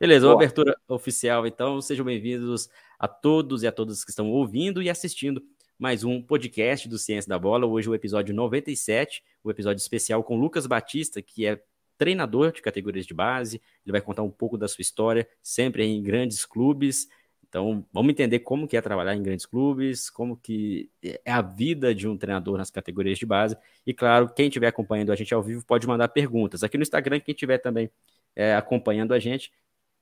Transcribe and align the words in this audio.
Beleza, 0.00 0.28
uma 0.28 0.34
abertura 0.34 0.78
oficial, 0.86 1.44
então. 1.44 1.80
Sejam 1.80 2.06
bem-vindos 2.06 2.68
a 3.00 3.08
todos 3.08 3.64
e 3.64 3.66
a 3.66 3.72
todas 3.72 4.04
que 4.04 4.10
estão 4.10 4.30
ouvindo 4.30 4.80
e 4.80 4.88
assistindo 4.88 5.42
mais 5.76 6.04
um 6.04 6.22
podcast 6.22 6.88
do 6.88 6.96
Ciência 6.96 7.28
da 7.28 7.36
Bola. 7.36 7.66
Hoje 7.66 7.90
o 7.90 7.94
episódio 7.96 8.32
97, 8.32 9.24
o 9.42 9.50
episódio 9.50 9.80
especial 9.80 10.22
com 10.22 10.38
Lucas 10.38 10.68
Batista, 10.68 11.20
que 11.20 11.44
é 11.44 11.60
treinador 11.96 12.52
de 12.52 12.62
categorias 12.62 13.06
de 13.06 13.12
base. 13.12 13.60
Ele 13.84 13.90
vai 13.90 14.00
contar 14.00 14.22
um 14.22 14.30
pouco 14.30 14.56
da 14.56 14.68
sua 14.68 14.82
história, 14.82 15.28
sempre 15.42 15.84
em 15.84 16.00
grandes 16.00 16.44
clubes. 16.44 17.08
Então, 17.48 17.84
vamos 17.92 18.12
entender 18.12 18.38
como 18.38 18.68
que 18.68 18.76
é 18.76 18.80
trabalhar 18.80 19.16
em 19.16 19.22
grandes 19.22 19.46
clubes, 19.46 20.08
como 20.08 20.36
que 20.36 20.88
é 21.02 21.32
a 21.32 21.42
vida 21.42 21.92
de 21.92 22.06
um 22.06 22.16
treinador 22.16 22.56
nas 22.56 22.70
categorias 22.70 23.18
de 23.18 23.26
base. 23.26 23.56
E 23.84 23.92
claro, 23.92 24.32
quem 24.32 24.46
estiver 24.46 24.68
acompanhando 24.68 25.10
a 25.10 25.16
gente 25.16 25.34
ao 25.34 25.42
vivo 25.42 25.66
pode 25.66 25.88
mandar 25.88 26.06
perguntas. 26.06 26.62
Aqui 26.62 26.78
no 26.78 26.82
Instagram, 26.82 27.18
quem 27.18 27.32
estiver 27.32 27.58
também 27.58 27.90
é, 28.36 28.54
acompanhando 28.54 29.12
a 29.12 29.18
gente, 29.18 29.50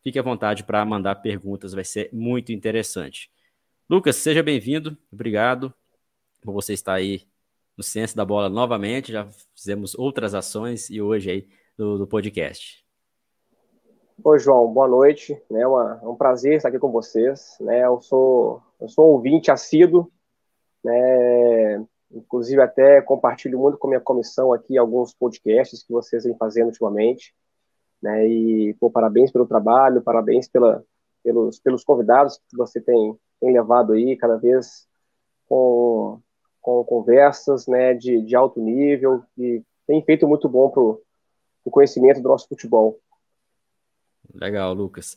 Fique 0.06 0.20
à 0.20 0.22
vontade 0.22 0.62
para 0.62 0.84
mandar 0.84 1.16
perguntas, 1.16 1.72
vai 1.72 1.82
ser 1.82 2.08
muito 2.12 2.52
interessante. 2.52 3.28
Lucas, 3.90 4.14
seja 4.14 4.40
bem-vindo, 4.40 4.96
obrigado 5.12 5.74
por 6.40 6.52
você 6.52 6.74
estar 6.74 6.92
aí 6.92 7.22
no 7.76 7.82
Ciência 7.82 8.16
da 8.16 8.24
Bola 8.24 8.48
novamente. 8.48 9.10
Já 9.10 9.26
fizemos 9.52 9.96
outras 9.96 10.32
ações 10.32 10.88
e 10.90 11.02
hoje 11.02 11.28
aí 11.32 11.48
do, 11.76 11.98
do 11.98 12.06
podcast. 12.06 12.86
Oi, 14.22 14.38
João, 14.38 14.72
boa 14.72 14.86
noite. 14.86 15.42
É, 15.50 15.66
um 15.66 16.14
prazer 16.14 16.52
estar 16.52 16.68
aqui 16.68 16.78
com 16.78 16.92
vocês. 16.92 17.56
Né? 17.58 17.84
Eu, 17.84 18.00
sou, 18.00 18.62
eu 18.80 18.88
sou 18.88 19.06
ouvinte 19.06 19.50
assíduo, 19.50 20.08
né? 20.84 21.84
inclusive 22.12 22.62
até 22.62 23.02
compartilho 23.02 23.58
muito 23.58 23.76
com 23.76 23.88
a 23.88 23.90
minha 23.90 24.00
comissão 24.00 24.52
aqui 24.52 24.78
alguns 24.78 25.12
podcasts 25.12 25.82
que 25.82 25.92
vocês 25.92 26.22
vêm 26.22 26.36
fazendo 26.36 26.68
ultimamente. 26.68 27.34
Né? 28.02 28.28
E 28.28 28.74
pô, 28.74 28.90
parabéns 28.90 29.30
pelo 29.30 29.46
trabalho, 29.46 30.02
parabéns 30.02 30.48
pela, 30.48 30.84
pelos, 31.22 31.58
pelos 31.58 31.84
convidados 31.84 32.40
que 32.48 32.56
você 32.56 32.80
tem, 32.80 33.18
tem 33.40 33.52
levado 33.52 33.92
aí 33.92 34.16
cada 34.16 34.36
vez 34.36 34.86
com, 35.48 36.20
com 36.60 36.84
conversas 36.84 37.66
né, 37.66 37.94
de, 37.94 38.22
de 38.22 38.36
alto 38.36 38.60
nível 38.60 39.22
e 39.36 39.62
tem 39.86 40.02
feito 40.02 40.26
muito 40.26 40.48
bom 40.48 40.70
para 40.70 40.82
o 40.82 41.70
conhecimento 41.70 42.20
do 42.20 42.28
nosso 42.28 42.48
futebol. 42.48 43.00
Legal, 44.34 44.74
Lucas. 44.74 45.16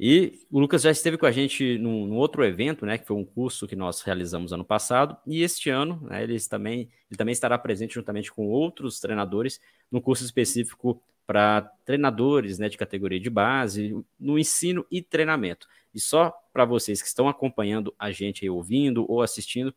E 0.00 0.46
o 0.50 0.60
Lucas 0.60 0.82
já 0.82 0.92
esteve 0.92 1.18
com 1.18 1.26
a 1.26 1.32
gente 1.32 1.76
num, 1.76 2.06
num, 2.06 2.16
outro 2.16 2.44
evento, 2.44 2.86
né, 2.86 2.96
que 2.96 3.06
foi 3.06 3.16
um 3.16 3.24
curso 3.24 3.66
que 3.66 3.74
nós 3.74 4.00
realizamos 4.02 4.52
ano 4.52 4.64
passado, 4.64 5.16
e 5.26 5.42
este 5.42 5.70
ano 5.70 6.00
né, 6.02 6.24
também, 6.48 6.88
ele 7.10 7.18
também 7.18 7.32
estará 7.32 7.58
presente 7.58 7.94
juntamente 7.94 8.32
com 8.32 8.46
outros 8.46 9.00
treinadores 9.00 9.60
no 9.90 10.00
curso 10.00 10.24
específico 10.24 11.02
para 11.28 11.60
treinadores 11.84 12.58
né, 12.58 12.70
de 12.70 12.78
categoria 12.78 13.20
de 13.20 13.28
base, 13.28 13.94
no 14.18 14.38
ensino 14.38 14.86
e 14.90 15.02
treinamento. 15.02 15.68
E 15.94 16.00
só 16.00 16.32
para 16.54 16.64
vocês 16.64 17.02
que 17.02 17.06
estão 17.06 17.28
acompanhando 17.28 17.94
a 17.98 18.10
gente 18.10 18.46
aí, 18.46 18.48
ouvindo 18.48 19.04
ou 19.06 19.20
assistindo, 19.20 19.74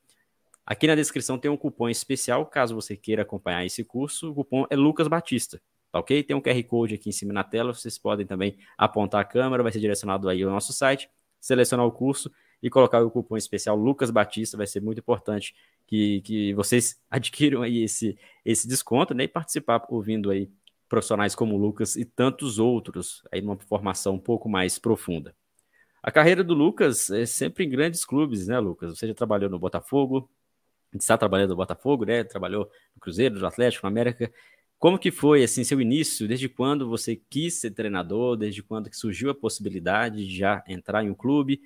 aqui 0.65 0.87
na 0.87 0.95
descrição 0.95 1.37
tem 1.37 1.51
um 1.51 1.57
cupom 1.57 1.89
especial, 1.89 2.45
caso 2.45 2.73
você 2.73 2.95
queira 2.95 3.23
acompanhar 3.23 3.65
esse 3.65 3.83
curso, 3.83 4.31
o 4.31 4.35
cupom 4.35 4.65
é 4.69 4.77
Lucas 4.77 5.09
Batista, 5.09 5.61
tá 5.91 5.99
ok? 5.99 6.23
Tem 6.23 6.33
um 6.33 6.41
QR 6.41 6.63
Code 6.63 6.95
aqui 6.95 7.09
em 7.09 7.11
cima 7.11 7.33
na 7.33 7.43
tela, 7.43 7.73
vocês 7.73 7.97
podem 7.97 8.25
também 8.25 8.57
apontar 8.77 9.19
a 9.19 9.25
câmera, 9.25 9.61
vai 9.61 9.73
ser 9.73 9.81
direcionado 9.81 10.29
aí 10.29 10.43
ao 10.43 10.51
nosso 10.51 10.71
site, 10.71 11.09
selecionar 11.37 11.85
o 11.85 11.91
curso 11.91 12.31
e 12.63 12.69
colocar 12.69 13.03
o 13.03 13.11
cupom 13.11 13.35
especial 13.35 13.75
Lucas 13.75 14.09
Batista, 14.09 14.55
vai 14.55 14.67
ser 14.67 14.81
muito 14.81 14.99
importante 14.99 15.53
que, 15.85 16.21
que 16.21 16.53
vocês 16.53 16.97
adquiram 17.11 17.61
aí 17.61 17.83
esse, 17.83 18.17
esse 18.45 18.69
desconto, 18.69 19.13
né, 19.13 19.25
e 19.25 19.27
participar 19.27 19.85
ouvindo 19.89 20.31
aí 20.31 20.49
profissionais 20.91 21.33
como 21.33 21.57
Lucas 21.57 21.95
e 21.95 22.03
tantos 22.03 22.59
outros, 22.59 23.23
aí 23.31 23.41
numa 23.41 23.57
formação 23.57 24.15
um 24.15 24.19
pouco 24.19 24.49
mais 24.49 24.77
profunda. 24.77 25.33
A 26.03 26.11
carreira 26.11 26.43
do 26.43 26.53
Lucas 26.53 27.09
é 27.09 27.25
sempre 27.25 27.63
em 27.63 27.69
grandes 27.69 28.03
clubes, 28.03 28.47
né, 28.47 28.59
Lucas? 28.59 28.97
Você 28.97 29.07
já 29.07 29.13
trabalhou 29.13 29.49
no 29.49 29.57
Botafogo, 29.57 30.29
está 30.93 31.17
trabalhando 31.17 31.51
no 31.51 31.55
Botafogo, 31.55 32.03
né? 32.03 32.25
Trabalhou 32.25 32.69
no 32.93 32.99
Cruzeiro, 32.99 33.39
no 33.39 33.47
Atlético, 33.47 33.85
no 33.85 33.89
América. 33.89 34.29
Como 34.77 34.99
que 34.99 35.11
foi, 35.11 35.43
assim, 35.43 35.63
seu 35.63 35.79
início? 35.79 36.27
Desde 36.27 36.49
quando 36.49 36.89
você 36.89 37.15
quis 37.15 37.61
ser 37.61 37.71
treinador? 37.71 38.35
Desde 38.35 38.61
quando 38.61 38.89
que 38.89 38.97
surgiu 38.97 39.29
a 39.29 39.35
possibilidade 39.35 40.27
de 40.27 40.37
já 40.37 40.61
entrar 40.67 41.05
em 41.05 41.09
um 41.09 41.15
clube? 41.15 41.61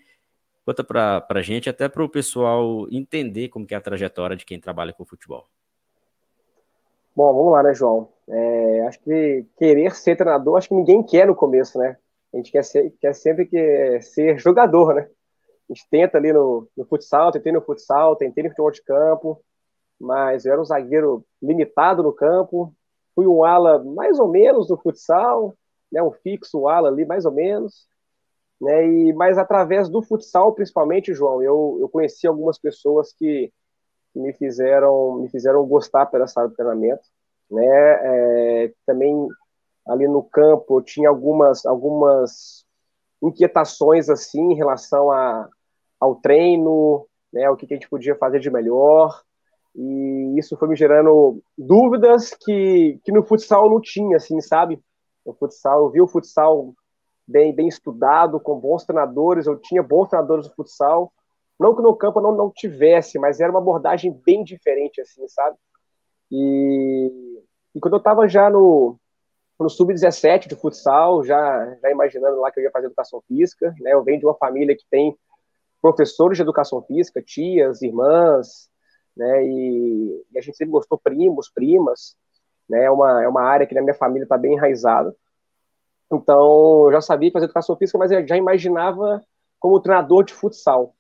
Conta 0.64 0.84
para 0.84 1.26
a 1.28 1.42
gente, 1.42 1.68
até 1.68 1.90
para 1.90 2.04
o 2.04 2.10
pessoal 2.10 2.88
entender 2.92 3.50
como 3.50 3.66
que 3.66 3.74
é 3.74 3.78
a 3.78 3.82
trajetória 3.82 4.36
de 4.36 4.46
quem 4.46 4.60
trabalha 4.60 4.94
com 4.94 5.04
futebol. 5.04 5.48
Bom, 7.16 7.34
vamos 7.34 7.54
lá, 7.54 7.64
né, 7.64 7.74
João? 7.74 8.14
É, 8.28 8.82
acho 8.88 9.00
que 9.02 9.46
querer 9.58 9.94
ser 9.96 10.16
treinador, 10.16 10.58
acho 10.58 10.70
que 10.70 10.76
ninguém 10.76 11.04
quer 11.04 11.28
no 11.28 11.36
começo, 11.36 11.78
né? 11.78 11.98
A 12.34 12.38
gente 12.38 12.52
quer, 12.52 12.64
ser, 12.64 12.92
quer 13.00 13.14
sempre 13.14 13.46
que 13.46 14.02
ser 14.02 14.38
jogador, 14.40 14.96
né? 14.96 15.08
A 15.70 15.74
gente 15.74 15.88
tenta 15.90 16.18
ali 16.18 16.34
no, 16.34 16.68
no 16.76 16.86
futsal, 16.86 17.32
tentei 17.32 17.52
no 17.52 17.62
futsal, 17.62 18.16
tentei 18.16 18.44
no 18.44 18.50
futebol 18.50 18.72
de 18.72 18.84
campo, 18.84 19.42
mas 20.00 20.46
eu 20.46 20.54
era 20.54 20.62
um 20.62 20.66
zagueiro 20.66 21.26
limitado 21.42 22.04
no 22.04 22.14
campo, 22.14 22.74
fui 23.16 23.26
um 23.26 23.44
ala 23.44 23.84
mais 23.84 24.20
ou 24.20 24.28
menos 24.28 24.70
no 24.70 24.78
futsal, 24.78 25.56
né, 25.92 26.04
um 26.04 26.12
fixo 26.12 26.68
ala 26.68 26.90
ali 26.90 27.06
mais 27.06 27.26
ou 27.26 27.32
menos, 27.32 27.88
né, 28.60 28.86
e, 28.88 29.14
mas 29.14 29.38
através 29.38 29.90
do 29.90 30.02
futsal 30.02 30.54
principalmente, 30.54 31.14
João, 31.14 31.42
eu, 31.42 31.78
eu 31.80 31.90
conheci 31.90 32.28
algumas 32.28 32.58
pessoas 32.60 33.14
que 33.14 33.52
que 34.14 34.20
me 34.20 34.32
fizeram 34.34 35.16
me 35.20 35.30
fizeram 35.30 35.66
gostar 35.68 36.06
pela 36.06 36.28
sala 36.28 36.48
de 36.50 36.56
treinamento, 36.56 37.04
né? 37.50 37.66
É, 37.66 38.74
também 38.86 39.28
ali 39.88 40.08
no 40.08 40.24
campo 40.24 40.80
eu 40.80 40.82
tinha 40.84 41.10
algumas 41.10 41.66
algumas 41.66 42.66
inquietações 43.22 44.10
assim 44.10 44.52
em 44.52 44.56
relação 44.56 45.12
a, 45.12 45.48
ao 46.00 46.16
treino, 46.16 47.08
né? 47.32 47.50
O 47.50 47.56
que, 47.56 47.68
que 47.68 47.74
a 47.74 47.78
gente 47.78 47.90
podia 47.90 48.16
fazer 48.16 48.40
de 48.40 48.50
melhor 48.50 49.24
e 49.76 50.40
isso 50.40 50.56
foi 50.56 50.70
me 50.70 50.76
gerando 50.76 51.44
dúvidas 51.58 52.34
que, 52.34 52.98
que 53.04 53.12
no 53.12 53.24
futsal 53.24 53.70
não 53.70 53.82
tinha, 53.82 54.16
assim, 54.16 54.40
sabe? 54.40 54.82
No 55.26 55.34
futsal, 55.34 55.84
eu 55.84 55.90
vi 55.90 56.02
o 56.02 56.08
futsal 56.08 56.74
bem, 57.28 57.54
bem 57.54 57.68
estudado, 57.68 58.40
com 58.40 58.58
bons 58.58 58.86
treinadores, 58.86 59.48
eu 59.48 59.58
tinha 59.58 59.84
bons 59.84 60.08
treinadores 60.08 60.48
no 60.48 60.54
futsal, 60.56 61.12
não 61.60 61.76
que 61.76 61.82
no 61.82 61.96
campo 61.96 62.22
não, 62.22 62.34
não 62.34 62.50
tivesse, 62.50 63.20
mas 63.20 63.42
era 63.42 63.52
uma 63.52 63.60
abordagem 63.60 64.18
bem 64.26 64.44
diferente, 64.46 65.02
assim, 65.02 65.28
sabe? 65.28 65.58
E, 66.32 67.12
e 67.76 67.80
quando 67.80 67.96
eu 67.96 68.00
estava 68.00 68.28
já 68.28 68.50
no, 68.50 68.98
no 69.60 69.70
sub-17 69.70 70.48
de 70.48 70.56
futsal, 70.56 71.24
já, 71.26 71.76
já 71.82 71.92
imaginando 71.92 72.40
lá 72.40 72.50
que 72.50 72.60
eu 72.60 72.64
ia 72.64 72.72
fazer 72.72 72.88
educação 72.88 73.22
física, 73.28 73.76
né? 73.82 73.92
Eu 73.92 74.04
venho 74.04 74.20
de 74.20 74.26
uma 74.26 74.36
família 74.36 74.76
que 74.76 74.86
tem 74.90 75.16
professores 75.82 76.38
de 76.38 76.42
educação 76.42 76.82
física, 76.82 77.22
tias, 77.22 77.82
irmãs, 77.82 78.70
né? 79.16 79.46
E, 79.46 80.26
e 80.32 80.38
a 80.40 80.42
gente 80.42 80.56
sempre 80.56 80.72
gostou 80.72 80.98
primos, 80.98 81.50
primas, 81.50 82.16
né? 82.70 82.86
É 82.86 82.92
uma, 82.92 83.24
é 83.24 83.28
uma 83.28 83.42
área 83.42 83.68
que 83.68 83.76
na 83.76 83.82
minha 83.82 83.94
família 83.94 84.24
está 84.24 84.38
bem 84.38 84.54
enraizada. 84.54 85.14
Então, 86.12 86.86
eu 86.86 86.92
já 86.94 87.02
sabia 87.02 87.32
fazer 87.32 87.46
educação 87.46 87.76
física, 87.76 87.98
mas 87.98 88.12
eu 88.12 88.26
já 88.26 88.38
imaginava 88.38 89.22
como 89.60 89.82
treinador 89.82 90.24
de 90.24 90.34
futsal. 90.34 90.96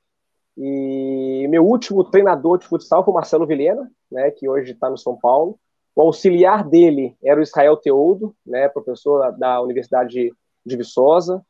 E 0.58 1.48
meu 1.50 1.66
último 1.66 2.04
treinador 2.04 2.58
de 2.58 2.66
futsal 2.66 3.04
foi 3.04 3.12
o 3.12 3.16
Marcelo 3.16 3.46
Vilhena, 3.46 3.92
né, 4.12 4.32
que 4.32 4.48
hoje 4.48 4.72
está 4.72 4.90
no 4.90 4.98
São 4.98 5.18
Paulo. 5.18 5.60
O 5.96 6.02
auxiliar 6.02 6.68
dele 6.68 7.16
era 7.24 7.40
o 7.40 7.44
Israel 7.44 7.78
Teodo, 7.78 8.36
né, 8.46 8.68
professor 8.68 9.32
da 9.38 9.62
Universidade 9.62 10.32
de 10.66 10.78
Viçosa. 10.78 11.44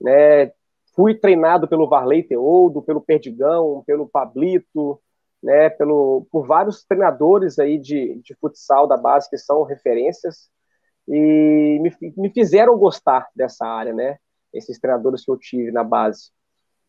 Né, 0.00 0.52
fui 0.94 1.14
treinado 1.14 1.66
pelo 1.66 1.88
Varley 1.88 2.22
Teodo, 2.22 2.82
pelo 2.82 3.00
Perdigão, 3.00 3.82
pelo 3.86 4.08
Pablito, 4.08 5.00
né, 5.42 5.70
pelo, 5.70 6.26
por 6.30 6.46
vários 6.46 6.84
treinadores 6.84 7.58
aí 7.58 7.78
de, 7.78 8.20
de 8.22 8.34
futsal 8.40 8.86
da 8.86 8.96
base 8.96 9.28
que 9.28 9.38
são 9.38 9.62
referências 9.64 10.48
e 11.06 11.78
me, 11.80 11.92
me 12.16 12.30
fizeram 12.30 12.78
gostar 12.78 13.28
dessa 13.34 13.66
área, 13.66 13.92
né, 13.92 14.18
esses 14.52 14.78
treinadores 14.78 15.24
que 15.24 15.30
eu 15.30 15.38
tive 15.38 15.70
na 15.72 15.82
base. 15.82 16.30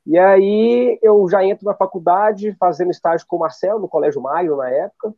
E 0.06 0.17
aí 0.17 1.00
eu 1.01 1.27
já 1.29 1.44
entro 1.44 1.65
na 1.65 1.75
faculdade, 1.75 2.56
fazendo 2.59 2.91
estágio 2.91 3.25
com 3.27 3.35
o 3.35 3.39
Marcelo, 3.39 3.79
no 3.79 3.88
Colégio 3.88 4.21
Maio, 4.21 4.57
na 4.57 4.69
época. 4.69 5.13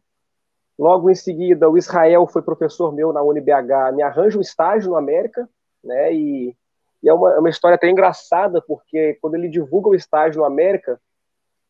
Logo 0.81 1.11
em 1.11 1.15
seguida, 1.15 1.69
o 1.69 1.77
Israel 1.77 2.25
foi 2.25 2.41
professor 2.41 2.91
meu 2.91 3.13
na 3.13 3.21
UniBH, 3.21 3.93
me 3.93 4.01
arranja 4.01 4.39
um 4.39 4.41
estágio 4.41 4.89
no 4.89 4.95
América, 4.95 5.47
né? 5.83 6.11
E, 6.11 6.57
e 7.03 7.07
é 7.07 7.13
uma, 7.13 7.35
é 7.35 7.37
uma 7.37 7.51
história 7.51 7.75
até 7.75 7.87
engraçada, 7.87 8.59
porque 8.63 9.15
quando 9.21 9.35
ele 9.35 9.47
divulga 9.47 9.89
o 9.89 9.93
estágio 9.93 10.39
no 10.39 10.43
América, 10.43 10.99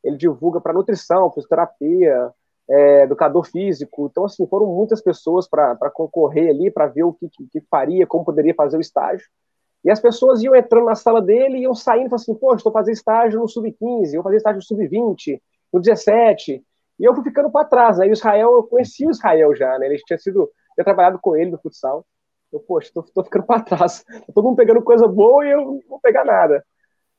ele 0.01 0.15
divulga 0.15 0.61
para 0.61 0.71
nutrição, 0.71 1.29
fisioterapia, 1.29 2.31
é, 2.69 3.03
educador 3.03 3.43
físico. 3.43 4.07
Então, 4.09 4.23
assim, 4.23 4.47
foram 4.47 4.67
muitas 4.67 5.01
pessoas 5.01 5.45
para 5.45 5.91
concorrer 5.93 6.49
ali, 6.49 6.71
para 6.71 6.87
ver 6.87 7.03
o 7.03 7.11
que, 7.11 7.27
que, 7.27 7.45
que 7.47 7.61
faria, 7.69 8.07
como 8.07 8.23
poderia 8.23 8.55
fazer 8.55 8.77
o 8.77 8.81
estágio. 8.81 9.27
E 9.83 9.91
as 9.91 9.99
pessoas 9.99 10.41
iam 10.41 10.55
entrando 10.55 10.85
na 10.85 10.95
sala 10.95 11.21
dele 11.21 11.57
e 11.57 11.63
iam 11.63 11.75
saindo 11.75 12.09
falando 12.09 12.21
assim, 12.21 12.35
pô, 12.35 12.55
estou 12.55 12.71
fazendo 12.71 12.93
estágio 12.93 13.41
no 13.41 13.47
sub-15, 13.49 14.13
eu 14.13 14.23
fazer 14.23 14.37
estágio 14.37 14.59
no 14.59 14.63
sub-20, 14.63 15.41
no 15.73 15.81
17. 15.81 16.63
E 17.01 17.03
eu 17.03 17.15
fui 17.15 17.23
ficando 17.23 17.49
para 17.49 17.65
trás? 17.65 17.97
E 17.97 18.03
o 18.03 18.13
Israel, 18.13 18.53
eu 18.53 18.63
conhecia 18.63 19.07
o 19.07 19.11
Israel 19.11 19.55
já, 19.55 19.79
né? 19.79 19.87
Ele 19.87 19.97
tinha 20.05 20.19
sido, 20.19 20.51
trabalhado 20.77 21.17
com 21.19 21.35
ele 21.35 21.49
no 21.49 21.57
futsal. 21.57 22.05
Eu, 22.53 22.59
poxa, 22.59 22.91
tô, 22.93 23.01
tô 23.01 23.23
ficando 23.23 23.43
para 23.43 23.63
trás. 23.63 24.05
Todo 24.35 24.45
mundo 24.45 24.55
pegando 24.55 24.83
coisa 24.83 25.07
boa 25.07 25.43
e 25.43 25.49
eu 25.49 25.61
não 25.61 25.79
vou 25.89 25.99
pegar 25.99 26.23
nada. 26.23 26.63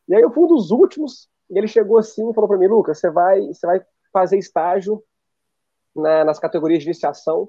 E 0.09 0.15
aí 0.15 0.23
eu 0.23 0.31
fui 0.31 0.45
um 0.45 0.47
dos 0.47 0.71
últimos, 0.71 1.29
e 1.51 1.59
ele 1.59 1.67
chegou 1.67 1.99
assim 1.99 2.31
e 2.31 2.33
falou 2.33 2.47
para 2.47 2.59
mim, 2.59 2.69
Lucas, 2.69 3.01
você 3.01 3.11
vai, 3.11 3.41
você 3.41 3.67
vai 3.67 3.85
fazer 4.13 4.39
estágio 4.39 5.03
na, 5.97 6.25
nas 6.25 6.39
categorias 6.39 6.81
de 6.81 6.87
iniciação 6.87 7.49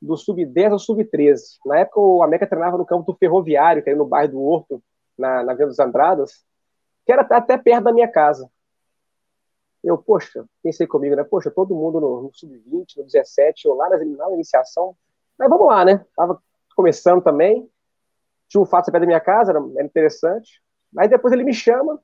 do 0.00 0.16
sub-10 0.16 0.70
ao 0.70 0.78
sub-13. 0.78 1.40
Na 1.66 1.80
época 1.80 1.98
o 1.98 2.22
América 2.22 2.46
treinava 2.46 2.78
no 2.78 2.86
campo 2.86 3.12
do 3.12 3.18
Ferroviário, 3.18 3.82
que 3.82 3.90
é 3.90 3.94
no 3.94 4.06
bairro 4.06 4.32
do 4.32 4.40
Horto, 4.40 4.80
na, 5.18 5.42
na 5.42 5.54
Vila 5.54 5.68
dos 5.68 5.80
Andradas, 5.80 6.44
que 7.04 7.12
era 7.12 7.22
até 7.22 7.58
perto 7.58 7.84
da 7.84 7.92
minha 7.92 8.08
casa. 8.08 8.48
Eu, 9.82 9.98
poxa, 9.98 10.44
pensei 10.62 10.86
comigo, 10.86 11.16
né? 11.16 11.24
Poxa, 11.24 11.50
todo 11.50 11.74
mundo 11.74 12.00
no, 12.00 12.22
no 12.22 12.30
sub-20, 12.32 12.96
no 12.96 13.04
17, 13.04 13.66
eu 13.66 13.74
lá 13.74 13.88
na, 13.88 13.98
na 13.98 14.32
iniciação. 14.32 14.96
Mas 15.38 15.48
vamos 15.48 15.66
lá, 15.66 15.84
né? 15.84 16.04
Tava 16.16 16.40
começando 16.76 17.22
também. 17.22 17.68
Tinha 18.48 18.60
um 18.60 18.66
fato 18.66 18.90
perto 18.92 19.02
da 19.02 19.06
minha 19.06 19.20
casa, 19.20 19.50
era, 19.50 19.60
era 19.76 19.84
interessante. 19.84 20.62
Mas 20.92 21.10
depois 21.10 21.32
ele 21.32 21.42
me 21.42 21.54
chama 21.54 22.00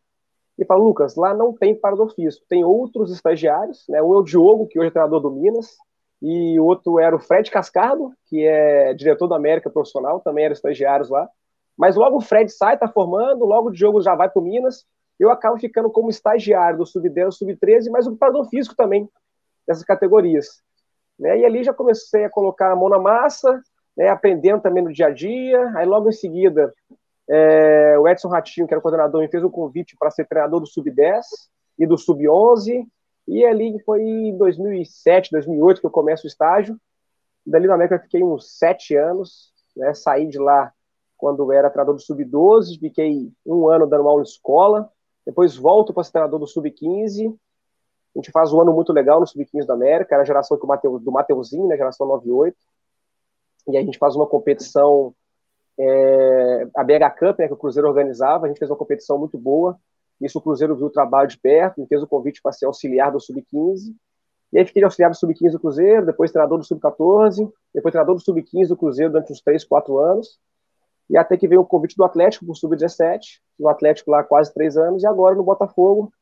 e 0.58 0.64
fala, 0.64 0.82
Lucas, 0.82 1.14
lá 1.14 1.32
não 1.32 1.52
tem 1.52 1.74
parador 1.74 2.12
físico, 2.14 2.44
tem 2.48 2.64
outros 2.64 3.12
estagiários, 3.12 3.84
né? 3.88 4.02
Um 4.02 4.14
é 4.14 4.18
o 4.18 4.22
Diogo, 4.22 4.66
que 4.66 4.78
hoje 4.78 4.88
é 4.88 4.90
treinador 4.90 5.20
do 5.20 5.30
Minas, 5.30 5.76
e 6.20 6.58
o 6.58 6.64
outro 6.64 6.98
era 6.98 7.14
o 7.14 7.20
Fred 7.20 7.48
Cascardo, 7.48 8.12
que 8.26 8.44
é 8.44 8.92
diretor 8.92 9.28
do 9.28 9.34
América 9.34 9.70
Profissional, 9.70 10.20
também 10.20 10.44
era 10.44 10.52
estagiários 10.52 11.08
lá. 11.08 11.28
Mas 11.76 11.94
logo 11.94 12.16
o 12.16 12.20
Fred 12.20 12.50
sai, 12.50 12.76
tá 12.76 12.88
formando, 12.88 13.44
logo 13.44 13.68
o 13.68 13.72
Diogo 13.72 14.00
já 14.00 14.16
vai 14.16 14.28
para 14.28 14.40
o 14.40 14.44
Minas, 14.44 14.84
eu 15.18 15.30
acabo 15.30 15.58
ficando 15.58 15.90
como 15.90 16.10
estagiário 16.10 16.78
do 16.78 16.86
Sub-10, 16.86 17.32
Sub-13, 17.32 17.90
mas 17.90 18.06
o 18.06 18.10
preparador 18.10 18.48
físico 18.48 18.76
também, 18.76 19.08
dessas 19.66 19.84
categorias. 19.84 20.62
Né? 21.18 21.38
E 21.38 21.44
ali 21.44 21.64
já 21.64 21.74
comecei 21.74 22.24
a 22.24 22.30
colocar 22.30 22.72
a 22.72 22.76
mão 22.76 22.88
na 22.88 22.98
massa, 22.98 23.60
né, 23.96 24.08
aprendendo 24.08 24.62
também 24.62 24.84
no 24.84 24.92
dia 24.92 25.06
a 25.06 25.10
dia. 25.10 25.72
Aí 25.76 25.84
logo 25.84 26.08
em 26.08 26.12
seguida, 26.12 26.72
é, 27.28 27.98
o 27.98 28.06
Edson 28.06 28.28
Ratinho, 28.28 28.66
que 28.66 28.72
era 28.72 28.78
o 28.78 28.82
coordenador, 28.82 29.20
me 29.20 29.28
fez 29.28 29.42
um 29.42 29.50
convite 29.50 29.96
para 29.98 30.10
ser 30.10 30.26
treinador 30.26 30.60
do 30.60 30.66
Sub-10 30.66 31.22
e 31.78 31.86
do 31.86 31.98
Sub-11. 31.98 32.86
E 33.26 33.44
ali 33.44 33.78
foi 33.80 34.02
em 34.02 34.38
2007, 34.38 35.32
2008 35.32 35.80
que 35.80 35.86
eu 35.86 35.90
começo 35.90 36.24
o 36.24 36.28
estágio. 36.28 36.78
Dali 37.44 37.66
na 37.66 37.74
América 37.74 37.96
eu 37.96 38.00
fiquei 38.00 38.22
uns 38.22 38.56
sete 38.56 38.94
anos, 38.94 39.52
né, 39.76 39.92
saí 39.94 40.28
de 40.28 40.38
lá 40.38 40.72
quando 41.16 41.52
era 41.52 41.68
treinador 41.68 41.96
do 41.96 42.00
Sub-12, 42.00 42.78
fiquei 42.78 43.32
um 43.44 43.68
ano 43.68 43.86
dando 43.88 44.08
aula 44.08 44.20
em 44.20 44.24
escola, 44.24 44.88
depois 45.28 45.54
volto 45.54 45.92
para 45.92 46.02
ser 46.02 46.12
treinador 46.12 46.40
do 46.40 46.46
Sub-15, 46.46 47.36
a 48.16 48.18
gente 48.18 48.30
faz 48.30 48.50
um 48.50 48.62
ano 48.62 48.72
muito 48.72 48.94
legal 48.94 49.20
no 49.20 49.26
Sub-15 49.26 49.66
da 49.66 49.74
América, 49.74 50.14
era 50.14 50.22
a 50.22 50.24
geração 50.24 50.56
do, 50.56 50.66
Mateu, 50.66 50.98
do 50.98 51.12
Mateuzinho, 51.12 51.68
né, 51.68 51.76
geração 51.76 52.06
98, 52.06 52.56
e 53.68 53.76
a 53.76 53.82
gente 53.82 53.98
faz 53.98 54.16
uma 54.16 54.26
competição, 54.26 55.14
é, 55.78 56.66
a 56.74 56.82
BH 56.82 57.18
Cup, 57.18 57.38
né, 57.40 57.46
que 57.46 57.52
o 57.52 57.58
Cruzeiro 57.58 57.86
organizava, 57.86 58.46
a 58.46 58.48
gente 58.48 58.58
fez 58.58 58.70
uma 58.70 58.76
competição 58.78 59.18
muito 59.18 59.36
boa, 59.36 59.78
isso 60.18 60.38
o 60.38 60.40
Cruzeiro 60.40 60.74
viu 60.74 60.86
o 60.86 60.90
trabalho 60.90 61.28
de 61.28 61.38
perto, 61.38 61.78
me 61.78 61.86
fez 61.86 62.02
o 62.02 62.06
convite 62.06 62.40
para 62.40 62.52
ser 62.52 62.64
auxiliar 62.64 63.12
do 63.12 63.20
Sub-15, 63.20 63.94
e 64.50 64.58
aí 64.58 64.64
fiquei 64.64 64.82
auxiliar 64.82 65.10
do 65.10 65.16
Sub-15 65.18 65.50
do 65.50 65.60
Cruzeiro, 65.60 66.06
depois 66.06 66.32
treinador 66.32 66.56
do 66.56 66.64
Sub-14, 66.64 67.52
depois 67.74 67.92
treinador 67.92 68.14
do 68.14 68.22
Sub-15 68.22 68.68
do 68.68 68.78
Cruzeiro 68.78 69.12
durante 69.12 69.30
uns 69.30 69.42
3, 69.42 69.62
4 69.62 69.98
anos, 69.98 70.40
e 71.08 71.16
até 71.16 71.36
que 71.36 71.48
veio 71.48 71.62
o 71.62 71.66
convite 71.66 71.96
do 71.96 72.04
Atlético 72.04 72.44
para 72.44 72.52
o 72.52 72.56
Sub-17, 72.56 73.40
no 73.58 73.68
Atlético 73.68 74.10
lá 74.10 74.20
há 74.20 74.24
quase 74.24 74.52
três 74.52 74.76
anos, 74.76 75.02
e 75.02 75.06
agora 75.06 75.34
no 75.34 75.42
Botafogo, 75.42 76.12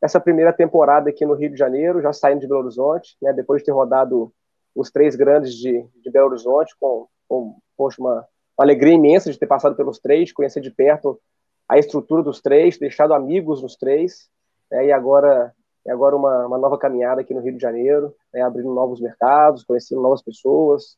essa 0.00 0.18
primeira 0.18 0.52
temporada 0.52 1.10
aqui 1.10 1.24
no 1.24 1.34
Rio 1.34 1.50
de 1.50 1.56
Janeiro, 1.56 2.00
já 2.00 2.12
saindo 2.12 2.40
de 2.40 2.48
Belo 2.48 2.60
Horizonte, 2.60 3.16
né, 3.20 3.32
depois 3.32 3.60
de 3.60 3.66
ter 3.66 3.72
rodado 3.72 4.32
os 4.74 4.90
três 4.90 5.14
grandes 5.14 5.54
de, 5.54 5.86
de 6.02 6.10
Belo 6.10 6.30
Horizonte, 6.30 6.74
com, 6.80 7.06
com 7.28 7.56
poxa, 7.76 8.00
uma, 8.00 8.14
uma, 8.14 8.26
alegria 8.58 8.94
imensa 8.94 9.30
de 9.30 9.38
ter 9.38 9.46
passado 9.46 9.76
pelos 9.76 9.98
três, 9.98 10.32
conhecer 10.32 10.60
de 10.60 10.70
perto 10.70 11.20
a 11.68 11.78
estrutura 11.78 12.22
dos 12.22 12.40
três, 12.40 12.78
deixado 12.78 13.14
amigos 13.14 13.62
nos 13.62 13.76
três, 13.76 14.28
né, 14.70 14.86
e 14.86 14.92
agora, 14.92 15.54
agora 15.86 16.16
uma, 16.16 16.46
uma 16.46 16.58
nova 16.58 16.78
caminhada 16.78 17.20
aqui 17.20 17.34
no 17.34 17.40
Rio 17.40 17.54
de 17.54 17.62
Janeiro, 17.62 18.14
né, 18.32 18.40
abrindo 18.40 18.72
novos 18.72 18.98
mercados, 18.98 19.62
conhecendo 19.62 20.00
novas 20.00 20.22
pessoas, 20.22 20.96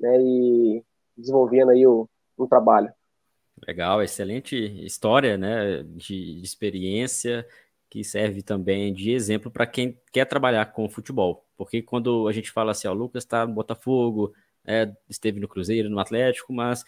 né, 0.00 0.18
e 0.18 0.82
desenvolvendo 1.16 1.70
aí 1.70 1.86
o, 1.86 2.08
o 2.44 2.48
trabalho. 2.48 2.92
Legal, 3.66 4.02
excelente 4.02 4.56
história, 4.84 5.36
né, 5.36 5.82
de, 5.82 6.36
de 6.36 6.42
experiência 6.42 7.46
que 7.90 8.04
serve 8.04 8.40
também 8.40 8.94
de 8.94 9.10
exemplo 9.10 9.50
para 9.50 9.66
quem 9.66 9.98
quer 10.12 10.24
trabalhar 10.24 10.64
com 10.66 10.88
futebol. 10.88 11.44
Porque 11.56 11.82
quando 11.82 12.28
a 12.28 12.32
gente 12.32 12.50
fala 12.50 12.70
assim, 12.70 12.86
o 12.86 12.94
Lucas 12.94 13.24
está 13.24 13.44
no 13.44 13.52
Botafogo, 13.52 14.32
é, 14.64 14.90
esteve 15.08 15.40
no 15.40 15.48
Cruzeiro, 15.48 15.90
no 15.90 15.98
Atlético, 15.98 16.52
mas 16.52 16.84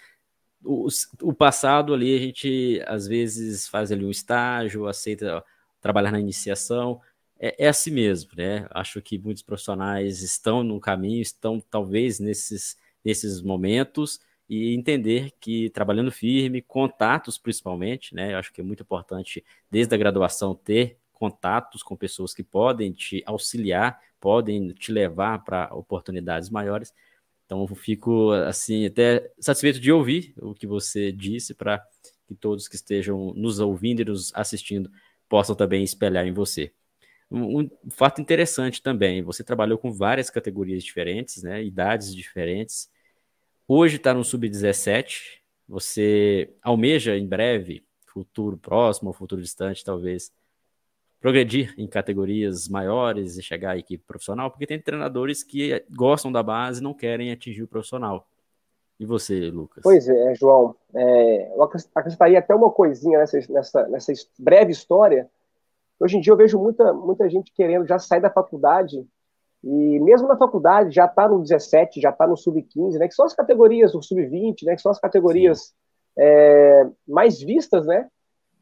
o, 0.65 0.87
o, 1.23 1.35
passado 1.35 1.93
ali 1.93 2.15
a 2.15 2.19
gente 2.21 2.81
às 2.87 3.09
vezes 3.09 3.67
faz 3.67 3.91
ali 3.91 4.05
um 4.05 4.11
estágio, 4.11 4.87
aceita 4.87 5.45
trabalhar 5.81 6.13
na 6.13 6.21
iniciação. 6.21 7.01
É, 7.39 7.65
é 7.65 7.69
assim 7.69 7.91
mesmo, 7.91 8.31
né? 8.37 8.67
Acho 8.71 9.03
que 9.03 9.19
muitos 9.19 9.43
profissionais 9.43 10.23
estão 10.23 10.63
no 10.63 10.79
caminho, 10.79 11.21
estão 11.21 11.61
talvez 11.61 12.21
nesses, 12.21 12.79
nesses 13.05 13.43
momentos 13.43 14.21
e 14.53 14.75
entender 14.75 15.33
que 15.41 15.71
trabalhando 15.71 16.13
firme, 16.13 16.61
contatos 16.61 17.39
principalmente, 17.39 18.15
né? 18.15 18.35
Eu 18.35 18.39
acho 18.39 18.53
que 18.53 18.61
é 18.61 18.65
muito 18.65 18.83
importante 18.83 19.43
desde 19.71 19.95
a 19.95 19.97
graduação 19.99 20.55
ter 20.55 20.99
contatos 21.11 21.83
com 21.83 21.97
pessoas 21.97 22.35
que 22.35 22.43
podem 22.43 22.93
te 22.93 23.23
auxiliar, 23.25 23.99
podem 24.21 24.69
te 24.75 24.93
levar 24.93 25.43
para 25.43 25.75
oportunidades 25.75 26.51
maiores. 26.51 26.93
Então 27.47 27.67
eu 27.67 27.75
fico 27.75 28.31
assim 28.33 28.85
até 28.85 29.33
satisfeito 29.41 29.81
de 29.81 29.91
ouvir 29.91 30.35
o 30.37 30.53
que 30.53 30.67
você 30.67 31.11
disse 31.11 31.55
para 31.55 31.83
que 32.27 32.35
todos 32.35 32.69
que 32.69 32.77
estejam 32.77 33.33
nos 33.35 33.59
ouvindo 33.59 34.03
e 34.03 34.05
nos 34.05 34.35
assistindo 34.35 34.91
possam 35.31 35.57
também 35.57 35.83
espelhar 35.83 36.27
em 36.27 36.33
você. 36.33 36.71
Um, 37.31 37.71
fato 37.89 38.21
interessante 38.21 38.83
também, 38.83 39.23
você 39.23 39.43
trabalhou 39.43 39.79
com 39.79 39.91
várias 39.91 40.29
categorias 40.29 40.85
diferentes, 40.85 41.43
né, 41.43 41.65
idades 41.65 42.15
diferentes, 42.15 42.91
Hoje 43.67 43.97
está 43.97 44.13
no 44.13 44.25
sub-17. 44.25 45.41
Você 45.69 46.53
almeja 46.63 47.17
em 47.17 47.27
breve, 47.27 47.85
futuro 48.07 48.57
próximo, 48.57 49.13
futuro 49.13 49.41
distante, 49.41 49.85
talvez, 49.85 50.33
progredir 51.21 51.73
em 51.79 51.87
categorias 51.87 52.69
maiores 52.69 53.39
e 53.39 53.43
chegar 53.43 53.71
à 53.71 53.79
equipe 53.79 54.05
profissional, 54.05 54.51
porque 54.51 54.67
tem 54.67 54.81
treinadores 54.81 55.45
que 55.45 55.85
gostam 55.91 56.33
da 56.33 56.43
base 56.43 56.81
e 56.81 56.83
não 56.83 56.93
querem 56.93 57.31
atingir 57.31 57.63
o 57.63 57.69
profissional. 57.69 58.29
E 58.99 59.07
você, 59.07 59.51
Lucas? 59.51 59.83
Pois 59.83 60.09
é, 60.09 60.35
João. 60.35 60.77
É, 60.95 61.53
eu 61.57 61.63
acrescentaria 61.95 62.41
até 62.41 62.55
uma 62.55 62.71
coisinha 62.71 63.19
nessa, 63.19 63.39
nessa, 63.49 63.89
nessa 63.89 64.13
breve 64.39 64.73
história. 64.73 65.31
Hoje 65.99 66.17
em 66.17 66.21
dia 66.21 66.33
eu 66.33 66.37
vejo 66.37 66.59
muita, 66.59 66.93
muita 66.93 67.31
gente 67.31 67.53
querendo 67.53 67.87
já 67.87 67.99
sair 67.99 68.21
da 68.21 68.31
faculdade 68.31 69.07
e 69.65 70.01
mesmo 70.01 70.27
na 70.27 70.37
faculdade 70.37 70.95
já 70.95 71.05
está 71.05 71.29
no 71.29 71.41
17, 71.41 72.01
já 72.01 72.11
está 72.11 72.27
no 72.27 72.37
sub-15, 72.37 72.99
né, 72.99 73.07
que 73.07 73.15
são 73.15 73.25
as 73.25 73.35
categorias, 73.35 73.95
o 73.95 74.03
sub-20, 74.03 74.65
né, 74.65 74.75
que 74.75 74.83
são 74.83 74.91
as 74.91 74.99
categorias 74.99 75.73
é, 76.19 76.89
mais 77.07 77.41
vistas, 77.41 77.87
né? 77.87 78.09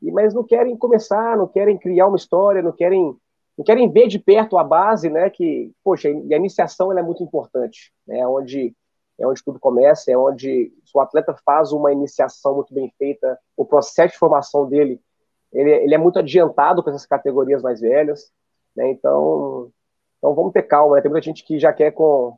E, 0.02 0.10
mas 0.10 0.34
não 0.34 0.44
querem 0.44 0.76
começar, 0.76 1.36
não 1.36 1.46
querem 1.46 1.78
criar 1.78 2.06
uma 2.06 2.16
história, 2.16 2.62
não 2.62 2.72
querem, 2.72 3.16
não 3.56 3.64
querem 3.64 3.90
ver 3.90 4.08
de 4.08 4.18
perto 4.18 4.56
a 4.58 4.64
base, 4.64 5.10
né? 5.10 5.28
Que, 5.30 5.72
poxa, 5.84 6.08
a 6.08 6.36
iniciação 6.36 6.96
é 6.96 7.02
muito 7.02 7.22
importante, 7.22 7.92
né? 8.06 8.20
É 8.20 8.26
onde 8.26 8.74
é 9.18 9.26
onde 9.26 9.44
tudo 9.44 9.60
começa, 9.60 10.10
é 10.10 10.16
onde 10.16 10.72
se 10.82 10.96
o 10.96 11.00
atleta 11.00 11.36
faz 11.44 11.72
uma 11.72 11.92
iniciação 11.92 12.54
muito 12.54 12.72
bem 12.72 12.90
feita, 12.96 13.38
o 13.54 13.66
processo 13.66 14.14
de 14.14 14.18
formação 14.18 14.66
dele, 14.66 14.98
ele, 15.52 15.70
ele 15.70 15.94
é 15.94 15.98
muito 15.98 16.18
adiantado 16.18 16.82
para 16.82 16.94
essas 16.94 17.04
categorias 17.04 17.60
mais 17.60 17.82
velhas, 17.82 18.32
né? 18.74 18.90
Então, 18.90 19.70
então 20.20 20.34
vamos 20.34 20.52
ter 20.52 20.62
calma, 20.62 20.96
né? 20.96 21.02
Tem 21.02 21.10
muita 21.10 21.24
gente 21.24 21.42
que 21.44 21.58
já 21.58 21.72
quer 21.72 21.92
com 21.92 22.36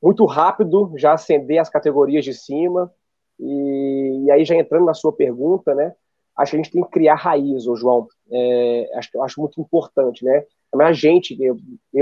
muito 0.00 0.26
rápido 0.26 0.92
já 0.96 1.14
acender 1.14 1.58
as 1.58 1.70
categorias 1.70 2.22
de 2.22 2.34
cima. 2.34 2.92
E, 3.40 4.24
e 4.26 4.30
aí, 4.30 4.44
já 4.44 4.54
entrando 4.54 4.84
na 4.84 4.92
sua 4.92 5.12
pergunta, 5.12 5.74
né? 5.74 5.94
Acho 6.36 6.50
que 6.50 6.56
a 6.56 6.62
gente 6.62 6.72
tem 6.72 6.82
que 6.84 6.90
criar 6.90 7.14
raiz, 7.14 7.66
ô 7.66 7.74
João. 7.74 8.06
É, 8.30 8.90
acho, 8.96 9.22
acho 9.22 9.40
muito 9.40 9.60
importante, 9.60 10.22
né? 10.24 10.44
A 10.78 10.92
gente, 10.92 11.36
eu, 11.40 11.56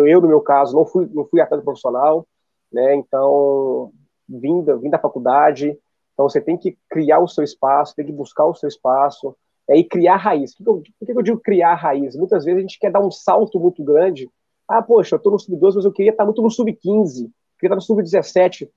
eu, 0.07 0.21
no 0.21 0.29
meu 0.29 0.41
caso, 0.41 0.75
não 0.75 0.85
fui, 0.85 1.09
não 1.13 1.25
fui 1.27 1.41
atleta 1.41 1.63
profissional, 1.63 2.27
né? 2.73 2.97
Então, 2.97 3.93
vim 4.29 4.63
da, 4.65 4.75
vim 4.75 4.91
da 4.91 4.99
faculdade, 4.99 5.79
então 6.13 6.29
você 6.29 6.41
tem 6.41 6.57
que 6.57 6.77
criar 6.91 7.21
o 7.21 7.29
seu 7.29 7.45
espaço, 7.45 7.95
tem 7.95 8.07
que 8.07 8.13
buscar 8.13 8.47
o 8.47 8.55
seu 8.55 8.69
espaço, 8.69 9.37
é, 9.69 9.77
e 9.77 9.85
criar 9.85 10.17
raiz. 10.17 10.57
Por 10.57 10.65
que, 10.65 10.71
eu, 10.71 10.83
por 10.99 11.07
que 11.07 11.13
eu 11.13 11.23
digo 11.23 11.41
criar 11.41 11.75
raiz? 11.75 12.17
Muitas 12.17 12.45
vezes 12.45 12.59
a 12.59 12.63
gente 12.63 12.79
quer 12.79 12.91
dar 12.91 13.01
um 13.01 13.11
salto 13.11 13.61
muito 13.61 13.85
grande 13.85 14.29
ah, 14.69 14.83
poxa, 14.83 15.15
eu 15.15 15.19
estou 15.19 15.33
no 15.33 15.39
sub-12, 15.39 15.77
mas 15.77 15.85
eu 15.85 15.93
queria 15.93 16.13
estar 16.13 16.25
muito 16.25 16.43
no 16.43 16.51
sub-15, 16.51 17.31
queria 17.59 17.75
estar 17.75 17.75
no 17.75 17.81
sub-17. 17.81 18.69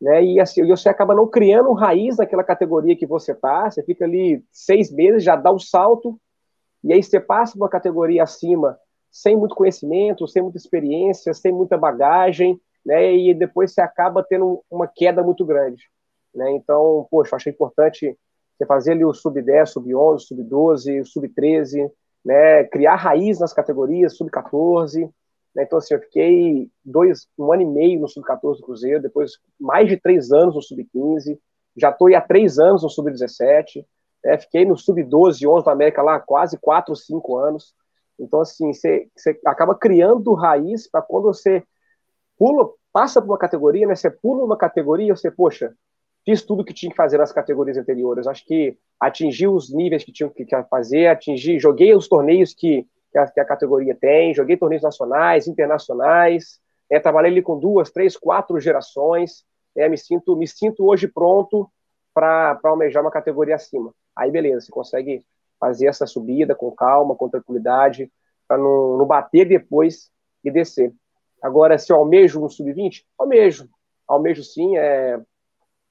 Né? 0.00 0.24
E 0.24 0.40
assim, 0.40 0.66
você 0.66 0.88
acaba 0.88 1.14
não 1.14 1.28
criando 1.28 1.72
raiz 1.72 2.16
naquela 2.16 2.42
categoria 2.42 2.96
que 2.96 3.06
você 3.06 3.32
está, 3.32 3.70
você 3.70 3.82
fica 3.82 4.04
ali 4.04 4.44
seis 4.50 4.90
meses, 4.90 5.22
já 5.22 5.36
dá 5.36 5.52
um 5.52 5.58
salto, 5.60 6.20
e 6.82 6.92
aí 6.92 7.02
você 7.02 7.20
passa 7.20 7.56
uma 7.56 7.68
categoria 7.68 8.24
acima, 8.24 8.76
sem 9.10 9.36
muito 9.36 9.54
conhecimento, 9.54 10.26
sem 10.26 10.42
muita 10.42 10.58
experiência, 10.58 11.32
sem 11.32 11.52
muita 11.52 11.78
bagagem, 11.78 12.60
né? 12.84 13.14
E 13.14 13.32
depois 13.34 13.72
você 13.72 13.80
acaba 13.80 14.24
tendo 14.24 14.64
uma 14.70 14.88
queda 14.88 15.22
muito 15.22 15.44
grande. 15.44 15.84
né? 16.34 16.50
Então, 16.52 17.06
poxa, 17.10 17.36
achei 17.36 17.52
importante 17.52 18.18
você 18.58 18.66
fazer 18.66 18.92
ali 18.92 19.04
o 19.04 19.12
sub-10, 19.12 19.66
sub-11, 19.66 20.18
sub-12, 20.20 21.04
sub-13, 21.04 21.90
né? 22.24 22.64
Criar 22.64 22.96
raiz 22.96 23.38
nas 23.38 23.52
categorias, 23.52 24.16
sub-14, 24.16 25.08
né? 25.54 25.64
Então, 25.64 25.78
assim, 25.78 25.94
eu 25.94 26.00
fiquei 26.00 26.70
dois, 26.84 27.28
um 27.38 27.52
ano 27.52 27.62
e 27.62 27.66
meio 27.66 28.00
no 28.00 28.08
sub-14 28.08 28.56
do 28.56 28.62
Cruzeiro, 28.62 29.02
depois 29.02 29.32
mais 29.60 29.88
de 29.88 29.96
três 29.96 30.32
anos 30.32 30.54
no 30.54 30.62
sub-15, 30.62 31.38
já 31.76 31.90
estou 31.90 32.14
há 32.14 32.20
três 32.20 32.58
anos 32.58 32.82
no 32.82 32.88
sub-17, 32.88 33.84
né? 34.24 34.38
fiquei 34.38 34.64
no 34.64 34.76
sub-12, 34.76 35.48
11 35.48 35.64
da 35.64 35.72
América 35.72 36.02
lá 36.02 36.20
quase 36.20 36.58
quatro, 36.58 36.94
cinco 36.94 37.36
anos. 37.36 37.74
Então, 38.18 38.40
assim, 38.40 38.72
você, 38.72 39.08
acaba 39.46 39.74
criando 39.74 40.34
raiz 40.34 40.88
para 40.88 41.02
quando 41.02 41.24
você 41.24 41.62
pula, 42.38 42.70
passa 42.92 43.20
por 43.20 43.30
uma 43.30 43.38
categoria, 43.38 43.86
né? 43.86 43.94
Você 43.94 44.10
pula 44.10 44.44
uma 44.44 44.56
categoria, 44.56 45.14
você, 45.14 45.30
poxa, 45.30 45.74
fiz 46.24 46.42
tudo 46.42 46.64
que 46.64 46.74
tinha 46.74 46.90
que 46.90 46.96
fazer 46.96 47.18
nas 47.18 47.32
categorias 47.32 47.76
anteriores. 47.76 48.26
Acho 48.26 48.44
que 48.44 48.76
atingi 49.00 49.48
os 49.48 49.72
níveis 49.72 50.04
que 50.04 50.12
tinha 50.12 50.28
que 50.30 50.46
fazer, 50.70 51.08
atingi, 51.08 51.58
joguei 51.58 51.94
os 51.94 52.06
torneios 52.06 52.54
que, 52.54 52.86
que, 53.12 53.18
a, 53.18 53.26
que 53.26 53.40
a 53.40 53.44
categoria 53.44 53.94
tem, 53.94 54.34
joguei 54.34 54.56
torneios 54.56 54.82
nacionais, 54.82 55.46
internacionais, 55.46 56.58
é, 56.90 56.98
trabalhei 56.98 57.30
ali 57.30 57.42
com 57.42 57.58
duas, 57.58 57.90
três, 57.90 58.16
quatro 58.16 58.58
gerações, 58.58 59.44
é, 59.76 59.88
me 59.88 59.96
sinto 59.96 60.36
me 60.36 60.46
sinto 60.48 60.86
hoje 60.86 61.06
pronto 61.06 61.70
para 62.12 62.58
almejar 62.64 63.02
uma 63.02 63.10
categoria 63.10 63.54
acima. 63.54 63.94
Aí 64.16 64.30
beleza, 64.30 64.66
você 64.66 64.72
consegue 64.72 65.24
fazer 65.60 65.86
essa 65.86 66.06
subida 66.06 66.54
com 66.54 66.72
calma, 66.72 67.14
com 67.14 67.28
tranquilidade, 67.28 68.10
para 68.48 68.58
não, 68.58 68.98
não 68.98 69.06
bater 69.06 69.46
depois 69.46 70.10
e 70.44 70.50
descer. 70.50 70.92
Agora, 71.40 71.78
se 71.78 71.92
eu 71.92 71.96
almejo 71.96 72.44
um 72.44 72.48
sub-20, 72.48 73.04
almejo. 73.18 73.68
Almejo 74.06 74.42
sim, 74.42 74.76
é, 74.76 75.20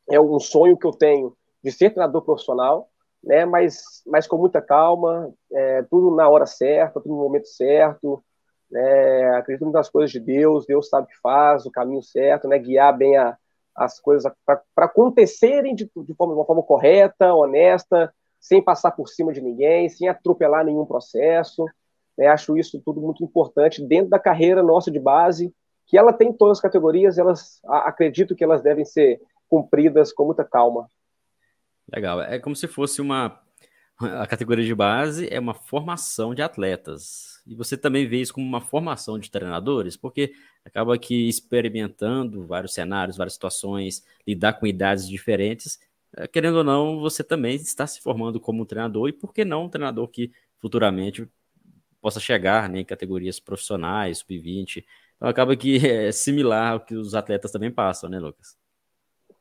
é 0.09 0.19
um 0.19 0.39
sonho 0.39 0.77
que 0.77 0.85
eu 0.85 0.91
tenho 0.91 1.35
de 1.63 1.71
ser 1.71 1.91
treinador 1.91 2.21
profissional, 2.21 2.89
né? 3.23 3.45
Mas, 3.45 4.01
mas 4.05 4.27
com 4.27 4.37
muita 4.37 4.61
calma, 4.61 5.31
é, 5.51 5.83
tudo 5.83 6.15
na 6.15 6.27
hora 6.27 6.45
certa, 6.45 6.99
tudo 6.99 7.15
no 7.15 7.21
momento 7.21 7.47
certo. 7.47 8.23
Né? 8.69 9.35
Acredito 9.35 9.63
muito 9.63 9.75
nas 9.75 9.89
coisas 9.89 10.11
de 10.11 10.19
Deus, 10.19 10.65
Deus 10.65 10.89
sabe 10.89 11.05
o 11.05 11.09
que 11.09 11.19
faz, 11.21 11.65
o 11.65 11.71
caminho 11.71 12.01
certo, 12.01 12.47
né? 12.47 12.57
Guiar 12.57 12.97
bem 12.97 13.17
a, 13.17 13.37
as 13.75 13.99
coisas 13.99 14.31
para 14.45 14.61
acontecerem 14.77 15.75
de, 15.75 15.85
de, 15.85 16.13
forma, 16.15 16.33
de 16.33 16.39
uma 16.39 16.45
forma 16.45 16.63
correta, 16.63 17.33
honesta, 17.33 18.13
sem 18.39 18.61
passar 18.61 18.91
por 18.91 19.07
cima 19.07 19.31
de 19.31 19.41
ninguém, 19.41 19.89
sem 19.89 20.07
atropelar 20.07 20.65
nenhum 20.65 20.85
processo. 20.85 21.65
Né? 22.17 22.27
Acho 22.27 22.57
isso 22.57 22.81
tudo 22.83 23.01
muito 23.01 23.23
importante 23.23 23.85
dentro 23.85 24.09
da 24.09 24.19
carreira 24.19 24.63
nossa 24.63 24.89
de 24.89 24.99
base, 24.99 25.53
que 25.85 25.97
ela 25.97 26.13
tem 26.13 26.31
todas 26.31 26.57
as 26.57 26.61
categorias, 26.61 27.17
elas 27.17 27.59
acredito 27.65 28.35
que 28.35 28.43
elas 28.43 28.61
devem 28.61 28.85
ser 28.85 29.21
cumpridas 29.49 30.13
com 30.13 30.25
muita 30.25 30.45
calma. 30.45 30.87
Legal. 31.91 32.21
É 32.21 32.39
como 32.39 32.55
se 32.55 32.67
fosse 32.67 33.01
uma. 33.01 33.41
A 33.99 34.25
categoria 34.25 34.65
de 34.65 34.73
base 34.73 35.27
é 35.31 35.39
uma 35.39 35.53
formação 35.53 36.33
de 36.33 36.41
atletas. 36.41 37.39
E 37.45 37.53
você 37.53 37.77
também 37.77 38.07
vê 38.07 38.17
isso 38.17 38.33
como 38.33 38.47
uma 38.47 38.61
formação 38.61 39.19
de 39.19 39.29
treinadores, 39.29 39.95
porque 39.95 40.33
acaba 40.65 40.97
que 40.97 41.27
experimentando 41.27 42.45
vários 42.45 42.73
cenários, 42.73 43.17
várias 43.17 43.33
situações, 43.33 44.03
lidar 44.27 44.53
com 44.53 44.65
idades 44.65 45.07
diferentes, 45.07 45.79
é, 46.15 46.27
querendo 46.27 46.57
ou 46.57 46.63
não, 46.63 46.99
você 46.99 47.23
também 47.23 47.55
está 47.55 47.85
se 47.85 48.01
formando 48.01 48.39
como 48.39 48.65
treinador, 48.65 49.09
e 49.09 49.13
por 49.13 49.33
que 49.33 49.45
não 49.45 49.65
um 49.65 49.69
treinador 49.69 50.07
que 50.07 50.31
futuramente 50.59 51.27
possa 52.01 52.19
chegar 52.19 52.69
né, 52.69 52.79
em 52.79 52.85
categorias 52.85 53.39
profissionais, 53.39 54.19
sub-20. 54.19 54.83
Então 55.15 55.29
acaba 55.29 55.55
que 55.55 55.77
é 55.87 56.11
similar 56.11 56.73
ao 56.73 56.79
que 56.79 56.95
os 56.95 57.13
atletas 57.13 57.51
também 57.51 57.71
passam, 57.71 58.09
né, 58.09 58.19
Lucas? 58.19 58.57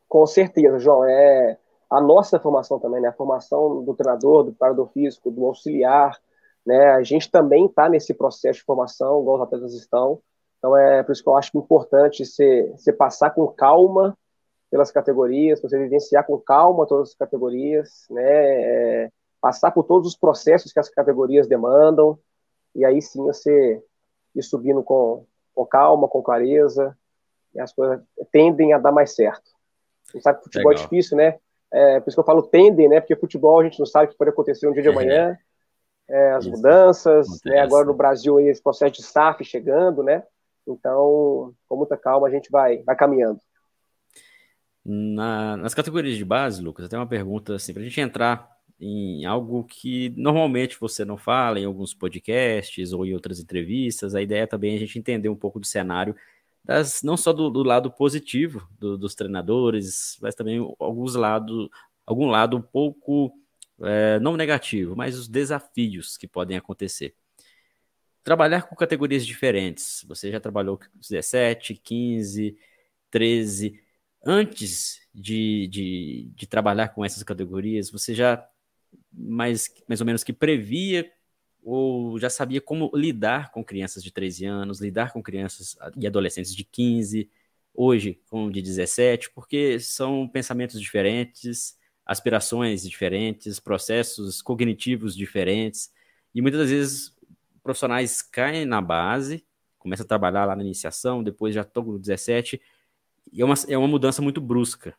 Com 0.07 0.27
certeza, 0.27 0.79
João. 0.79 1.05
É 1.05 1.59
a 1.91 2.01
nossa 2.01 2.39
formação 2.39 2.79
também, 2.79 3.01
né? 3.01 3.09
A 3.09 3.13
formação 3.13 3.83
do 3.83 3.95
treinador, 3.95 4.45
do 4.45 4.53
preparador 4.53 4.89
físico, 4.93 5.31
do 5.31 5.45
auxiliar, 5.45 6.19
né? 6.65 6.93
A 6.93 7.03
gente 7.03 7.31
também 7.31 7.67
está 7.67 7.89
nesse 7.89 8.15
processo 8.15 8.61
de 8.61 8.65
formação, 8.65 9.21
igual 9.21 9.37
os 9.37 9.43
atletas 9.43 9.75
estão. 9.75 10.21
Então 10.59 10.77
é 10.77 11.03
por 11.03 11.13
isso 11.13 11.23
que 11.23 11.29
eu 11.29 11.37
acho 11.37 11.57
importante 11.59 12.25
você, 12.25 12.71
você 12.77 12.93
passar 12.93 13.31
com 13.31 13.47
calma 13.49 14.17
pelas 14.71 14.93
categorias, 14.93 15.61
você 15.61 15.77
vivenciar 15.79 16.25
com 16.25 16.39
calma 16.39 16.87
todas 16.87 17.11
as 17.11 17.15
categorias, 17.15 18.07
né? 18.09 18.23
É, 18.23 19.11
passar 19.41 19.73
por 19.73 19.85
todos 19.85 20.07
os 20.07 20.17
processos 20.17 20.73
que 20.73 20.79
as 20.79 20.89
categorias 20.89 21.49
demandam, 21.49 22.19
e 22.75 22.85
aí 22.85 23.03
sim 23.03 23.23
você 23.23 23.83
ir 24.35 24.43
subindo 24.43 24.83
com, 24.83 25.25
com 25.55 25.67
calma, 25.67 26.07
com 26.07 26.23
clareza, 26.23 26.97
e 27.55 27.61
as 27.61 27.73
coisas 27.73 28.01
tendem 28.31 28.73
a 28.73 28.79
dar 28.79 28.93
mais 28.93 29.15
certo. 29.15 29.51
A 30.09 30.13
gente 30.13 30.23
sabe 30.23 30.39
que 30.39 30.45
futebol 30.45 30.73
é 30.73 30.75
Legal. 30.75 30.85
é 30.85 30.89
difícil, 30.89 31.17
né? 31.17 31.39
É, 31.73 32.01
por 32.01 32.09
isso 32.09 32.17
que 32.17 32.21
eu 32.21 32.25
falo 32.25 32.43
tendem, 32.43 32.89
né? 32.89 33.01
Porque 33.01 33.17
futebol 33.17 33.61
a 33.61 33.65
gente 33.65 33.79
não 33.79 33.87
sabe 33.87 34.07
o 34.07 34.09
que 34.09 34.17
pode 34.17 34.31
acontecer 34.31 34.69
um 34.69 34.73
dia 34.73 34.83
de 34.83 34.89
é. 34.89 34.93
amanhã. 34.93 35.39
É, 36.09 36.33
as 36.33 36.45
isso. 36.45 36.57
mudanças, 36.57 37.29
né? 37.45 37.61
agora 37.61 37.87
no 37.87 37.95
Brasil 37.95 38.41
esse 38.41 38.61
processo 38.61 38.95
de 38.95 39.01
staff 39.01 39.45
chegando, 39.45 40.03
né? 40.03 40.25
Então, 40.67 41.55
com 41.69 41.77
muita 41.77 41.97
calma, 41.97 42.27
a 42.27 42.31
gente 42.31 42.51
vai, 42.51 42.83
vai 42.83 42.97
caminhando. 42.97 43.41
Na, 44.85 45.57
nas 45.57 45.75
categorias 45.75 46.17
de 46.17 46.25
base, 46.25 46.63
Lucas, 46.63 46.85
eu 46.85 46.89
tenho 46.89 47.01
uma 47.01 47.09
pergunta 47.09 47.55
assim, 47.55 47.73
para 47.73 47.83
a 47.83 47.85
gente 47.85 48.01
entrar 48.01 48.51
em 48.81 49.27
algo 49.27 49.63
que 49.65 50.13
normalmente 50.17 50.81
você 50.81 51.05
não 51.05 51.19
fala 51.19 51.61
em 51.61 51.67
alguns 51.67 51.93
podcasts 51.93 52.93
ou 52.93 53.05
em 53.05 53.13
outras 53.13 53.39
entrevistas. 53.39 54.15
A 54.15 54.23
ideia 54.23 54.47
também 54.47 54.73
é 54.73 54.77
a 54.77 54.81
gente 54.81 54.99
entender 54.99 55.29
um 55.29 55.37
pouco 55.37 55.61
do 55.61 55.67
cenário 55.67 56.17
das, 56.65 57.03
não 57.03 57.17
só 57.17 57.33
do, 57.33 57.51
do 57.51 57.63
lado 57.63 57.91
positivo 57.91 58.69
do, 58.79 58.97
dos 58.97 59.15
treinadores, 59.15 60.19
mas 60.21 60.35
também 60.35 60.59
alguns 60.79 61.15
lados, 61.15 61.69
algum 62.07 62.27
lado 62.27 62.57
um 62.57 62.63
pouco 62.63 63.33
é, 63.83 64.19
não 64.21 64.37
negativo, 64.37 64.95
mas 64.95 65.19
os 65.19 65.29
desafios 65.29 66.17
que 66.17 66.29
podem 66.29 66.57
acontecer. 66.57 67.15
Trabalhar 68.23 68.63
com 68.63 68.77
categorias 68.77 69.27
diferentes. 69.27 70.05
Você 70.07 70.31
já 70.31 70.39
trabalhou 70.39 70.77
com 70.79 70.85
17, 70.95 71.75
15, 71.75 72.57
13. 73.11 73.81
Antes 74.25 75.01
de, 75.15 75.67
de, 75.69 76.31
de 76.35 76.47
trabalhar 76.47 76.89
com 76.89 77.05
essas 77.05 77.23
categorias, 77.23 77.91
você 77.91 78.15
já 78.15 78.47
mais, 79.11 79.73
mais 79.89 80.01
ou 80.01 80.07
menos 80.07 80.23
que 80.23 80.33
previa 80.33 81.11
ou 81.63 82.19
já 82.19 82.31
sabia 82.31 82.61
como 82.61 82.91
lidar 82.95 83.51
com 83.51 83.65
crianças 83.65 84.03
de 84.03 84.11
13 84.11 84.47
anos, 84.47 84.81
lidar 84.81 85.13
com 85.13 85.23
crianças 85.23 85.77
e 85.97 86.07
adolescentes 86.07 86.55
de 86.55 86.65
15, 86.65 87.31
hoje 87.75 88.21
com 88.29 88.51
de 88.51 88.61
17, 88.63 89.31
porque 89.31 89.79
são 89.79 90.29
pensamentos 90.29 90.81
diferentes, 90.81 91.79
aspirações 92.05 92.83
diferentes, 92.83 93.61
processos 93.61 94.43
cognitivos 94.43 95.15
diferentes, 95.15 95.93
e 96.35 96.43
muitas 96.43 96.71
vezes 96.71 97.15
profissionais 97.63 98.23
caem 98.23 98.65
na 98.65 98.81
base, 98.81 99.45
começam 99.79 100.05
a 100.05 100.09
trabalhar 100.09 100.45
lá 100.45 100.57
na 100.57 100.63
iniciação, 100.63 101.23
depois 101.23 101.55
já 101.55 101.63
estão 101.63 101.85
com 101.85 101.99
17, 101.99 102.61
e 103.33 103.41
é 103.43 103.45
uma, 103.45 103.55
é 103.69 103.79
uma 103.79 103.89
mudança 103.89 104.21
muito 104.21 104.41
brusca. 104.41 104.95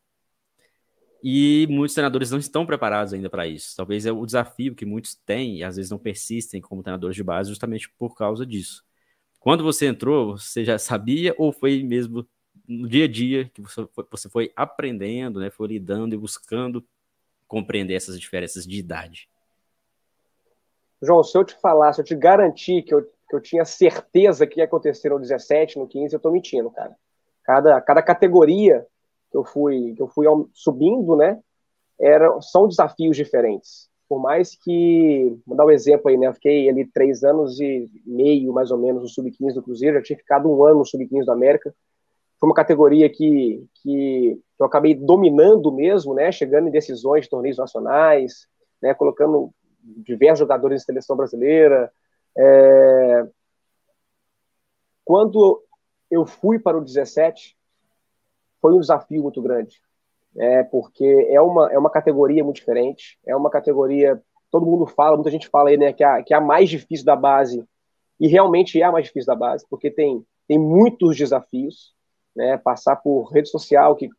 E 1.23 1.67
muitos 1.69 1.93
treinadores 1.93 2.31
não 2.31 2.39
estão 2.39 2.65
preparados 2.65 3.13
ainda 3.13 3.29
para 3.29 3.47
isso. 3.47 3.75
Talvez 3.75 4.05
é 4.05 4.11
o 4.11 4.25
desafio 4.25 4.73
que 4.73 4.85
muitos 4.85 5.15
têm 5.15 5.57
e 5.57 5.63
às 5.63 5.75
vezes 5.75 5.91
não 5.91 5.99
persistem 5.99 6.59
como 6.59 6.81
treinadores 6.81 7.15
de 7.15 7.23
base 7.23 7.49
justamente 7.49 7.89
por 7.97 8.15
causa 8.15 8.45
disso. 8.45 8.83
Quando 9.39 9.63
você 9.63 9.87
entrou, 9.87 10.37
você 10.37 10.65
já 10.65 10.77
sabia 10.77 11.35
ou 11.37 11.51
foi 11.51 11.83
mesmo 11.83 12.27
no 12.67 12.87
dia 12.87 13.05
a 13.05 13.07
dia 13.07 13.49
que 13.53 13.61
você 14.09 14.29
foi, 14.29 14.51
aprendendo, 14.55 15.39
né, 15.39 15.49
foi 15.49 15.67
lidando 15.67 16.15
e 16.15 16.17
buscando 16.17 16.85
compreender 17.47 17.95
essas 17.95 18.19
diferenças 18.19 18.65
de 18.65 18.79
idade? 18.79 19.29
João, 21.01 21.23
se 21.23 21.37
eu 21.37 21.43
te 21.43 21.55
falar, 21.59 21.93
se 21.93 22.01
eu 22.01 22.05
te 22.05 22.15
garantir 22.15 22.83
que 22.83 22.93
eu, 22.93 23.01
que 23.01 23.35
eu 23.35 23.41
tinha 23.41 23.65
certeza 23.65 24.45
que 24.47 24.59
ia 24.59 24.65
acontecer 24.65 25.09
no 25.09 25.19
17, 25.19 25.77
no 25.77 25.87
15, 25.87 26.15
eu 26.15 26.19
tô 26.19 26.31
mentindo, 26.31 26.69
cara. 26.69 26.95
Cada, 27.43 27.81
cada 27.81 28.01
categoria 28.03 28.85
que 29.31 29.37
eu 29.37 29.43
fui 29.43 29.93
que 29.95 30.01
eu 30.01 30.07
fui 30.07 30.27
subindo, 30.53 31.15
né? 31.15 31.39
Era, 31.99 32.39
são 32.41 32.67
desafios 32.67 33.15
diferentes. 33.15 33.89
Por 34.09 34.19
mais 34.19 34.55
que, 34.55 35.39
vou 35.47 35.55
dar 35.55 35.65
um 35.65 35.71
exemplo 35.71 36.09
aí, 36.09 36.17
né? 36.17 36.27
Eu 36.27 36.33
fiquei 36.33 36.69
ali 36.69 36.85
três 36.85 37.23
anos 37.23 37.59
e 37.61 37.89
meio, 38.05 38.51
mais 38.51 38.69
ou 38.69 38.77
menos, 38.77 39.01
no 39.03 39.07
sub-15 39.07 39.53
do 39.53 39.63
Cruzeiro, 39.63 39.97
já 39.97 40.03
tinha 40.03 40.17
ficado 40.17 40.51
um 40.51 40.65
ano 40.65 40.79
no 40.79 40.85
sub-15 40.85 41.23
do 41.23 41.31
América. 41.31 41.73
Foi 42.37 42.49
uma 42.49 42.55
categoria 42.55 43.09
que, 43.09 43.65
que, 43.75 44.37
eu 44.59 44.65
acabei 44.65 44.95
dominando 44.95 45.71
mesmo, 45.71 46.13
né? 46.13 46.31
Chegando 46.31 46.67
em 46.67 46.71
decisões 46.71 47.23
de 47.23 47.29
torneios 47.29 47.57
nacionais, 47.57 48.47
né? 48.81 48.93
Colocando 48.93 49.53
diversos 49.81 50.39
jogadores 50.39 50.81
de 50.81 50.85
seleção 50.85 51.15
brasileira. 51.15 51.91
É... 52.37 53.27
Quando 55.05 55.63
eu 56.09 56.25
fui 56.25 56.59
para 56.59 56.77
o 56.77 56.83
17, 56.83 57.55
foi 58.61 58.73
um 58.73 58.79
desafio 58.79 59.23
muito 59.23 59.41
grande, 59.41 59.81
é, 60.37 60.63
porque 60.63 61.27
é 61.29 61.41
uma, 61.41 61.71
é 61.71 61.77
uma 61.77 61.89
categoria 61.89 62.43
muito 62.43 62.57
diferente, 62.57 63.19
é 63.25 63.35
uma 63.35 63.49
categoria, 63.49 64.21
todo 64.49 64.65
mundo 64.65 64.85
fala, 64.85 65.17
muita 65.17 65.31
gente 65.31 65.49
fala 65.49 65.69
aí, 65.69 65.77
né, 65.77 65.91
que 65.91 66.03
é, 66.03 66.23
que 66.23 66.33
é 66.33 66.37
a 66.37 66.41
mais 66.41 66.69
difícil 66.69 67.05
da 67.05 67.15
base, 67.15 67.65
e 68.19 68.27
realmente 68.27 68.79
é 68.79 68.85
a 68.85 68.91
mais 68.91 69.05
difícil 69.05 69.27
da 69.27 69.35
base, 69.35 69.65
porque 69.69 69.89
tem, 69.89 70.25
tem 70.47 70.59
muitos 70.59 71.17
desafios, 71.17 71.93
né, 72.35 72.57
passar 72.57 72.95
por 72.97 73.31
rede 73.31 73.49
social, 73.49 73.95
que 73.95 74.09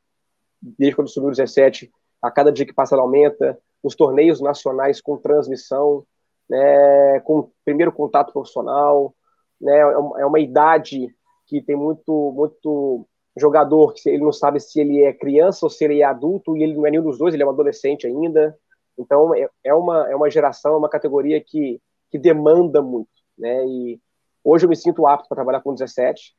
desde 0.61 0.97
quando 0.97 1.09
subiu 1.09 1.29
o 1.29 1.33
17, 1.33 1.91
a 2.21 2.31
cada 2.31 2.53
dia 2.53 2.67
que 2.67 2.75
passa 2.75 2.95
ela 2.95 3.03
aumenta, 3.03 3.59
os 3.83 3.97
torneios 3.97 4.41
nacionais 4.41 5.01
com 5.01 5.17
transmissão, 5.17 6.05
né, 6.49 7.21
com 7.21 7.51
primeiro 7.65 7.93
contato 7.93 8.33
profissional, 8.33 9.15
né, 9.61 9.79
é 9.79 10.27
uma 10.27 10.39
é 10.39 10.43
idade 10.43 11.15
que 11.47 11.63
tem 11.63 11.77
muito, 11.77 12.33
muito 12.35 13.07
jogador 13.37 13.93
que 13.95 14.09
ele 14.09 14.23
não 14.23 14.33
sabe 14.33 14.61
se 14.61 14.81
ele 14.81 15.03
é 15.03 15.13
criança 15.13 15.65
ou 15.65 15.71
se 15.71 15.85
ele 15.85 16.01
é 16.01 16.05
adulto, 16.05 16.57
e 16.57 16.63
ele 16.63 16.75
não 16.75 16.87
é 16.87 16.91
nenhum 16.91 17.05
dos 17.05 17.19
dois, 17.19 17.35
ele 17.35 17.43
é 17.43 17.47
um 17.47 17.51
adolescente 17.51 18.07
ainda. 18.07 18.57
Então, 18.99 19.35
é, 19.35 19.49
é 19.65 19.75
uma, 19.75 20.11
é 20.11 20.15
uma 20.15 20.31
geração, 20.31 20.75
é 20.75 20.77
uma 20.77 20.89
categoria 20.89 21.41
que, 21.41 21.81
que 22.11 22.19
demanda 22.19 22.83
muito. 22.83 23.11
Né? 23.39 23.65
E 23.67 24.01
hoje 24.45 24.67
eu 24.67 24.69
me 24.69 24.77
sinto 24.77 25.07
apto 25.07 25.29
para 25.29 25.37
trabalhar 25.37 25.61
com 25.63 25.73
17, 25.73 26.35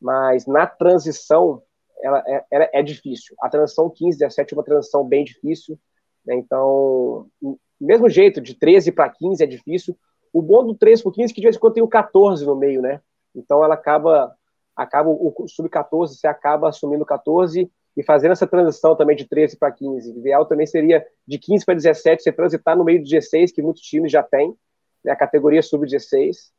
mas 0.00 0.46
na 0.46 0.66
transição 0.66 1.62
ela 2.02 2.22
é, 2.26 2.44
ela 2.50 2.68
é 2.72 2.82
difícil. 2.82 3.34
A 3.40 3.48
transição 3.48 3.90
15, 3.90 4.18
17 4.18 4.54
é 4.54 4.56
uma 4.56 4.64
transição 4.64 5.04
bem 5.04 5.24
difícil. 5.24 5.78
Né? 6.24 6.36
Então, 6.36 7.26
mesmo 7.80 8.08
jeito, 8.08 8.40
de 8.40 8.54
13 8.54 8.92
para 8.92 9.10
15 9.10 9.42
é 9.42 9.46
difícil. 9.46 9.96
O 10.32 10.42
bom 10.42 10.64
do 10.64 10.74
13 10.74 11.02
para 11.02 11.12
15 11.12 11.32
é 11.32 11.34
que 11.34 11.40
de 11.40 11.46
vez 11.46 11.56
em 11.56 11.58
quando 11.58 11.74
tem 11.74 11.82
o 11.82 11.88
14 11.88 12.44
no 12.44 12.56
meio, 12.56 12.82
né? 12.82 13.00
Então 13.34 13.64
ela 13.64 13.74
acaba 13.74 14.34
acaba 14.76 15.08
o 15.08 15.32
sub-14, 15.48 16.08
você 16.08 16.26
acaba 16.26 16.68
assumindo 16.68 17.04
14 17.04 17.70
e 17.96 18.02
fazendo 18.02 18.32
essa 18.32 18.46
transição 18.46 18.94
também 18.94 19.16
de 19.16 19.26
13 19.26 19.56
para 19.56 19.72
15. 19.72 20.12
O 20.12 20.18
ideal 20.18 20.44
também 20.44 20.66
seria 20.66 21.04
de 21.26 21.38
15 21.38 21.64
para 21.64 21.74
17, 21.74 22.22
você 22.22 22.30
transitar 22.30 22.76
no 22.76 22.84
meio 22.84 22.98
do 22.98 23.08
16, 23.08 23.52
que 23.52 23.62
muitos 23.62 23.82
times 23.82 24.12
já 24.12 24.22
têm, 24.22 24.54
né, 25.02 25.12
a 25.12 25.16
categoria 25.16 25.62
sub-16, 25.62 26.50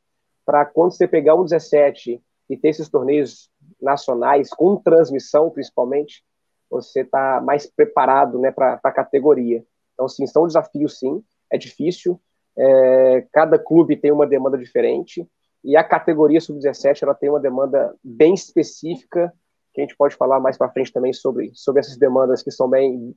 para 0.46 0.66
quando 0.66 0.94
você 0.94 1.08
pegar 1.08 1.36
um 1.36 1.44
17 1.44 2.20
e 2.50 2.58
ter 2.58 2.70
esses 2.70 2.90
torneios 2.90 3.52
nacionais, 3.80 4.50
com 4.50 4.78
transmissão 4.78 5.50
principalmente, 5.52 6.24
você 6.70 7.02
está 7.02 7.40
mais 7.40 7.68
preparado 7.68 8.40
né, 8.40 8.52
para 8.52 8.80
a 8.84 8.92
categoria. 8.92 9.64
Então, 9.94 10.08
sim, 10.08 10.26
são 10.26 10.48
desafios, 10.48 10.98
sim, 10.98 11.24
é 11.52 11.58
difícil, 11.58 12.20
é, 12.58 13.26
cada 13.32 13.60
clube 13.60 13.96
tem 13.96 14.12
uma 14.12 14.26
demanda 14.26 14.58
diferente, 14.58 15.28
e 15.64 15.76
a 15.76 15.84
categoria 15.84 16.40
sub-17 16.40 17.04
ela 17.04 17.14
tem 17.14 17.30
uma 17.30 17.40
demanda 17.40 17.96
bem 18.04 18.34
específica, 18.34 19.34
que 19.74 19.82
a 19.82 19.84
gente 19.84 19.96
pode 19.96 20.16
falar 20.16 20.40
mais 20.40 20.58
para 20.58 20.70
frente 20.70 20.92
também 20.92 21.14
sobre, 21.14 21.52
sobre 21.54 21.80
essas 21.80 21.98
demandas 21.98 22.42
que 22.42 22.52
são 22.52 22.70
bem 22.70 23.16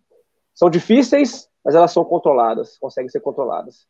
são 0.54 0.68
difíceis, 0.68 1.49
mas 1.64 1.75
elas 1.75 1.92
são 1.92 2.04
controladas, 2.04 2.76
conseguem 2.78 3.09
ser 3.09 3.20
controladas. 3.20 3.87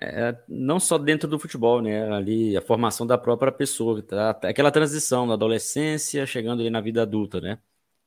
É, 0.00 0.36
não 0.48 0.78
só 0.78 0.96
dentro 0.96 1.28
do 1.28 1.38
futebol, 1.38 1.80
né? 1.80 2.08
Ali 2.12 2.56
a 2.56 2.62
formação 2.62 3.06
da 3.06 3.18
própria 3.18 3.50
pessoa, 3.50 4.00
tá? 4.02 4.30
aquela 4.30 4.70
transição 4.70 5.26
da 5.26 5.34
adolescência 5.34 6.24
chegando 6.26 6.60
ali 6.60 6.70
na 6.70 6.80
vida 6.80 7.02
adulta, 7.02 7.40
né? 7.40 7.58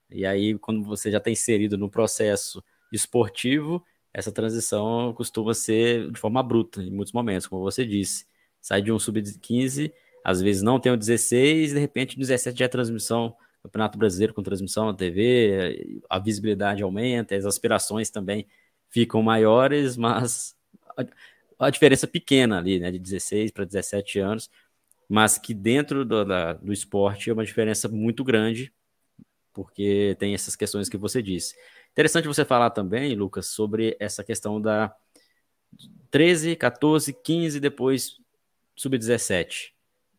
E 0.09 0.25
aí, 0.25 0.57
quando 0.57 0.83
você 0.83 1.09
já 1.09 1.17
está 1.17 1.29
inserido 1.29 1.77
no 1.77 1.89
processo 1.89 2.63
esportivo, 2.91 3.83
essa 4.13 4.31
transição 4.31 5.13
costuma 5.13 5.53
ser 5.53 6.11
de 6.11 6.19
forma 6.19 6.43
bruta 6.43 6.81
em 6.81 6.91
muitos 6.91 7.13
momentos, 7.13 7.47
como 7.47 7.61
você 7.61 7.85
disse 7.85 8.25
sai 8.61 8.81
de 8.81 8.91
um 8.91 8.99
sub-15, 8.99 9.91
às 10.23 10.41
vezes 10.41 10.61
não 10.61 10.79
tem 10.79 10.91
o 10.91 10.97
16, 10.97 11.73
de 11.73 11.79
repente 11.79 12.15
o 12.15 12.19
17 12.19 12.59
já 12.59 12.65
é 12.65 12.67
transmissão, 12.67 13.35
Campeonato 13.63 13.97
Brasileiro 13.97 14.33
com 14.33 14.41
transmissão 14.41 14.85
na 14.87 14.93
TV, 14.93 16.01
a 16.09 16.19
visibilidade 16.19 16.81
aumenta, 16.81 17.35
as 17.35 17.45
aspirações 17.45 18.09
também 18.09 18.47
ficam 18.89 19.21
maiores, 19.21 19.95
mas 19.97 20.55
a, 20.97 21.67
a 21.67 21.69
diferença 21.69 22.07
pequena 22.07 22.57
ali, 22.57 22.79
né, 22.79 22.91
de 22.91 22.99
16 22.99 23.51
para 23.51 23.65
17 23.65 24.19
anos, 24.19 24.49
mas 25.07 25.37
que 25.37 25.53
dentro 25.53 26.05
do, 26.05 26.25
da, 26.25 26.53
do 26.53 26.71
esporte 26.71 27.29
é 27.29 27.33
uma 27.33 27.45
diferença 27.45 27.87
muito 27.87 28.23
grande, 28.23 28.73
porque 29.53 30.15
tem 30.19 30.33
essas 30.33 30.55
questões 30.55 30.87
que 30.87 30.97
você 30.97 31.21
disse. 31.21 31.55
Interessante 31.91 32.27
você 32.27 32.45
falar 32.45 32.69
também, 32.69 33.15
Lucas, 33.15 33.47
sobre 33.47 33.97
essa 33.99 34.23
questão 34.23 34.61
da 34.61 34.95
13, 36.09 36.55
14, 36.55 37.13
15, 37.13 37.59
depois 37.59 38.20
sub-17. 38.75 39.71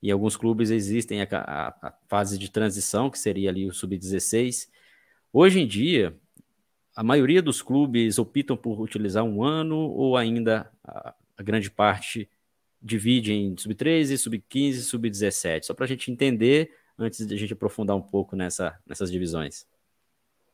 Em 0.03 0.11
alguns 0.11 0.37
clubes 0.37 0.71
existem 0.71 1.23
a, 1.23 1.29
a, 1.31 1.69
a, 1.69 1.95
fase 2.09 2.39
de 2.39 2.51
transição, 2.51 3.09
que 3.11 3.19
seria 3.19 3.51
ali 3.51 3.67
o 3.67 3.73
sub-16. 3.73 4.69
Hoje 5.33 5.61
em 5.61 5.67
dia, 5.67 6.17
a 6.95 7.03
maioria 7.03 7.41
dos 7.41 7.63
clubes 7.63 8.19
optam 8.19 8.57
por 8.57 8.81
utilizar 8.81 9.25
um 9.25 9.43
ano 9.43 9.77
ou 9.77 10.17
ainda 10.17 10.71
a, 10.85 11.15
a 11.37 11.43
grande 11.43 11.71
parte 11.71 12.29
divide 12.81 13.33
em 13.33 13.57
sub-13, 13.57 14.17
sub-15, 14.19 14.75
sub-17, 14.81 15.65
só 15.65 15.75
para 15.75 15.85
a 15.85 15.89
gente 15.89 16.11
entender 16.11 16.73
antes 16.99 17.25
de 17.27 17.35
a 17.35 17.39
gente 17.39 17.53
aprofundar 17.53 17.97
um 17.97 18.03
pouco 18.03 18.35
nessa, 18.35 18.79
nessas 18.87 19.11
divisões. 19.11 19.67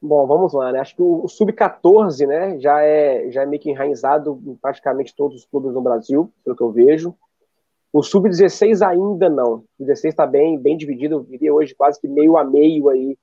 Bom, 0.00 0.26
vamos 0.26 0.52
lá, 0.52 0.70
né? 0.70 0.78
Acho 0.78 0.94
que 0.94 1.02
o, 1.02 1.24
o 1.24 1.28
sub-14, 1.28 2.26
né, 2.26 2.58
já 2.60 2.80
é, 2.82 3.30
já 3.30 3.42
é 3.42 3.46
meio 3.46 3.60
que 3.60 3.70
enraizado 3.70 4.40
em 4.46 4.54
praticamente 4.54 5.14
todos 5.14 5.38
os 5.38 5.44
clubes 5.44 5.72
no 5.72 5.82
Brasil, 5.82 6.32
pelo 6.44 6.54
que 6.54 6.62
eu 6.62 6.70
vejo. 6.70 7.16
O 7.92 8.02
sub-16 8.02 8.86
ainda 8.86 9.30
não. 9.30 9.64
O 9.78 9.84
16 9.84 10.12
está 10.12 10.26
bem, 10.26 10.58
bem 10.58 10.76
dividido, 10.76 11.16
eu 11.16 11.24
diria 11.24 11.54
hoje 11.54 11.74
quase 11.74 12.00
que 12.00 12.06
meio 12.06 12.36
a 12.36 12.44
meio 12.44 12.88
aí 12.88 13.16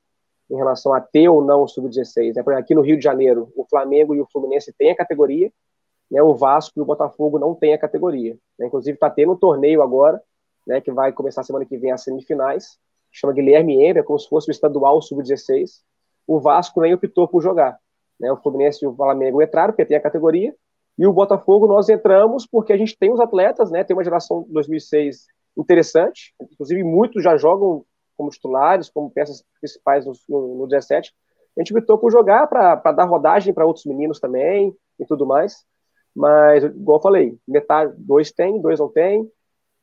em 0.49 0.55
relação 0.55 0.93
a 0.93 1.01
ter 1.01 1.29
ou 1.29 1.43
não 1.43 1.63
o 1.63 1.67
sub-16. 1.67 2.35
Né? 2.35 2.57
Aqui 2.57 2.73
no 2.73 2.81
Rio 2.81 2.97
de 2.97 3.03
Janeiro, 3.03 3.51
o 3.55 3.65
Flamengo 3.65 4.15
e 4.15 4.21
o 4.21 4.27
Fluminense 4.31 4.73
têm 4.77 4.91
a 4.91 4.95
categoria, 4.95 5.51
né? 6.09 6.21
o 6.21 6.33
Vasco 6.33 6.79
e 6.79 6.81
o 6.81 6.85
Botafogo 6.85 7.39
não 7.39 7.53
têm 7.53 7.73
a 7.73 7.77
categoria. 7.77 8.37
Né? 8.57 8.67
Inclusive 8.67 8.95
está 8.95 9.09
tendo 9.09 9.33
um 9.33 9.37
torneio 9.37 9.81
agora, 9.81 10.21
né, 10.65 10.81
que 10.81 10.91
vai 10.91 11.11
começar 11.11 11.43
semana 11.43 11.65
que 11.65 11.77
vem 11.77 11.91
as 11.91 12.03
semifinais, 12.03 12.79
chama 13.11 13.33
Guilherme 13.33 13.85
Ember, 13.85 14.03
como 14.03 14.17
se 14.17 14.27
fosse 14.27 14.49
o 14.49 14.51
estadual 14.51 15.01
sub-16. 15.01 15.81
O 16.27 16.39
Vasco 16.39 16.81
nem 16.81 16.93
optou 16.93 17.27
por 17.27 17.41
jogar. 17.41 17.79
Né? 18.19 18.31
O 18.31 18.37
Fluminense 18.37 18.83
e 18.83 18.87
o 18.87 18.95
Flamengo 18.95 19.41
entraram, 19.41 19.71
porque 19.73 19.85
tem 19.85 19.97
a 19.97 20.01
categoria, 20.01 20.55
e 20.97 21.05
o 21.05 21.13
Botafogo 21.13 21.67
nós 21.67 21.89
entramos 21.89 22.45
porque 22.45 22.71
a 22.71 22.77
gente 22.77 22.97
tem 22.97 23.11
os 23.11 23.19
atletas, 23.19 23.69
né? 23.69 23.83
Tem 23.83 23.95
uma 23.95 24.03
geração 24.03 24.45
2006 24.49 25.25
interessante, 25.57 26.33
inclusive 26.39 26.83
muitos 26.83 27.23
já 27.23 27.37
jogam 27.37 27.85
como 28.17 28.29
titulares, 28.29 28.89
como 28.89 29.11
peças 29.11 29.43
principais 29.59 30.05
no, 30.05 30.13
no, 30.29 30.55
no 30.59 30.67
17. 30.67 31.13
A 31.57 31.61
gente 31.61 31.77
optou 31.77 31.97
por 31.97 32.11
jogar 32.11 32.47
para 32.47 32.91
dar 32.91 33.05
rodagem 33.05 33.53
para 33.53 33.65
outros 33.65 33.85
meninos 33.85 34.19
também 34.19 34.75
e 34.99 35.05
tudo 35.05 35.25
mais. 35.25 35.65
Mas, 36.15 36.63
igual 36.63 36.97
eu 36.97 37.01
falei, 37.01 37.37
metade, 37.47 37.93
dois 37.97 38.31
tem, 38.31 38.61
dois 38.61 38.79
não 38.79 38.89
tem. 38.89 39.29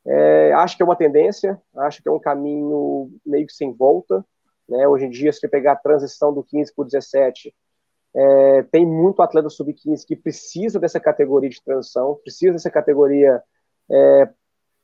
É, 0.07 0.53
acho 0.55 0.77
que 0.77 0.83
é 0.83 0.87
uma 0.87 0.97
tendência, 0.97 1.61
acho 1.77 2.03
que 2.03 2.09
é 2.09 2.13
um 2.13 2.19
caminho 2.19 3.11
meio 3.25 3.47
que 3.47 3.53
sem 3.53 3.73
volta. 3.73 4.25
Né? 4.69 4.89
Hoje 4.89 5.07
em 5.07 5.11
dia, 5.11 5.33
se 5.33 5.41
você 5.41 5.49
pegar 5.49 5.73
a 5.73 5.77
transição 5.77 6.33
do 6.33 6.43
15 6.43 6.75
para 6.75 6.83
o 6.83 6.87
17, 6.87 7.55
é, 8.15 8.63
tem 8.65 8.85
muito 8.87 9.23
atleta 9.23 9.49
sub-15 9.49 10.05
que 10.07 10.17
precisa 10.17 10.79
dessa 10.79 11.01
categoria 11.01 11.49
de 11.49 11.63
transição, 11.63 12.19
precisa 12.23 12.53
dessa 12.53 12.71
categoria 12.71 13.43
é, 13.91 14.29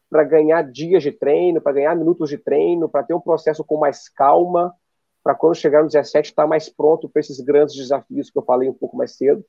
para 0.08 0.24
ganhar 0.24 0.62
dias 0.62 1.02
de 1.02 1.12
treino, 1.12 1.60
para 1.60 1.72
ganhar 1.72 1.94
minutos 1.94 2.30
de 2.30 2.38
treino, 2.38 2.88
para 2.88 3.02
ter 3.02 3.14
um 3.14 3.20
processo 3.20 3.62
com 3.62 3.76
mais 3.76 4.08
calma, 4.08 4.74
para 5.22 5.34
quando 5.34 5.56
chegar 5.56 5.82
no 5.82 5.88
17 5.88 6.30
estar 6.30 6.42
tá 6.42 6.48
mais 6.48 6.68
pronto 6.68 7.08
para 7.08 7.20
esses 7.20 7.40
grandes 7.40 7.74
desafios 7.76 8.30
que 8.30 8.38
eu 8.38 8.42
falei 8.42 8.68
um 8.68 8.74
pouco 8.74 8.96
mais 8.96 9.16
cedo. 9.16 9.44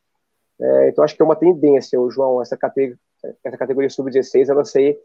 É, 0.61 0.89
então 0.89 1.03
acho 1.03 1.15
que 1.15 1.21
é 1.21 1.25
uma 1.25 1.37
tendência, 1.37 1.97
João, 2.09 2.41
essa 2.41 2.57
categoria, 2.57 2.99
essa 3.45 3.57
categoria 3.57 3.89
sub-16 3.89 4.49
ela 4.49 4.65
ser 4.65 4.99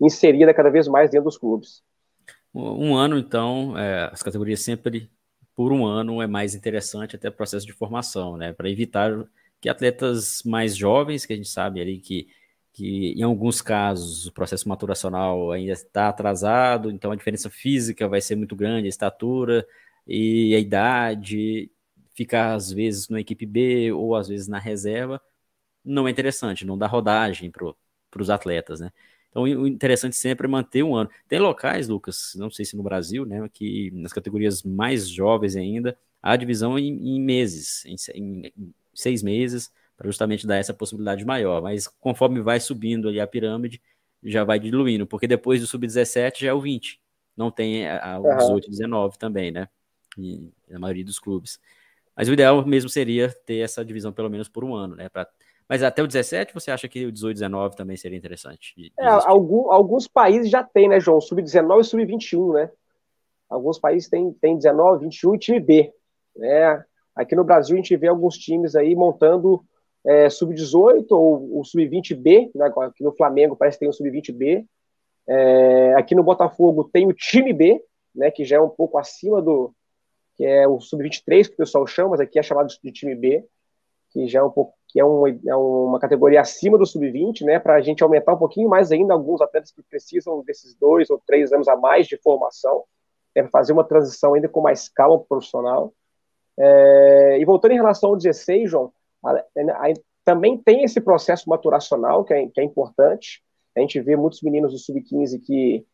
inserida 0.00 0.52
cada 0.52 0.70
vez 0.70 0.88
mais 0.88 1.10
dentro 1.10 1.26
dos 1.26 1.38
clubes. 1.38 1.82
Um 2.52 2.96
ano, 2.96 3.18
então, 3.18 3.78
é, 3.78 4.10
as 4.12 4.22
categorias 4.22 4.60
sempre 4.60 5.08
por 5.58 5.72
um 5.72 5.84
ano 5.84 6.22
é 6.22 6.28
mais 6.28 6.54
interessante 6.54 7.16
até 7.16 7.28
o 7.28 7.32
processo 7.32 7.66
de 7.66 7.72
formação, 7.72 8.36
né? 8.36 8.52
Para 8.52 8.70
evitar 8.70 9.10
que 9.60 9.68
atletas 9.68 10.40
mais 10.44 10.76
jovens, 10.76 11.26
que 11.26 11.32
a 11.32 11.36
gente 11.36 11.48
sabe 11.48 11.80
ali 11.80 11.98
que, 11.98 12.28
que 12.72 13.12
em 13.14 13.22
alguns 13.24 13.60
casos 13.60 14.26
o 14.26 14.32
processo 14.32 14.68
maturacional 14.68 15.50
ainda 15.50 15.72
está 15.72 16.10
atrasado, 16.10 16.92
então 16.92 17.10
a 17.10 17.16
diferença 17.16 17.50
física 17.50 18.06
vai 18.06 18.20
ser 18.20 18.36
muito 18.36 18.54
grande, 18.54 18.86
a 18.86 18.88
estatura 18.88 19.66
e 20.06 20.54
a 20.54 20.60
idade, 20.60 21.72
ficar 22.14 22.54
às 22.54 22.70
vezes 22.70 23.08
na 23.08 23.18
equipe 23.20 23.44
B 23.44 23.90
ou 23.92 24.14
às 24.14 24.28
vezes 24.28 24.46
na 24.46 24.60
reserva, 24.60 25.20
não 25.84 26.06
é 26.06 26.10
interessante, 26.12 26.64
não 26.64 26.78
dá 26.78 26.86
rodagem 26.86 27.50
para 27.50 27.74
os 28.22 28.30
atletas, 28.30 28.78
né? 28.78 28.92
Então, 29.30 29.42
o 29.42 29.66
interessante 29.66 30.16
sempre 30.16 30.46
é 30.46 30.50
manter 30.50 30.82
um 30.82 30.94
ano. 30.94 31.10
Tem 31.28 31.38
locais, 31.38 31.88
Lucas, 31.88 32.32
não 32.36 32.50
sei 32.50 32.64
se 32.64 32.76
no 32.76 32.82
Brasil, 32.82 33.26
né, 33.26 33.48
que 33.52 33.90
nas 33.92 34.12
categorias 34.12 34.62
mais 34.62 35.08
jovens 35.08 35.54
ainda, 35.56 35.98
há 36.22 36.36
divisão 36.36 36.78
em, 36.78 37.16
em 37.16 37.20
meses, 37.20 37.84
em, 37.84 37.96
em, 38.14 38.72
seis 38.94 39.22
meses, 39.22 39.72
para 39.96 40.08
justamente 40.08 40.46
dar 40.46 40.56
essa 40.56 40.74
possibilidade 40.74 41.24
maior. 41.24 41.62
Mas 41.62 41.86
conforme 41.86 42.40
vai 42.40 42.58
subindo 42.60 43.08
ali 43.08 43.20
a 43.20 43.26
pirâmide, 43.26 43.80
já 44.22 44.44
vai 44.44 44.58
diluindo, 44.58 45.06
porque 45.06 45.26
depois 45.26 45.60
do 45.60 45.66
sub-17 45.66 46.40
já 46.40 46.48
é 46.48 46.52
o 46.52 46.60
20. 46.60 47.00
Não 47.36 47.50
tem 47.50 47.86
a, 47.86 48.14
a, 48.14 48.20
o 48.20 48.36
18 48.36 48.66
e 48.66 48.70
19 48.70 49.18
também, 49.18 49.50
né? 49.52 49.68
E, 50.16 50.50
na 50.68 50.78
maioria 50.78 51.04
dos 51.04 51.18
clubes. 51.18 51.60
Mas 52.16 52.28
o 52.28 52.32
ideal 52.32 52.66
mesmo 52.66 52.90
seria 52.90 53.28
ter 53.46 53.58
essa 53.58 53.84
divisão 53.84 54.12
pelo 54.12 54.28
menos 54.28 54.48
por 54.48 54.64
um 54.64 54.74
ano, 54.74 54.96
né? 54.96 55.08
Para 55.08 55.28
mas 55.68 55.82
até 55.82 56.02
o 56.02 56.06
17, 56.06 56.54
você 56.54 56.70
acha 56.70 56.88
que 56.88 57.04
o 57.04 57.12
18, 57.12 57.34
19 57.34 57.76
também 57.76 57.96
seria 57.96 58.16
interessante? 58.16 58.74
De, 58.76 58.84
de 58.84 58.92
é, 58.98 59.06
algum, 59.06 59.70
alguns 59.70 60.08
países 60.08 60.50
já 60.50 60.64
tem, 60.64 60.88
né, 60.88 60.98
João? 60.98 61.20
Sub-19 61.20 61.80
e 61.80 61.84
sub-21, 61.84 62.54
né? 62.54 62.70
Alguns 63.48 63.78
países 63.78 64.08
têm, 64.08 64.32
têm 64.32 64.56
19, 64.56 65.04
21 65.04 65.34
e 65.34 65.38
time 65.38 65.60
B. 65.60 65.92
Né? 66.36 66.84
Aqui 67.14 67.34
no 67.34 67.44
Brasil 67.44 67.74
a 67.74 67.76
gente 67.76 67.96
vê 67.96 68.08
alguns 68.08 68.36
times 68.36 68.74
aí 68.76 68.94
montando 68.94 69.64
é, 70.04 70.30
sub-18 70.30 71.06
ou 71.10 71.60
o 71.60 71.64
sub-20B, 71.64 72.50
né? 72.54 72.66
aqui 72.66 73.02
no 73.02 73.12
Flamengo 73.12 73.56
parece 73.56 73.76
que 73.76 73.80
tem 73.80 73.88
o 73.88 73.92
sub-20B. 73.92 74.64
É, 75.26 75.94
aqui 75.94 76.14
no 76.14 76.22
Botafogo 76.22 76.88
tem 76.90 77.06
o 77.06 77.12
time 77.12 77.52
B, 77.52 77.82
né, 78.14 78.30
que 78.30 78.46
já 78.46 78.56
é 78.56 78.60
um 78.60 78.70
pouco 78.70 78.96
acima 78.96 79.42
do 79.42 79.74
que 80.34 80.44
é 80.46 80.66
o 80.66 80.80
sub-23 80.80 81.48
que 81.48 81.54
o 81.54 81.56
pessoal 81.58 81.86
chama, 81.86 82.10
mas 82.10 82.20
aqui 82.20 82.38
é 82.38 82.42
chamado 82.42 82.68
de 82.68 82.92
time 82.92 83.14
B, 83.14 83.44
que 84.10 84.26
já 84.28 84.38
é 84.38 84.42
um 84.42 84.50
pouco 84.50 84.77
que 84.88 84.98
é, 84.98 85.04
um, 85.04 85.26
é 85.26 85.54
uma 85.54 85.98
categoria 85.98 86.40
acima 86.40 86.78
do 86.78 86.86
sub-20, 86.86 87.42
né, 87.42 87.58
para 87.58 87.74
a 87.74 87.80
gente 87.80 88.02
aumentar 88.02 88.34
um 88.34 88.38
pouquinho 88.38 88.68
mais 88.68 88.90
ainda 88.90 89.12
alguns 89.12 89.40
atletas 89.40 89.70
que 89.70 89.82
precisam 89.82 90.42
desses 90.42 90.74
dois 90.74 91.10
ou 91.10 91.20
três 91.26 91.52
anos 91.52 91.68
a 91.68 91.76
mais 91.76 92.06
de 92.06 92.16
formação, 92.16 92.84
né, 93.36 93.46
fazer 93.48 93.72
uma 93.72 93.84
transição 93.84 94.34
ainda 94.34 94.48
com 94.48 94.62
mais 94.62 94.88
calma 94.88 95.22
profissional. 95.28 95.92
É, 96.58 97.38
e 97.38 97.44
voltando 97.44 97.72
em 97.72 97.76
relação 97.76 98.10
ao 98.10 98.16
16, 98.16 98.70
João, 98.70 98.92
a, 99.24 99.32
a, 99.32 99.92
também 100.24 100.56
tem 100.56 100.82
esse 100.82 101.00
processo 101.00 101.48
maturacional 101.48 102.24
que 102.24 102.32
é, 102.32 102.46
que 102.48 102.60
é 102.60 102.64
importante. 102.64 103.42
A 103.76 103.80
gente 103.80 104.00
vê 104.00 104.16
muitos 104.16 104.42
meninos 104.42 104.72
do 104.72 104.78
sub-15 104.78 105.40
que, 105.44 105.86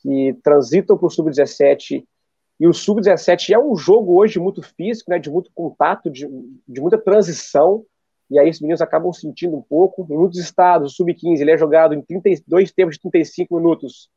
que 0.00 0.36
transitam 0.42 0.98
para 0.98 1.06
o 1.06 1.10
sub-17 1.10 2.04
e 2.60 2.66
o 2.66 2.74
sub-17 2.74 3.54
é 3.54 3.58
um 3.58 3.74
jogo 3.74 4.20
hoje 4.20 4.38
muito 4.38 4.60
físico, 4.60 5.10
né, 5.10 5.18
de 5.18 5.30
muito 5.30 5.50
contato, 5.54 6.10
de, 6.10 6.28
de 6.68 6.80
muita 6.80 6.98
transição, 6.98 7.86
e 8.30 8.38
aí 8.38 8.48
os 8.48 8.60
meninos 8.60 8.80
acabam 8.80 9.12
sentindo 9.12 9.56
um 9.56 9.62
pouco. 9.62 10.06
Em 10.08 10.16
muitos 10.16 10.38
estados, 10.38 10.92
o 10.92 10.94
sub-15 10.96 11.40
ele 11.40 11.50
é 11.50 11.58
jogado 11.58 11.94
em 11.94 12.00
32 12.00 12.70
tempos 12.72 12.94
de 12.94 13.02
35 13.02 13.56
minutos, 13.56 14.10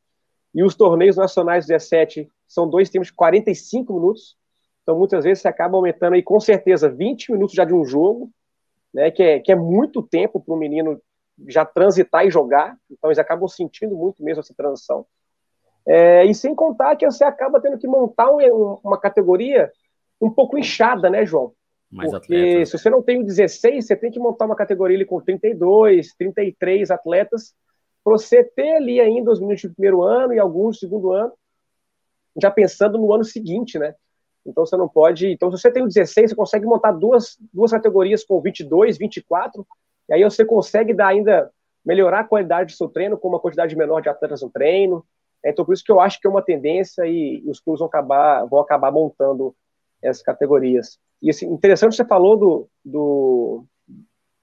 e 0.54 0.62
os 0.62 0.76
torneios 0.76 1.16
nacionais 1.16 1.66
17 1.66 2.28
são 2.46 2.68
dois 2.68 2.88
tempos 2.88 3.08
de 3.08 3.14
45 3.14 3.92
minutos. 3.92 4.36
Então, 4.82 4.96
muitas 4.96 5.24
vezes, 5.24 5.42
você 5.42 5.48
acaba 5.48 5.76
aumentando 5.76 6.14
aí, 6.14 6.22
com 6.22 6.38
certeza, 6.38 6.88
20 6.88 7.32
minutos 7.32 7.54
já 7.54 7.64
de 7.64 7.74
um 7.74 7.84
jogo, 7.84 8.30
né, 8.92 9.10
que, 9.10 9.22
é, 9.22 9.40
que 9.40 9.50
é 9.50 9.56
muito 9.56 10.02
tempo 10.02 10.38
para 10.38 10.54
o 10.54 10.56
menino 10.56 11.00
já 11.48 11.64
transitar 11.64 12.24
e 12.24 12.30
jogar. 12.30 12.76
Então, 12.88 13.10
eles 13.10 13.18
acabam 13.18 13.48
sentindo 13.48 13.96
muito 13.96 14.22
mesmo 14.22 14.40
essa 14.40 14.54
transição. 14.54 15.04
É, 15.86 16.24
e 16.24 16.34
sem 16.34 16.54
contar 16.54 16.94
que 16.96 17.04
você 17.04 17.24
acaba 17.24 17.60
tendo 17.60 17.78
que 17.78 17.88
montar 17.88 18.30
um, 18.30 18.78
uma 18.84 18.98
categoria 18.98 19.72
um 20.20 20.30
pouco 20.30 20.56
inchada, 20.56 21.10
né, 21.10 21.26
João? 21.26 21.52
Mais 21.94 22.10
Porque 22.10 22.34
atletas. 22.34 22.70
se 22.70 22.78
você 22.78 22.90
não 22.90 23.00
tem 23.00 23.20
o 23.20 23.24
16, 23.24 23.86
você 23.86 23.94
tem 23.94 24.10
que 24.10 24.18
montar 24.18 24.46
uma 24.46 24.56
categoria 24.56 24.96
ali 24.96 25.04
com 25.04 25.20
32, 25.20 26.12
33 26.18 26.90
atletas, 26.90 27.54
para 28.02 28.12
você 28.12 28.42
ter 28.42 28.76
ali 28.76 29.00
ainda 29.00 29.30
os 29.30 29.38
meninos 29.38 29.60
de 29.60 29.68
primeiro 29.68 30.02
ano 30.02 30.34
e 30.34 30.38
alguns 30.38 30.74
de 30.74 30.80
segundo 30.80 31.12
ano, 31.12 31.32
já 32.40 32.50
pensando 32.50 32.98
no 32.98 33.12
ano 33.12 33.24
seguinte, 33.24 33.78
né? 33.78 33.94
Então 34.44 34.66
você 34.66 34.76
não 34.76 34.88
pode. 34.88 35.28
Então, 35.30 35.50
se 35.50 35.62
você 35.62 35.70
tem 35.70 35.82
o 35.82 35.86
16, 35.86 36.30
você 36.30 36.36
consegue 36.36 36.66
montar 36.66 36.92
duas, 36.92 37.38
duas 37.52 37.70
categorias 37.70 38.24
com 38.24 38.40
22, 38.40 38.98
24, 38.98 39.66
e 40.08 40.14
aí 40.14 40.24
você 40.24 40.44
consegue 40.44 40.92
dar 40.92 41.08
ainda 41.08 41.50
melhorar 41.84 42.20
a 42.20 42.24
qualidade 42.24 42.74
do 42.74 42.76
seu 42.76 42.88
treino 42.88 43.16
com 43.16 43.28
uma 43.28 43.40
quantidade 43.40 43.76
menor 43.76 44.02
de 44.02 44.08
atletas 44.08 44.42
no 44.42 44.50
treino. 44.50 45.04
Então, 45.44 45.64
por 45.64 45.72
isso 45.72 45.84
que 45.84 45.92
eu 45.92 46.00
acho 46.00 46.20
que 46.20 46.26
é 46.26 46.30
uma 46.30 46.42
tendência 46.42 47.06
e, 47.06 47.42
os 47.46 47.60
clubes 47.60 47.78
vão 47.78 47.88
acabar, 47.88 48.44
vão 48.46 48.60
acabar 48.60 48.90
montando 48.90 49.54
essas 50.02 50.22
categorias. 50.22 50.98
E 51.22 51.30
assim, 51.30 51.46
interessante 51.46 51.96
você 51.96 52.04
falou 52.04 52.36
do, 52.36 52.68
do, 52.84 53.64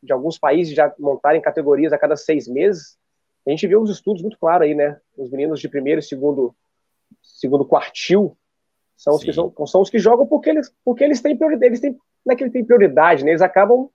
de 0.02 0.12
alguns 0.12 0.38
países 0.38 0.74
já 0.74 0.94
montarem 0.98 1.42
categorias 1.42 1.94
a 1.94 1.98
cada 1.98 2.16
seis 2.16 2.48
meses. 2.48 2.98
A 3.46 3.50
gente 3.50 3.68
vê 3.68 3.78
uns 3.78 3.90
estudos 3.90 4.22
muito 4.22 4.38
claros 4.38 4.68
aí, 4.68 4.76
né? 4.76 5.00
Os 5.18 5.30
meninos 5.32 5.60
de 5.60 5.70
primeiro 5.70 6.00
e 6.00 6.04
segundo, 6.04 6.56
segundo 7.22 7.66
quartil 7.66 8.38
são 8.96 9.16
os, 9.16 9.24
que 9.24 9.34
são, 9.34 9.52
são 9.66 9.82
os 9.82 9.90
que 9.90 9.98
jogam 9.98 10.28
porque 10.28 10.50
eles, 10.50 10.72
porque 10.86 11.04
eles 11.04 11.22
têm 11.22 11.36
prioridade. 11.36 11.66
Eles 11.66 11.80
têm, 11.80 11.98
não 12.26 12.34
é 12.34 12.36
que 12.36 12.44
eles 12.44 12.54
têm 12.54 12.64
prioridade, 12.64 13.24
né? 13.24 13.32
Eles 13.32 13.42
acabam 13.42 13.90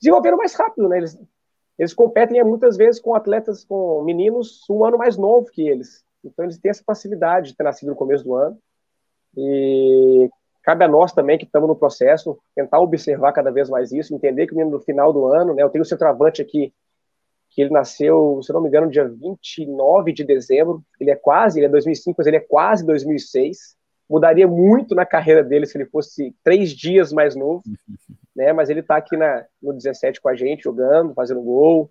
desenvolvendo 0.00 0.36
mais 0.36 0.54
rápido, 0.54 0.88
né? 0.88 0.98
Eles, 0.98 1.18
eles 1.78 1.94
competem 1.94 2.42
muitas 2.42 2.76
vezes 2.76 3.00
com 3.00 3.14
atletas, 3.14 3.64
com 3.64 4.02
meninos 4.02 4.68
um 4.68 4.84
ano 4.84 4.98
mais 4.98 5.16
novo 5.16 5.46
que 5.50 5.68
eles. 5.68 6.04
Então 6.24 6.44
eles 6.44 6.58
têm 6.58 6.70
essa 6.70 6.82
facilidade 6.84 7.50
de 7.50 7.56
ter 7.56 7.62
nascido 7.62 7.90
no 7.90 7.96
começo 7.96 8.24
do 8.24 8.34
ano. 8.34 8.58
E 9.36 10.28
cabe 10.66 10.84
a 10.84 10.88
nós 10.88 11.12
também, 11.12 11.38
que 11.38 11.44
estamos 11.44 11.68
no 11.68 11.76
processo, 11.76 12.36
tentar 12.52 12.80
observar 12.80 13.32
cada 13.32 13.52
vez 13.52 13.70
mais 13.70 13.92
isso, 13.92 14.12
entender 14.12 14.48
que 14.48 14.52
o 14.52 14.56
menino 14.56 14.76
no 14.76 14.82
final 14.82 15.12
do 15.12 15.26
ano, 15.26 15.54
né? 15.54 15.62
Eu 15.62 15.70
tenho 15.70 15.82
o 15.82 15.86
centroavante 15.86 16.42
aqui 16.42 16.74
que 17.50 17.62
ele 17.62 17.70
nasceu, 17.70 18.40
se 18.42 18.52
não 18.52 18.60
me 18.60 18.68
engano, 18.68 18.90
dia 18.90 19.08
29 19.08 20.12
de 20.12 20.24
dezembro. 20.24 20.82
Ele 21.00 21.12
é 21.12 21.14
quase, 21.14 21.60
ele 21.60 21.66
é 21.66 21.68
2005, 21.68 22.16
mas 22.18 22.26
ele 22.26 22.38
é 22.38 22.40
quase 22.40 22.84
2006. 22.84 23.76
Mudaria 24.10 24.48
muito 24.48 24.92
na 24.92 25.06
carreira 25.06 25.44
dele 25.44 25.66
se 25.66 25.78
ele 25.78 25.86
fosse 25.86 26.34
três 26.42 26.70
dias 26.70 27.12
mais 27.12 27.36
novo, 27.36 27.62
né? 28.34 28.52
Mas 28.52 28.68
ele 28.68 28.80
está 28.80 28.96
aqui 28.96 29.16
na, 29.16 29.46
no 29.62 29.72
17 29.72 30.20
com 30.20 30.28
a 30.28 30.34
gente, 30.34 30.64
jogando, 30.64 31.14
fazendo 31.14 31.40
gol, 31.42 31.88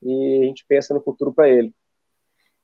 e 0.00 0.42
a 0.42 0.46
gente 0.46 0.64
pensa 0.68 0.94
no 0.94 1.02
futuro 1.02 1.32
para 1.32 1.48
ele. 1.48 1.74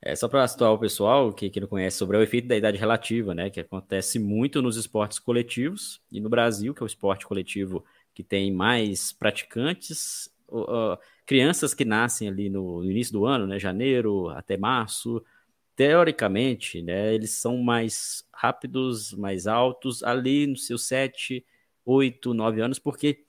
É, 0.01 0.15
só 0.15 0.29
para 0.29 0.47
situar 0.47 0.73
o 0.73 0.79
pessoal 0.79 1.33
que, 1.33 1.51
que 1.51 1.61
não 1.61 1.67
conhece 1.67 1.97
sobre 1.97 2.17
o 2.17 2.23
efeito 2.23 2.47
da 2.47 2.57
idade 2.57 2.79
relativa, 2.79 3.35
né? 3.35 3.51
Que 3.51 3.61
acontece 3.61 4.19
muito 4.19 4.63
nos 4.63 4.77
esportes 4.77 5.19
coletivos 5.19 6.01
e 6.11 6.21
no 6.21 6.29
Brasil, 6.29 6.73
que 6.73 6.83
é 6.83 6.85
o 6.85 6.87
esporte 6.87 7.27
coletivo 7.27 7.85
que 8.15 8.23
tem 8.23 8.53
mais 8.53 9.13
praticantes, 9.13 10.29
uh, 10.49 10.99
crianças 11.25 11.75
que 11.75 11.85
nascem 11.85 12.29
ali 12.29 12.49
no, 12.49 12.83
no, 12.83 12.91
início 12.91 13.13
do 13.13 13.27
ano, 13.27 13.47
né, 13.47 13.59
janeiro 13.59 14.29
até 14.31 14.57
março, 14.57 15.25
teoricamente, 15.77 16.83
né, 16.83 17.15
eles 17.15 17.33
são 17.33 17.59
mais 17.59 18.27
rápidos, 18.33 19.13
mais 19.13 19.47
altos, 19.47 20.03
ali 20.03 20.49
nos 20.49 20.67
seus 20.67 20.85
7, 20.87 21.45
8, 21.85 22.35
9 22.35 22.61
anos, 22.61 22.79
porque 22.81 23.25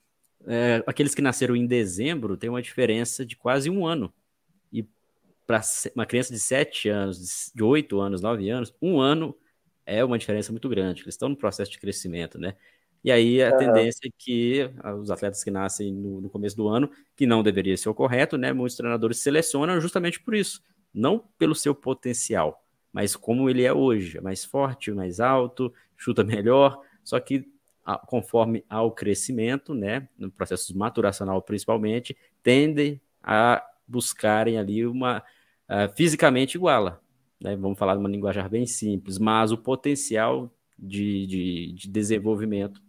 é, 0.47 0.83
aqueles 0.87 1.13
que 1.13 1.21
nasceram 1.21 1.55
em 1.55 1.67
dezembro 1.67 2.35
têm 2.37 2.49
uma 2.49 2.61
diferença 2.61 3.23
de 3.25 3.35
quase 3.35 3.69
um 3.69 3.85
ano. 3.85 4.11
Para 5.49 5.61
uma 5.95 6.05
criança 6.05 6.31
de 6.31 6.39
7 6.39 6.89
anos, 6.89 7.51
de 7.55 7.63
8 7.63 7.99
anos, 7.99 8.21
9 8.21 8.47
anos, 8.51 8.71
um 8.79 9.01
ano 9.01 9.35
é 9.83 10.05
uma 10.05 10.15
diferença 10.15 10.51
muito 10.51 10.69
grande. 10.69 11.01
Eles 11.01 11.15
estão 11.15 11.27
no 11.27 11.35
processo 11.35 11.71
de 11.71 11.79
crescimento, 11.79 12.37
né? 12.37 12.53
E 13.03 13.11
aí 13.11 13.41
a 13.41 13.49
uhum. 13.49 13.57
tendência 13.57 14.07
é 14.07 14.11
que 14.15 14.69
os 15.01 15.09
atletas 15.09 15.43
que 15.43 15.49
nascem 15.49 15.91
no, 15.91 16.21
no, 16.21 16.29
começo 16.29 16.55
do 16.55 16.67
ano, 16.67 16.91
que 17.15 17.25
não 17.25 17.41
deveria 17.41 17.75
ser 17.75 17.89
o 17.89 17.95
correto, 17.95 18.37
né? 18.37 18.53
Muitos 18.53 18.77
treinadores 18.77 19.17
selecionam 19.21 19.81
justamente 19.81 20.19
por 20.19 20.35
isso, 20.35 20.61
não 20.93 21.17
pelo 21.39 21.55
seu 21.55 21.73
potencial, 21.73 22.63
mas 22.93 23.15
como 23.15 23.49
ele 23.49 23.63
é 23.63 23.73
hoje, 23.73 24.19
é 24.19 24.21
mais 24.21 24.45
forte, 24.45 24.91
mais 24.91 25.19
alto, 25.19 25.73
chuta 25.97 26.21
melhor, 26.23 26.79
só 27.03 27.19
que 27.19 27.51
conforme 28.05 28.63
ao 28.69 28.91
crescimento, 28.91 29.73
né, 29.73 30.07
no 30.15 30.29
processo 30.29 30.77
maturacional 30.77 31.41
principalmente, 31.41 32.15
tendem 32.43 33.01
a 33.23 33.65
buscarem 33.87 34.59
ali 34.59 34.85
uma 34.85 35.23
uh, 35.69 35.93
fisicamente 35.95 36.55
iguala, 36.55 37.01
né? 37.41 37.55
Vamos 37.55 37.77
falar 37.77 37.93
de 37.93 37.99
uma 37.99 38.09
linguagem 38.09 38.47
bem 38.49 38.65
simples, 38.65 39.17
mas 39.17 39.51
o 39.51 39.57
potencial 39.57 40.51
de, 40.77 41.25
de, 41.27 41.73
de 41.73 41.89
desenvolvimento 41.89 42.81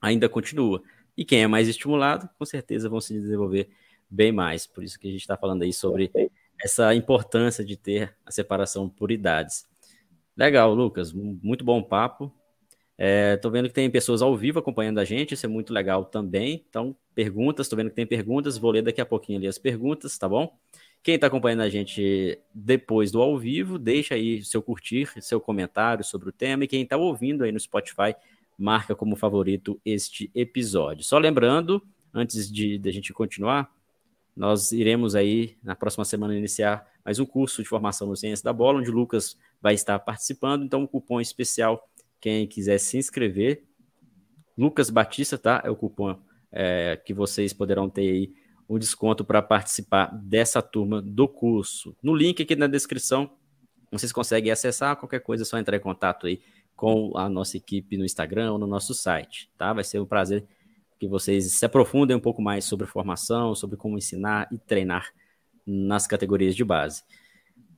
ainda 0.00 0.28
continua. 0.28 0.82
E 1.16 1.24
quem 1.24 1.42
é 1.42 1.46
mais 1.46 1.68
estimulado, 1.68 2.28
com 2.38 2.44
certeza 2.44 2.88
vão 2.88 3.00
se 3.00 3.12
desenvolver 3.12 3.68
bem 4.08 4.32
mais. 4.32 4.66
Por 4.66 4.82
isso 4.82 4.98
que 4.98 5.08
a 5.08 5.10
gente 5.10 5.20
está 5.20 5.36
falando 5.36 5.62
aí 5.62 5.72
sobre 5.72 6.10
essa 6.62 6.94
importância 6.94 7.64
de 7.64 7.76
ter 7.76 8.16
a 8.24 8.30
separação 8.30 8.88
por 8.88 9.10
idades. 9.10 9.66
Legal, 10.36 10.72
Lucas, 10.74 11.12
muito 11.12 11.64
bom 11.64 11.82
papo. 11.82 12.32
Estou 12.98 13.50
é, 13.50 13.52
vendo 13.52 13.68
que 13.68 13.74
tem 13.74 13.90
pessoas 13.90 14.20
ao 14.20 14.36
vivo 14.36 14.58
acompanhando 14.58 14.98
a 14.98 15.04
gente, 15.04 15.32
isso 15.32 15.46
é 15.46 15.48
muito 15.48 15.72
legal 15.72 16.04
também. 16.04 16.64
Então, 16.68 16.94
perguntas, 17.14 17.66
estou 17.66 17.76
vendo 17.76 17.88
que 17.88 17.96
tem 17.96 18.06
perguntas, 18.06 18.58
vou 18.58 18.70
ler 18.70 18.82
daqui 18.82 19.00
a 19.00 19.06
pouquinho 19.06 19.38
ali 19.38 19.46
as 19.46 19.58
perguntas, 19.58 20.18
tá 20.18 20.28
bom? 20.28 20.54
Quem 21.02 21.14
está 21.14 21.28
acompanhando 21.28 21.62
a 21.62 21.68
gente 21.68 22.38
depois 22.54 23.10
do 23.10 23.22
ao 23.22 23.38
vivo, 23.38 23.78
deixa 23.78 24.14
aí 24.14 24.44
seu 24.44 24.62
curtir, 24.62 25.10
seu 25.22 25.40
comentário 25.40 26.04
sobre 26.04 26.28
o 26.28 26.32
tema. 26.32 26.64
E 26.64 26.68
quem 26.68 26.82
está 26.82 26.96
ouvindo 26.96 27.42
aí 27.42 27.50
no 27.50 27.58
Spotify, 27.58 28.14
marca 28.58 28.94
como 28.94 29.16
favorito 29.16 29.80
este 29.84 30.30
episódio. 30.34 31.02
Só 31.02 31.16
lembrando, 31.16 31.82
antes 32.12 32.52
de, 32.52 32.78
de 32.78 32.88
a 32.88 32.92
gente 32.92 33.14
continuar, 33.14 33.74
nós 34.36 34.72
iremos 34.72 35.14
aí 35.14 35.56
na 35.62 35.74
próxima 35.74 36.04
semana 36.04 36.36
iniciar 36.36 36.86
mais 37.02 37.18
um 37.18 37.24
curso 37.24 37.62
de 37.62 37.68
formação 37.68 38.06
no 38.06 38.16
Ciência 38.16 38.44
da 38.44 38.52
Bola, 38.52 38.78
onde 38.78 38.90
o 38.90 38.94
Lucas 38.94 39.38
vai 39.60 39.72
estar 39.72 39.98
participando. 40.00 40.64
Então, 40.64 40.82
um 40.82 40.86
cupom 40.86 41.18
especial, 41.18 41.88
quem 42.20 42.46
quiser 42.46 42.78
se 42.78 42.98
inscrever, 42.98 43.64
Lucas 44.56 44.90
Batista, 44.90 45.38
tá? 45.38 45.62
É 45.64 45.70
o 45.70 45.76
cupom 45.76 46.18
é, 46.52 47.00
que 47.04 47.14
vocês 47.14 47.54
poderão 47.54 47.88
ter 47.88 48.02
aí 48.02 48.34
o 48.70 48.78
desconto 48.78 49.24
para 49.24 49.42
participar 49.42 50.06
dessa 50.14 50.62
turma 50.62 51.02
do 51.02 51.26
curso. 51.26 51.96
No 52.00 52.14
link 52.14 52.40
aqui 52.40 52.54
na 52.54 52.68
descrição, 52.68 53.28
vocês 53.90 54.12
conseguem 54.12 54.52
acessar 54.52 54.94
qualquer 54.94 55.18
coisa, 55.18 55.42
é 55.42 55.44
só 55.44 55.58
entrar 55.58 55.76
em 55.76 55.80
contato 55.80 56.28
aí 56.28 56.40
com 56.76 57.18
a 57.18 57.28
nossa 57.28 57.56
equipe 57.56 57.96
no 57.96 58.04
Instagram 58.04 58.52
ou 58.52 58.58
no 58.58 58.68
nosso 58.68 58.94
site, 58.94 59.50
tá? 59.58 59.72
Vai 59.72 59.82
ser 59.82 59.98
um 59.98 60.06
prazer 60.06 60.46
que 61.00 61.08
vocês 61.08 61.52
se 61.52 61.66
aprofundem 61.66 62.16
um 62.16 62.20
pouco 62.20 62.40
mais 62.40 62.64
sobre 62.64 62.86
formação, 62.86 63.56
sobre 63.56 63.76
como 63.76 63.98
ensinar 63.98 64.46
e 64.52 64.58
treinar 64.58 65.12
nas 65.66 66.06
categorias 66.06 66.54
de 66.54 66.62
base. 66.62 67.02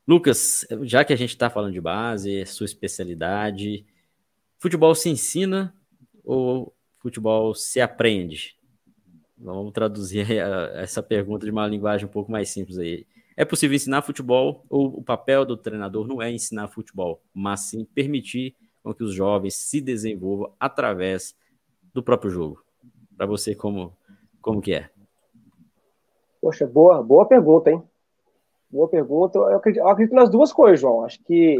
Lucas, 0.07 0.67
já 0.83 1.07
que 1.07 1.15
a 1.15 1.17
gente 1.17 1.31
está 1.31 1.49
falando 1.49 1.73
de 1.73 1.81
base, 1.81 2.45
sua 2.45 2.67
especialidade, 2.67 3.87
futebol 4.59 4.95
se 4.95 5.09
ensina 5.09 5.75
ou 6.23 6.77
futebol 6.99 7.55
se 7.55 7.81
aprende? 7.81 8.59
Vamos 9.43 9.73
traduzir 9.73 10.25
essa 10.75 11.03
pergunta 11.03 11.45
de 11.45 11.51
uma 11.51 11.67
linguagem 11.67 12.07
um 12.07 12.11
pouco 12.11 12.31
mais 12.31 12.49
simples 12.51 12.79
aí. 12.79 13.05
É 13.37 13.45
possível 13.45 13.75
ensinar 13.75 14.03
futebol 14.03 14.65
ou 14.71 14.87
o 14.99 15.03
papel 15.03 15.45
do 15.45 15.57
treinador 15.57 16.07
não 16.07 16.23
é 16.23 16.31
ensinar 16.31 16.69
futebol, 16.69 17.21
mas 17.35 17.61
sim 17.63 17.85
permitir 17.85 18.55
que 18.97 19.03
os 19.03 19.13
jovens 19.13 19.57
se 19.57 19.81
desenvolvam 19.81 20.53
através 20.61 21.35
do 21.93 22.03
próprio 22.03 22.31
jogo? 22.31 22.63
Para 23.17 23.27
você, 23.27 23.55
como, 23.55 23.97
como 24.41 24.61
que 24.61 24.75
é? 24.75 24.91
Poxa, 26.41 26.67
boa, 26.67 27.03
boa 27.03 27.27
pergunta, 27.27 27.71
hein? 27.71 27.83
Boa 28.71 28.89
pergunta. 28.89 29.39
Eu 29.39 29.57
acredito, 29.57 29.83
eu 29.83 29.89
acredito 29.89 30.15
nas 30.15 30.31
duas 30.31 30.53
coisas, 30.53 30.81
João. 30.81 31.05
Acho 31.05 31.23
que 31.25 31.59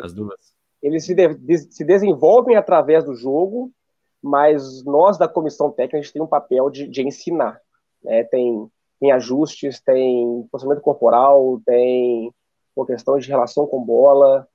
eles 0.81 1.05
se, 1.05 1.15
de, 1.15 1.59
se 1.59 1.85
desenvolvem 1.85 2.57
através 2.57 3.05
do 3.05 3.15
jogo, 3.15 3.73
mas 4.21 4.85
nós 4.85 5.19
da 5.19 5.29
comissão 5.29 5.71
técnica 5.71 5.99
a 5.99 6.01
gente 6.01 6.13
tem 6.13 6.23
um 6.23 6.27
papel 6.27 6.71
de, 6.71 6.89
de 6.89 7.03
ensinar. 7.03 7.61
Né? 8.03 8.25
Tem, 8.25 8.69
tem 9.01 9.13
ajustes, 9.13 9.81
tem 9.81 10.47
posicionamento 10.51 10.83
corporal, 10.83 11.61
tem 11.65 12.33
uma 12.75 12.87
questão 12.87 13.19
de 13.19 13.29
relação 13.29 13.67
com 13.67 13.85
bola, 13.85 14.49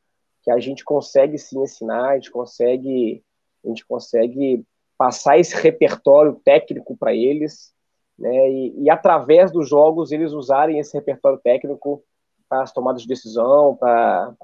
que 0.44 0.52
a 0.52 0.60
gente 0.60 0.84
consegue 0.84 1.38
sim 1.38 1.62
ensinar, 1.62 2.10
a 2.10 2.16
gente 2.16 2.32
consegue, 2.32 3.24
a 3.64 3.68
gente 3.68 3.86
consegue 3.86 4.66
passar 4.98 5.38
esse 5.38 5.56
repertório 5.56 6.40
técnico 6.44 6.98
para 6.98 7.14
eles, 7.14 7.74
né? 8.18 8.50
E, 8.50 8.84
e, 8.84 8.90
através 8.90 9.52
dos 9.52 9.70
jogos 9.70 10.12
eles 10.12 10.32
usarem 10.32 10.80
esse 10.80 10.96
repertório 10.98 11.40
técnico 11.40 12.04
para 12.50 12.64
as 12.64 12.72
tomadas 12.72 13.04
de 13.04 13.08
decisão, 13.08 13.76
para 13.76 14.36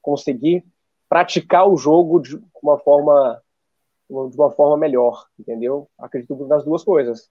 conseguir 0.00 0.64
praticar 1.08 1.68
o 1.68 1.76
jogo 1.76 2.20
de 2.20 2.40
uma 2.62 2.78
forma 2.78 3.42
de 4.08 4.36
uma 4.36 4.50
forma 4.50 4.78
melhor, 4.78 5.26
entendeu? 5.38 5.86
Acredito 5.98 6.34
nas 6.46 6.64
duas 6.64 6.82
coisas. 6.82 7.30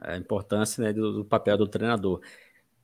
A 0.00 0.16
importância 0.16 0.82
né, 0.82 0.92
do, 0.92 1.12
do 1.12 1.24
papel 1.24 1.56
do 1.58 1.68
treinador. 1.68 2.20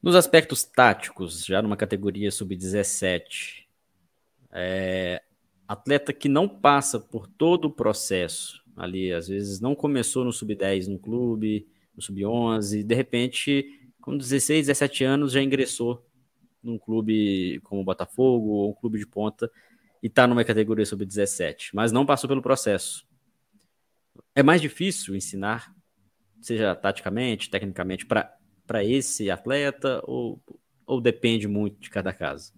Nos 0.02 0.14
aspectos 0.14 0.64
táticos, 0.64 1.44
já 1.44 1.62
numa 1.62 1.76
categoria 1.76 2.30
sub-17, 2.30 3.64
é, 4.52 5.22
atleta 5.66 6.12
que 6.12 6.28
não 6.28 6.48
passa 6.48 7.00
por 7.00 7.26
todo 7.26 7.66
o 7.66 7.70
processo 7.70 8.62
ali, 8.76 9.12
às 9.12 9.26
vezes 9.28 9.58
não 9.58 9.74
começou 9.74 10.24
no 10.24 10.32
sub-10 10.32 10.86
no 10.86 10.98
clube, 10.98 11.66
no 11.94 12.02
sub-11, 12.02 12.82
de 12.82 12.94
repente, 12.94 13.90
com 14.00 14.16
16, 14.16 14.66
17 14.66 15.04
anos, 15.04 15.32
já 15.32 15.42
ingressou 15.42 16.06
num 16.62 16.78
clube 16.78 17.60
como 17.64 17.80
o 17.80 17.84
Botafogo 17.84 18.48
ou 18.48 18.70
um 18.70 18.74
clube 18.74 18.98
de 18.98 19.06
ponta 19.06 19.50
e 20.02 20.08
está 20.08 20.26
numa 20.26 20.44
categoria 20.44 20.84
sub-17, 20.84 21.70
mas 21.72 21.92
não 21.92 22.04
passou 22.04 22.28
pelo 22.28 22.42
processo. 22.42 23.06
É 24.34 24.42
mais 24.42 24.60
difícil 24.60 25.14
ensinar, 25.14 25.74
seja 26.46 26.74
taticamente, 26.74 27.50
tecnicamente, 27.50 28.06
para 28.06 28.84
esse 28.84 29.30
atleta 29.30 30.00
ou, 30.04 30.38
ou 30.86 31.00
depende 31.00 31.48
muito 31.48 31.80
de 31.80 31.90
cada 31.90 32.12
caso? 32.12 32.52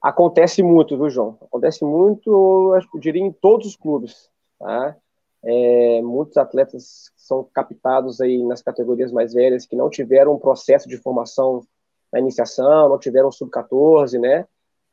Acontece 0.00 0.62
muito, 0.62 0.96
viu, 0.96 1.08
João? 1.08 1.38
Acontece 1.40 1.84
muito, 1.84 2.74
eu 2.76 3.00
diria, 3.00 3.22
em 3.22 3.32
todos 3.32 3.66
os 3.68 3.76
clubes. 3.76 4.30
Tá? 4.58 4.96
É, 5.42 6.02
muitos 6.02 6.36
atletas 6.36 7.10
são 7.16 7.42
captados 7.52 8.20
aí 8.20 8.42
nas 8.44 8.62
categorias 8.62 9.10
mais 9.10 9.32
velhas 9.32 9.66
que 9.66 9.74
não 9.74 9.90
tiveram 9.90 10.34
um 10.34 10.38
processo 10.38 10.88
de 10.88 10.96
formação 10.98 11.62
na 12.12 12.20
iniciação, 12.20 12.88
não 12.88 12.98
tiveram 12.98 13.32
sub-14, 13.32 14.20
né? 14.20 14.46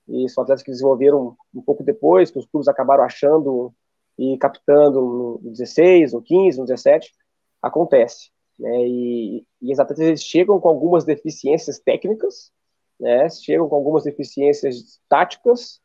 E 0.07 0.27
são 0.29 0.43
atletas 0.43 0.63
que 0.63 0.71
desenvolveram 0.71 1.37
um 1.53 1.61
pouco 1.61 1.83
depois, 1.83 2.31
que 2.31 2.39
os 2.39 2.45
clubes 2.45 2.67
acabaram 2.67 3.03
achando 3.03 3.73
e 4.21 4.37
captando 4.37 5.01
no 5.01 5.49
16, 5.51 6.13
no 6.13 6.21
15, 6.21 6.59
no 6.59 6.65
17. 6.65 7.11
Acontece. 7.59 8.29
Né? 8.59 8.87
E, 8.87 9.45
e 9.59 9.73
atletas 9.73 9.99
eles 9.99 10.23
chegam 10.23 10.59
com 10.59 10.69
algumas 10.69 11.03
deficiências 11.03 11.79
técnicas, 11.79 12.51
né? 12.99 13.27
Chegam 13.29 13.67
com 13.67 13.75
algumas 13.75 14.03
deficiências 14.03 15.01
táticas, 15.09 15.81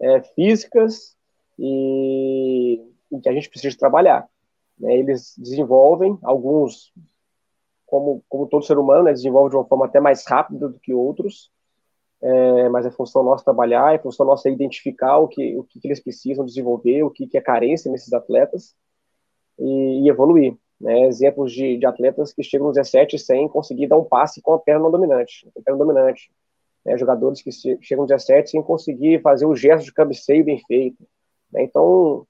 é, 0.00 0.20
físicas 0.20 1.16
e, 1.56 2.82
e, 3.12 3.20
que 3.20 3.28
a 3.28 3.32
gente 3.32 3.48
precisa 3.48 3.78
trabalhar. 3.78 4.28
Né? 4.76 4.96
Eles 4.96 5.34
desenvolvem 5.38 6.18
alguns 6.24 6.92
como, 7.86 8.24
como 8.28 8.48
todo 8.48 8.64
ser 8.64 8.78
humano, 8.78 9.04
né, 9.04 9.12
desenvolve 9.12 9.50
de 9.50 9.56
uma 9.56 9.64
forma 9.64 9.86
até 9.86 10.00
mais 10.00 10.26
rápida 10.26 10.68
do 10.68 10.80
que 10.80 10.92
outros, 10.92 11.52
é, 12.22 12.68
mas 12.68 12.86
é 12.86 12.90
função 12.90 13.22
nossa 13.22 13.44
trabalhar, 13.44 13.94
é 13.94 13.98
função 13.98 14.26
nossa 14.26 14.48
identificar 14.48 15.18
o 15.18 15.28
que, 15.28 15.56
o 15.56 15.64
que, 15.64 15.80
eles 15.84 16.00
precisam 16.00 16.44
desenvolver, 16.44 17.02
o 17.02 17.10
que, 17.10 17.26
que 17.26 17.36
é 17.36 17.40
carência 17.40 17.90
nesses 17.90 18.12
atletas 18.12 18.74
e, 19.58 20.04
e 20.04 20.08
evoluir. 20.08 20.56
Né, 20.78 21.06
exemplos 21.06 21.52
de, 21.52 21.78
de, 21.78 21.86
atletas 21.86 22.34
que 22.34 22.42
chegam 22.42 22.66
nos 22.66 22.76
17 22.76 23.18
sem 23.18 23.48
conseguir 23.48 23.86
dar 23.86 23.96
um 23.96 24.04
passe 24.04 24.42
com 24.42 24.52
a 24.52 24.58
perna 24.58 24.90
dominante, 24.90 25.48
a 25.56 25.62
perna 25.62 25.78
dominante. 25.78 26.30
Né, 26.84 26.98
jogadores 26.98 27.40
que 27.40 27.50
chegam 27.50 28.02
nos 28.02 28.08
17 28.08 28.50
sem 28.50 28.62
conseguir 28.62 29.22
fazer 29.22 29.46
o 29.46 29.56
gesto 29.56 29.86
de 29.86 29.92
cabeceio 29.92 30.44
bem 30.44 30.60
feito. 30.66 31.02
Né, 31.50 31.62
então, 31.62 32.26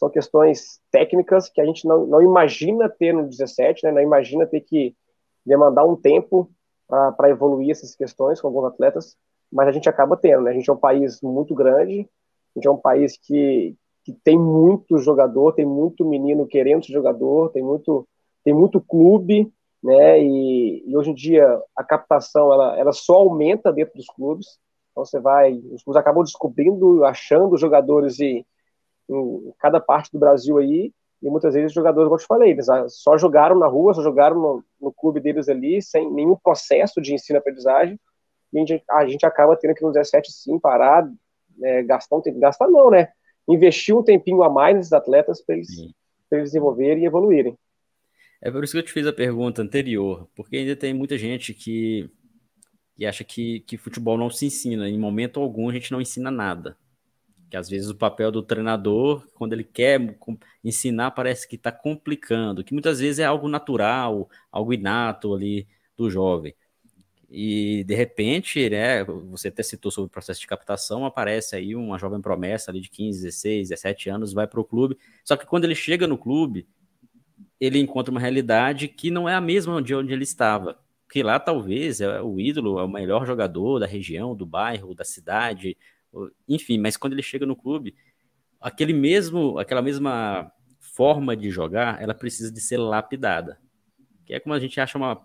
são 0.00 0.08
questões 0.08 0.80
técnicas 0.90 1.50
que 1.50 1.60
a 1.60 1.64
gente 1.66 1.86
não, 1.86 2.06
não 2.06 2.22
imagina 2.22 2.88
ter 2.88 3.12
no 3.12 3.28
17, 3.28 3.84
né? 3.84 3.92
não 3.92 4.00
imagina 4.00 4.46
ter 4.46 4.62
que 4.62 4.96
demandar 5.44 5.84
um 5.84 5.94
tempo 5.94 6.50
para 6.90 7.30
evoluir 7.30 7.70
essas 7.70 7.94
questões 7.94 8.40
com 8.40 8.48
alguns 8.48 8.66
atletas, 8.66 9.16
mas 9.50 9.68
a 9.68 9.72
gente 9.72 9.88
acaba 9.88 10.16
tendo. 10.16 10.42
Né? 10.42 10.50
A 10.50 10.54
gente 10.54 10.68
é 10.68 10.72
um 10.72 10.76
país 10.76 11.20
muito 11.22 11.54
grande, 11.54 12.08
a 12.54 12.58
gente 12.58 12.66
é 12.66 12.70
um 12.70 12.76
país 12.76 13.16
que, 13.16 13.76
que 14.04 14.12
tem 14.24 14.38
muito 14.38 14.98
jogador, 14.98 15.52
tem 15.52 15.66
muito 15.66 16.04
menino 16.04 16.46
querendo 16.46 16.84
ser 16.84 16.92
jogador, 16.92 17.50
tem 17.50 17.62
muito, 17.62 18.06
tem 18.44 18.52
muito 18.52 18.80
clube, 18.80 19.52
né? 19.82 20.22
E, 20.22 20.84
e, 20.86 20.96
hoje 20.96 21.10
em 21.10 21.14
dia 21.14 21.60
a 21.74 21.82
captação 21.82 22.52
ela, 22.52 22.78
ela 22.78 22.92
só 22.92 23.14
aumenta 23.14 23.72
dentro 23.72 23.94
dos 23.96 24.06
clubes. 24.06 24.58
Então 24.90 25.04
você 25.04 25.18
vai, 25.20 25.54
os 25.72 25.82
clubes 25.82 26.00
acabam 26.00 26.22
descobrindo, 26.22 27.04
achando 27.04 27.56
jogadores 27.56 28.18
e 28.18 28.44
em 29.08 29.52
cada 29.58 29.80
parte 29.80 30.12
do 30.12 30.18
Brasil 30.18 30.58
aí, 30.58 30.92
e 31.22 31.28
muitas 31.28 31.54
vezes 31.54 31.70
os 31.70 31.74
jogadores, 31.74 32.08
como 32.08 32.16
eu 32.16 32.22
te 32.22 32.26
falei, 32.26 32.50
eles 32.50 32.68
ah, 32.68 32.88
só 32.88 33.18
jogaram 33.18 33.58
na 33.58 33.66
rua, 33.66 33.92
só 33.92 34.02
jogaram 34.02 34.36
no, 34.36 34.64
no 34.80 34.92
clube 34.92 35.20
deles 35.20 35.48
ali, 35.48 35.82
sem 35.82 36.10
nenhum 36.10 36.34
processo 36.36 37.00
de 37.00 37.12
ensino-aprendizagem, 37.12 37.98
e 38.52 38.58
a 38.58 38.64
gente, 38.64 38.84
a 38.90 39.06
gente 39.06 39.26
acaba 39.26 39.56
tendo 39.56 39.74
que 39.74 39.82
no 39.82 39.92
17 39.92 40.32
sim 40.32 40.58
parar, 40.58 41.08
né, 41.58 41.82
gastar 41.82 42.16
um 42.16 42.22
tempo, 42.22 42.40
gastar 42.40 42.68
não, 42.68 42.90
né? 42.90 43.08
Investir 43.46 43.94
um 43.94 44.02
tempinho 44.02 44.42
a 44.42 44.48
mais 44.48 44.74
nesses 44.74 44.92
atletas 44.92 45.44
para 45.44 45.56
eles, 45.56 45.68
eles 46.32 46.44
desenvolverem 46.44 47.04
e 47.04 47.06
evoluírem. 47.06 47.56
É 48.40 48.50
por 48.50 48.64
isso 48.64 48.72
que 48.72 48.78
eu 48.78 48.82
te 48.82 48.92
fiz 48.92 49.06
a 49.06 49.12
pergunta 49.12 49.60
anterior, 49.60 50.26
porque 50.34 50.56
ainda 50.56 50.74
tem 50.74 50.94
muita 50.94 51.18
gente 51.18 51.52
que, 51.52 52.10
que 52.96 53.04
acha 53.04 53.22
que, 53.22 53.60
que 53.60 53.76
futebol 53.76 54.16
não 54.16 54.30
se 54.30 54.46
ensina, 54.46 54.88
em 54.88 54.98
momento 54.98 55.38
algum 55.38 55.68
a 55.68 55.72
gente 55.72 55.92
não 55.92 56.00
ensina 56.00 56.30
nada 56.30 56.76
que 57.50 57.56
às 57.56 57.68
vezes 57.68 57.90
o 57.90 57.94
papel 57.96 58.30
do 58.30 58.42
treinador, 58.42 59.26
quando 59.34 59.52
ele 59.52 59.64
quer 59.64 60.00
ensinar, 60.62 61.10
parece 61.10 61.48
que 61.48 61.56
está 61.56 61.72
complicando, 61.72 62.62
que 62.62 62.72
muitas 62.72 63.00
vezes 63.00 63.18
é 63.18 63.24
algo 63.24 63.48
natural, 63.48 64.30
algo 64.52 64.72
inato 64.72 65.34
ali 65.34 65.66
do 65.96 66.08
jovem. 66.08 66.54
E 67.28 67.84
de 67.84 67.94
repente, 67.94 68.70
né, 68.70 69.04
você 69.04 69.48
até 69.48 69.62
citou 69.62 69.90
sobre 69.90 70.06
o 70.06 70.10
processo 70.10 70.40
de 70.40 70.46
captação, 70.46 71.04
aparece 71.04 71.56
aí 71.56 71.74
uma 71.74 71.98
jovem 71.98 72.20
promessa 72.20 72.70
ali 72.70 72.80
de 72.80 72.88
15, 72.88 73.22
16, 73.22 73.68
17 73.68 74.10
anos, 74.10 74.32
vai 74.32 74.46
para 74.46 74.60
o 74.60 74.64
clube. 74.64 74.96
Só 75.24 75.36
que 75.36 75.46
quando 75.46 75.64
ele 75.64 75.74
chega 75.74 76.06
no 76.06 76.18
clube, 76.18 76.68
ele 77.60 77.78
encontra 77.78 78.10
uma 78.12 78.20
realidade 78.20 78.88
que 78.88 79.10
não 79.10 79.28
é 79.28 79.34
a 79.34 79.40
mesma 79.40 79.82
de 79.82 79.94
onde 79.94 80.12
ele 80.12 80.24
estava. 80.24 80.78
Que 81.10 81.22
lá 81.22 81.38
talvez 81.40 82.00
é 82.00 82.22
o 82.22 82.40
ídolo, 82.40 82.78
é 82.78 82.84
o 82.84 82.88
melhor 82.88 83.26
jogador 83.26 83.80
da 83.80 83.86
região, 83.86 84.34
do 84.36 84.46
bairro, 84.46 84.94
da 84.94 85.04
cidade, 85.04 85.76
enfim, 86.48 86.78
mas 86.78 86.96
quando 86.96 87.12
ele 87.12 87.22
chega 87.22 87.46
no 87.46 87.56
clube, 87.56 87.94
aquele 88.60 88.92
mesmo, 88.92 89.58
aquela 89.58 89.82
mesma 89.82 90.50
forma 90.78 91.36
de 91.36 91.50
jogar, 91.50 92.02
ela 92.02 92.14
precisa 92.14 92.52
de 92.52 92.60
ser 92.60 92.76
lapidada. 92.76 93.58
Que 94.24 94.34
é 94.34 94.40
como 94.40 94.54
a 94.54 94.58
gente 94.58 94.80
acha 94.80 94.98
uma 94.98 95.20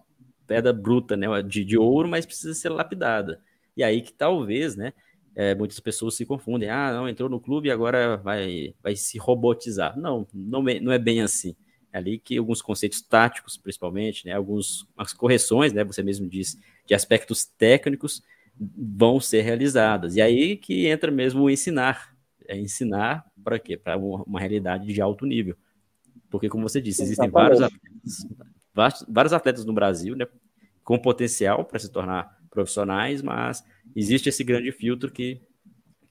pedra 0.48 0.72
bruta, 0.72 1.18
né, 1.18 1.28
de, 1.42 1.64
de 1.66 1.78
ouro, 1.78 2.08
mas 2.08 2.26
precisa 2.26 2.54
ser 2.54 2.70
lapidada. 2.70 3.42
E 3.76 3.84
aí 3.84 4.02
que 4.02 4.14
talvez, 4.14 4.76
né, 4.76 4.94
é, 5.36 5.54
muitas 5.54 5.80
pessoas 5.80 6.16
se 6.16 6.26
confundem. 6.26 6.70
Ah, 6.70 6.94
não, 6.94 7.10
entrou 7.10 7.30
no 7.30 7.40
clube 7.40 7.68
e 7.68 7.72
agora 7.72 8.18
vai, 8.18 8.74
vai 8.82 8.96
se 8.96 9.18
robotizar. 9.18 9.98
Não, 10.00 10.26
não 10.34 10.68
é, 10.70 10.80
não 10.80 10.92
é 10.92 11.00
bem 11.00 11.22
assim. 11.22 11.56
É 11.92 11.98
ali 11.98 12.18
que 12.18 12.38
alguns 12.38 12.62
conceitos 12.62 13.02
táticos, 13.02 13.58
principalmente, 13.58 14.26
né, 14.26 14.34
algumas 14.34 14.86
correções, 15.18 15.74
né, 15.74 15.84
você 15.84 16.02
mesmo 16.02 16.28
disse, 16.28 16.60
de 16.86 16.94
aspectos 16.94 17.46
técnicos, 17.46 18.24
vão 18.60 19.20
ser 19.20 19.42
realizadas. 19.42 20.16
E 20.16 20.22
aí 20.22 20.56
que 20.56 20.88
entra 20.88 21.12
mesmo 21.12 21.44
o 21.44 21.50
ensinar. 21.50 22.16
É 22.48 22.58
ensinar 22.58 23.26
para 23.44 23.60
quê? 23.60 23.76
Para 23.76 23.98
uma 23.98 24.40
realidade 24.40 24.86
de 24.86 25.02
alto 25.02 25.26
nível. 25.26 25.56
Porque, 26.30 26.50
como 26.50 26.68
você 26.68 26.82
disse, 26.82 27.02
existem 27.02 27.30
vários 27.30 27.62
atletas, 27.62 29.06
vários 29.08 29.34
atletas 29.34 29.66
no 29.66 29.74
Brasil 29.74 30.16
né, 30.16 30.28
com 30.84 30.98
potencial 31.00 31.64
para 31.64 31.80
se 31.80 31.92
tornar 31.92 32.38
profissionais, 32.50 33.22
mas 33.22 33.64
existe 33.96 34.30
esse 34.30 34.44
grande 34.44 34.72
filtro 34.72 35.12
que, 35.12 35.42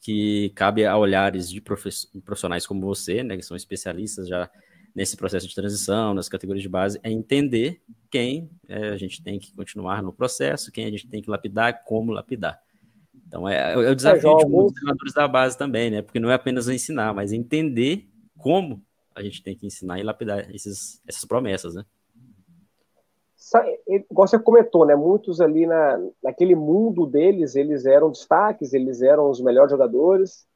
que 0.00 0.50
cabe 0.54 0.84
a 0.84 0.96
olhares 0.96 1.50
de 1.50 1.60
profissionais 1.60 2.66
como 2.66 2.80
você, 2.80 3.22
né, 3.22 3.36
que 3.36 3.42
são 3.42 3.56
especialistas 3.56 4.28
já 4.28 4.50
nesse 4.94 5.16
processo 5.16 5.48
de 5.48 5.54
transição, 5.54 6.14
nas 6.14 6.28
categorias 6.28 6.62
de 6.62 6.68
base, 6.68 7.00
é 7.02 7.10
entender 7.10 7.82
quem 8.10 8.48
é, 8.68 8.90
a 8.90 8.96
gente 8.96 9.22
tem 9.22 9.38
que 9.38 9.52
continuar 9.54 10.02
no 10.02 10.12
processo, 10.12 10.70
quem 10.70 10.86
a 10.86 10.90
gente 10.90 11.08
tem 11.08 11.20
que 11.20 11.28
lapidar, 11.28 11.82
como 11.84 12.12
lapidar. 12.12 12.62
Então, 13.26 13.48
é, 13.48 13.72
é 13.72 13.90
o 13.90 13.94
desafio 13.96 14.32
é, 14.32 14.36
de 14.36 14.46
muitos 14.46 14.74
treinadores 14.74 15.12
da 15.12 15.26
base 15.26 15.58
também, 15.58 15.90
né? 15.90 16.02
Porque 16.02 16.20
não 16.20 16.30
é 16.30 16.34
apenas 16.34 16.68
ensinar, 16.68 17.12
mas 17.12 17.32
entender 17.32 18.08
como 18.38 18.80
a 19.14 19.22
gente 19.22 19.42
tem 19.42 19.56
que 19.56 19.66
ensinar 19.66 19.98
e 19.98 20.04
lapidar 20.04 20.48
esses, 20.54 21.00
essas 21.08 21.24
promessas, 21.24 21.74
né? 21.74 21.84
Igual 23.88 24.28
você 24.28 24.38
comentou, 24.38 24.86
né? 24.86 24.94
Muitos 24.94 25.40
ali 25.40 25.66
na, 25.66 25.98
naquele 26.22 26.54
mundo 26.54 27.06
deles, 27.06 27.56
eles 27.56 27.84
eram 27.84 28.10
destaques, 28.10 28.72
eles 28.72 29.02
eram 29.02 29.28
os 29.28 29.40
melhores 29.40 29.70
jogadores, 29.70 30.46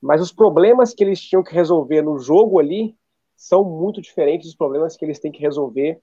mas 0.00 0.20
os 0.20 0.32
problemas 0.32 0.94
que 0.94 1.02
eles 1.02 1.20
tinham 1.20 1.42
que 1.42 1.54
resolver 1.54 2.02
no 2.02 2.18
jogo 2.18 2.58
ali 2.58 2.96
são 3.38 3.62
muito 3.62 4.02
diferentes 4.02 4.48
dos 4.48 4.56
problemas 4.56 4.96
que 4.96 5.04
eles 5.04 5.20
têm 5.20 5.30
que 5.30 5.40
resolver 5.40 6.00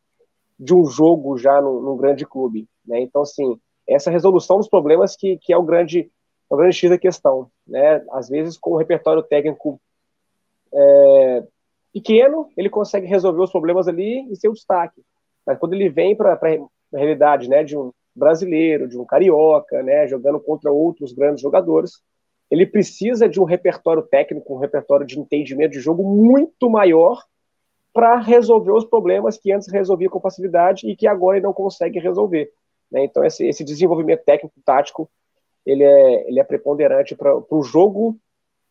de 0.57 0.73
um 0.73 0.85
jogo 0.85 1.37
já 1.37 1.61
num, 1.61 1.81
num 1.81 1.97
grande 1.97 2.25
clube, 2.25 2.65
né? 2.87 3.01
Então, 3.01 3.21
assim, 3.21 3.59
essa 3.85 4.09
resolução 4.09 4.57
dos 4.57 4.69
problemas 4.69 5.17
que, 5.17 5.37
que 5.37 5.51
é 5.51 5.57
o 5.57 5.61
grande, 5.61 6.09
o 6.49 6.55
grande 6.55 6.77
X 6.77 6.89
da 6.89 6.97
questão, 6.97 7.51
né? 7.67 8.03
Às 8.11 8.29
vezes, 8.29 8.57
com 8.57 8.71
o 8.71 8.77
repertório 8.77 9.21
técnico 9.21 9.79
é, 10.73 11.43
pequeno, 11.93 12.47
ele 12.55 12.69
consegue 12.69 13.05
resolver 13.05 13.41
os 13.41 13.51
problemas 13.51 13.89
ali 13.89 14.25
e 14.31 14.35
ser 14.37 14.47
o 14.47 14.53
destaque. 14.53 15.03
Mas 15.45 15.59
quando 15.59 15.73
ele 15.73 15.89
vem 15.89 16.15
para 16.15 16.33
a 16.33 16.97
realidade, 16.97 17.49
né, 17.49 17.65
de 17.65 17.77
um 17.77 17.91
brasileiro, 18.15 18.87
de 18.87 18.97
um 18.97 19.05
carioca, 19.05 19.83
né, 19.83 20.07
jogando 20.07 20.39
contra 20.39 20.71
outros 20.71 21.11
grandes 21.11 21.41
jogadores, 21.41 22.01
ele 22.55 22.65
precisa 22.65 23.27
de 23.27 23.39
um 23.39 23.43
repertório 23.43 24.01
técnico, 24.01 24.55
um 24.55 24.59
repertório 24.59 25.05
de 25.05 25.19
entendimento 25.19 25.73
de 25.73 25.79
jogo 25.79 26.03
muito 26.03 26.69
maior 26.69 27.23
para 27.93 28.17
resolver 28.17 28.71
os 28.71 28.85
problemas 28.85 29.37
que 29.37 29.51
antes 29.51 29.71
resolvia 29.71 30.09
com 30.09 30.19
facilidade 30.19 30.89
e 30.89 30.95
que 30.95 31.07
agora 31.07 31.37
ele 31.37 31.45
não 31.45 31.53
consegue 31.53 31.99
resolver. 31.99 32.51
Né? 32.91 33.03
Então, 33.03 33.23
esse, 33.23 33.45
esse, 33.45 33.63
desenvolvimento 33.63 34.23
técnico-tático 34.23 35.09
ele 35.65 35.83
é, 35.83 36.29
ele 36.29 36.39
é 36.39 36.43
preponderante 36.43 37.15
para 37.15 37.35
o 37.49 37.63
jogo 37.63 38.17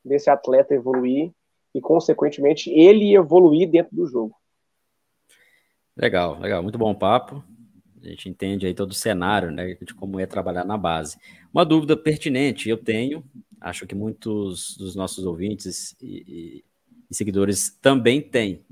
desse 0.04 0.30
atleta 0.30 0.74
evoluir 0.74 1.30
e, 1.74 1.80
consequentemente, 1.80 2.70
ele 2.70 3.14
evoluir 3.14 3.68
dentro 3.68 3.94
do 3.94 4.06
jogo. 4.06 4.34
Legal, 5.96 6.38
legal. 6.38 6.62
Muito 6.62 6.78
bom 6.78 6.94
papo. 6.94 7.42
A 8.02 8.08
gente 8.08 8.28
entende 8.28 8.66
aí 8.66 8.74
todo 8.74 8.90
o 8.90 8.94
cenário, 8.94 9.50
né, 9.50 9.74
de 9.80 9.94
como 9.94 10.20
é 10.20 10.26
trabalhar 10.26 10.64
na 10.64 10.76
base. 10.76 11.16
Uma 11.52 11.64
dúvida 11.64 11.96
pertinente 11.96 12.68
eu 12.68 12.76
tenho, 12.76 13.24
acho 13.64 13.86
que 13.86 13.94
muitos 13.94 14.76
dos 14.76 14.94
nossos 14.94 15.24
ouvintes 15.24 15.96
e, 16.00 16.06
e, 16.06 16.64
e 17.10 17.14
seguidores 17.14 17.70
também 17.80 18.20
têm, 18.20 18.62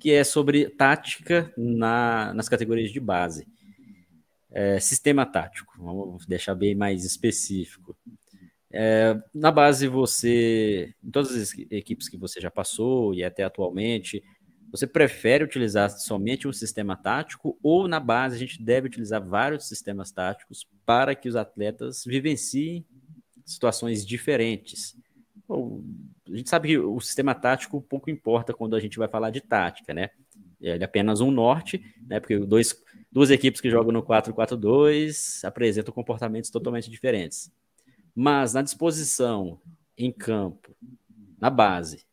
que 0.00 0.10
é 0.10 0.24
sobre 0.24 0.70
tática 0.70 1.52
na, 1.58 2.32
nas 2.32 2.48
categorias 2.48 2.90
de 2.90 2.98
base. 2.98 3.46
É, 4.50 4.80
sistema 4.80 5.26
tático, 5.26 5.74
vamos 5.76 6.24
deixar 6.24 6.54
bem 6.54 6.74
mais 6.74 7.04
específico. 7.04 7.94
É, 8.72 9.20
na 9.34 9.50
base, 9.50 9.86
você, 9.88 10.94
em 11.04 11.10
todas 11.10 11.36
as 11.36 11.52
equipes 11.70 12.08
que 12.08 12.16
você 12.16 12.40
já 12.40 12.50
passou 12.50 13.12
e 13.12 13.22
até 13.22 13.44
atualmente, 13.44 14.22
você 14.70 14.86
prefere 14.86 15.44
utilizar 15.44 15.90
somente 15.90 16.48
um 16.48 16.52
sistema 16.52 16.96
tático 16.96 17.58
ou 17.62 17.86
na 17.86 18.00
base 18.00 18.36
a 18.36 18.38
gente 18.38 18.62
deve 18.62 18.86
utilizar 18.86 19.22
vários 19.22 19.68
sistemas 19.68 20.10
táticos 20.10 20.66
para 20.86 21.14
que 21.14 21.28
os 21.28 21.36
atletas 21.36 22.04
vivenciem 22.04 22.84
situações 23.44 24.04
diferentes? 24.04 24.96
a 26.32 26.36
gente 26.36 26.48
sabe 26.48 26.68
que 26.68 26.78
o 26.78 26.98
sistema 27.00 27.34
tático 27.34 27.80
pouco 27.82 28.10
importa 28.10 28.54
quando 28.54 28.74
a 28.74 28.80
gente 28.80 28.98
vai 28.98 29.08
falar 29.08 29.30
de 29.30 29.40
tática, 29.40 29.92
né? 29.92 30.10
Ele 30.60 30.82
é 30.82 30.86
apenas 30.86 31.20
um 31.20 31.30
norte, 31.30 31.84
né? 32.06 32.18
Porque 32.18 32.38
dois, 32.38 32.74
duas 33.12 33.30
equipes 33.30 33.60
que 33.60 33.70
jogam 33.70 33.92
no 33.92 34.02
4-4-2 34.02 35.44
apresentam 35.44 35.92
comportamentos 35.92 36.50
totalmente 36.50 36.90
diferentes. 36.90 37.52
Mas 38.14 38.54
na 38.54 38.62
disposição, 38.62 39.60
em 39.98 40.10
campo, 40.10 40.74
na 41.38 41.50
base, 41.50 42.06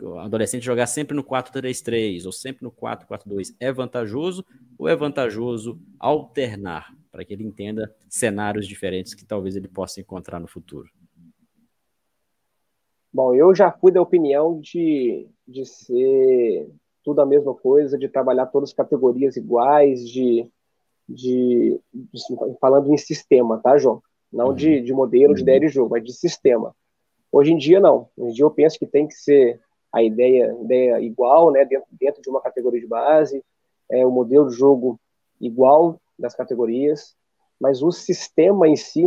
um 0.00 0.18
adolescente 0.20 0.64
jogar 0.64 0.86
sempre 0.86 1.16
no 1.16 1.24
4-3-3 1.24 2.26
ou 2.26 2.32
sempre 2.32 2.62
no 2.62 2.70
4-4-2 2.70 3.56
é 3.58 3.72
vantajoso 3.72 4.44
ou 4.78 4.88
é 4.88 4.94
vantajoso 4.94 5.80
alternar 5.98 6.94
para 7.18 7.24
que 7.24 7.34
ele 7.34 7.42
entenda 7.42 7.92
cenários 8.08 8.64
diferentes 8.64 9.12
que 9.12 9.24
talvez 9.24 9.56
ele 9.56 9.66
possa 9.66 10.00
encontrar 10.00 10.38
no 10.38 10.46
futuro? 10.46 10.88
Bom, 13.12 13.34
eu 13.34 13.52
já 13.52 13.72
fui 13.72 13.90
da 13.90 14.00
opinião 14.00 14.60
de, 14.60 15.28
de 15.44 15.64
ser 15.66 16.70
tudo 17.02 17.20
a 17.20 17.26
mesma 17.26 17.56
coisa, 17.56 17.98
de 17.98 18.08
trabalhar 18.08 18.46
todas 18.46 18.68
as 18.68 18.74
categorias 18.74 19.36
iguais, 19.36 20.08
de, 20.08 20.48
de, 21.08 21.80
de 21.92 22.20
falando 22.60 22.94
em 22.94 22.96
sistema, 22.96 23.58
tá, 23.58 23.76
João? 23.76 24.00
Não 24.32 24.50
uhum. 24.50 24.54
de, 24.54 24.80
de 24.80 24.92
modelo, 24.92 25.34
de 25.34 25.42
ideia 25.42 25.58
de 25.58 25.68
jogo, 25.68 25.90
mas 25.90 26.04
de 26.04 26.12
sistema. 26.12 26.72
Hoje 27.32 27.52
em 27.52 27.58
dia, 27.58 27.80
não. 27.80 28.08
Hoje 28.16 28.30
em 28.30 28.34
dia 28.34 28.44
eu 28.44 28.50
penso 28.52 28.78
que 28.78 28.86
tem 28.86 29.08
que 29.08 29.14
ser 29.14 29.60
a 29.92 30.04
ideia, 30.04 30.56
ideia 30.62 31.00
igual, 31.00 31.50
né, 31.50 31.64
dentro, 31.64 31.88
dentro 31.98 32.22
de 32.22 32.30
uma 32.30 32.40
categoria 32.40 32.80
de 32.80 32.86
base, 32.86 33.42
é, 33.90 34.06
o 34.06 34.10
modelo 34.12 34.48
de 34.48 34.54
jogo 34.54 35.00
igual 35.40 36.00
das 36.18 36.34
categorias, 36.34 37.16
mas 37.60 37.82
o 37.82 37.90
sistema 37.90 38.68
em 38.68 38.76
si, 38.76 39.04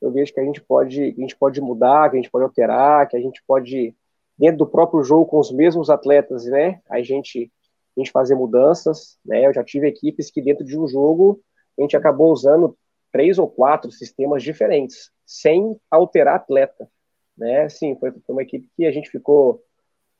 eu 0.00 0.10
vejo 0.10 0.32
que 0.32 0.40
a 0.40 0.44
gente 0.44 0.60
pode, 0.60 1.02
a 1.02 1.20
gente 1.20 1.36
pode 1.36 1.60
mudar, 1.60 2.10
que 2.10 2.16
a 2.16 2.20
gente 2.20 2.30
pode 2.30 2.44
alterar, 2.44 3.08
que 3.08 3.16
a 3.16 3.20
gente 3.20 3.42
pode 3.46 3.94
dentro 4.38 4.58
do 4.58 4.66
próprio 4.66 5.02
jogo 5.02 5.26
com 5.26 5.38
os 5.38 5.50
mesmos 5.50 5.90
atletas, 5.90 6.44
né? 6.44 6.80
A 6.88 7.02
gente 7.02 7.50
a 7.96 8.00
gente 8.00 8.12
fazer 8.12 8.36
mudanças, 8.36 9.18
né? 9.26 9.44
Eu 9.44 9.52
já 9.52 9.64
tive 9.64 9.88
equipes 9.88 10.30
que 10.30 10.40
dentro 10.40 10.64
de 10.64 10.78
um 10.78 10.86
jogo 10.86 11.40
a 11.76 11.82
gente 11.82 11.96
acabou 11.96 12.32
usando 12.32 12.76
três 13.10 13.38
ou 13.38 13.48
quatro 13.48 13.90
sistemas 13.90 14.42
diferentes, 14.42 15.10
sem 15.26 15.76
alterar 15.90 16.36
atleta, 16.36 16.88
né? 17.36 17.68
Sim, 17.68 17.96
foi, 17.96 18.12
uma 18.28 18.42
equipe 18.42 18.68
que 18.76 18.86
a 18.86 18.92
gente 18.92 19.10
ficou 19.10 19.62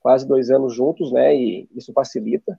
quase 0.01 0.27
dois 0.27 0.51
anos 0.51 0.74
juntos, 0.74 1.12
né? 1.12 1.37
E 1.37 1.68
isso 1.74 1.92
facilita. 1.92 2.59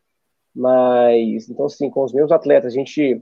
Mas 0.55 1.49
então, 1.49 1.65
assim, 1.65 1.89
com 1.89 2.03
os 2.03 2.13
meus 2.13 2.31
atletas, 2.31 2.73
a 2.73 2.75
gente 2.75 3.21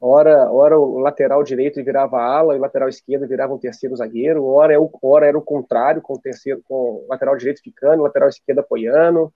Ora, 0.00 0.50
ora 0.52 0.78
o 0.78 0.98
lateral 0.98 1.42
direito 1.42 1.82
virava 1.82 2.20
ala 2.20 2.54
e 2.54 2.58
o 2.58 2.60
lateral 2.60 2.88
esquerdo 2.88 3.26
virava 3.26 3.54
um 3.54 3.58
terceiro 3.58 3.96
zagueiro. 3.96 4.44
Ora, 4.44 4.74
é 4.74 4.78
o, 4.78 4.90
ora 5.02 5.26
era 5.26 5.38
o 5.38 5.42
contrário, 5.42 6.02
com 6.02 6.14
o, 6.14 6.20
terceiro, 6.20 6.62
com 6.68 6.74
o 6.74 7.06
lateral 7.08 7.36
direito 7.36 7.62
ficando, 7.62 8.00
o 8.00 8.04
lateral 8.04 8.28
esquerdo 8.28 8.58
apoiando. 8.58 9.32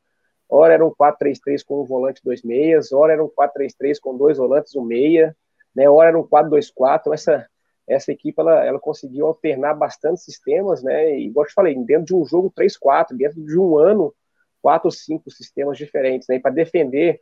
Ora 0.49 0.75
era 0.75 0.85
um 0.85 0.91
4-3-3 0.91 1.65
com 1.65 1.81
um 1.83 1.85
volante 1.85 2.21
dois 2.25 2.43
meias. 2.43 2.93
Ora 2.93 3.13
era 3.15 3.25
um 3.25 3.29
4-3-3 3.29 3.99
com 4.01 4.17
dois 4.17 4.37
volantes, 4.37 4.75
um 4.77 4.85
meia. 4.85 5.35
Né? 5.75 5.89
Ora 5.89 6.09
era 6.09 6.19
um 6.19 6.27
4-2-4. 6.27 7.15
Essa, 7.15 7.47
essa 7.89 8.13
equipe 8.13 8.39
ela, 8.41 8.65
ela 8.65 8.81
conseguiu 8.81 9.27
alternar 9.27 9.75
bastante 9.75 10.21
sistemas, 10.21 10.83
né? 10.83 11.13
E, 11.19 11.27
igual 11.29 11.45
eu 11.45 11.49
te 11.49 11.55
falei, 11.55 11.75
dentro 11.85 12.07
de 12.07 12.15
um 12.15 12.27
jogo 12.27 12.51
3-4, 12.51 13.17
dentro 13.17 13.41
de 13.43 13.59
um 13.59 13.79
ano, 13.79 14.13
quatro 14.61 14.89
ou 14.89 14.93
cinco 14.93 15.31
sistemas 15.31 15.79
diferentes. 15.79 16.29
Né? 16.29 16.37
E 16.37 16.41
para 16.41 16.51
defender 16.51 17.21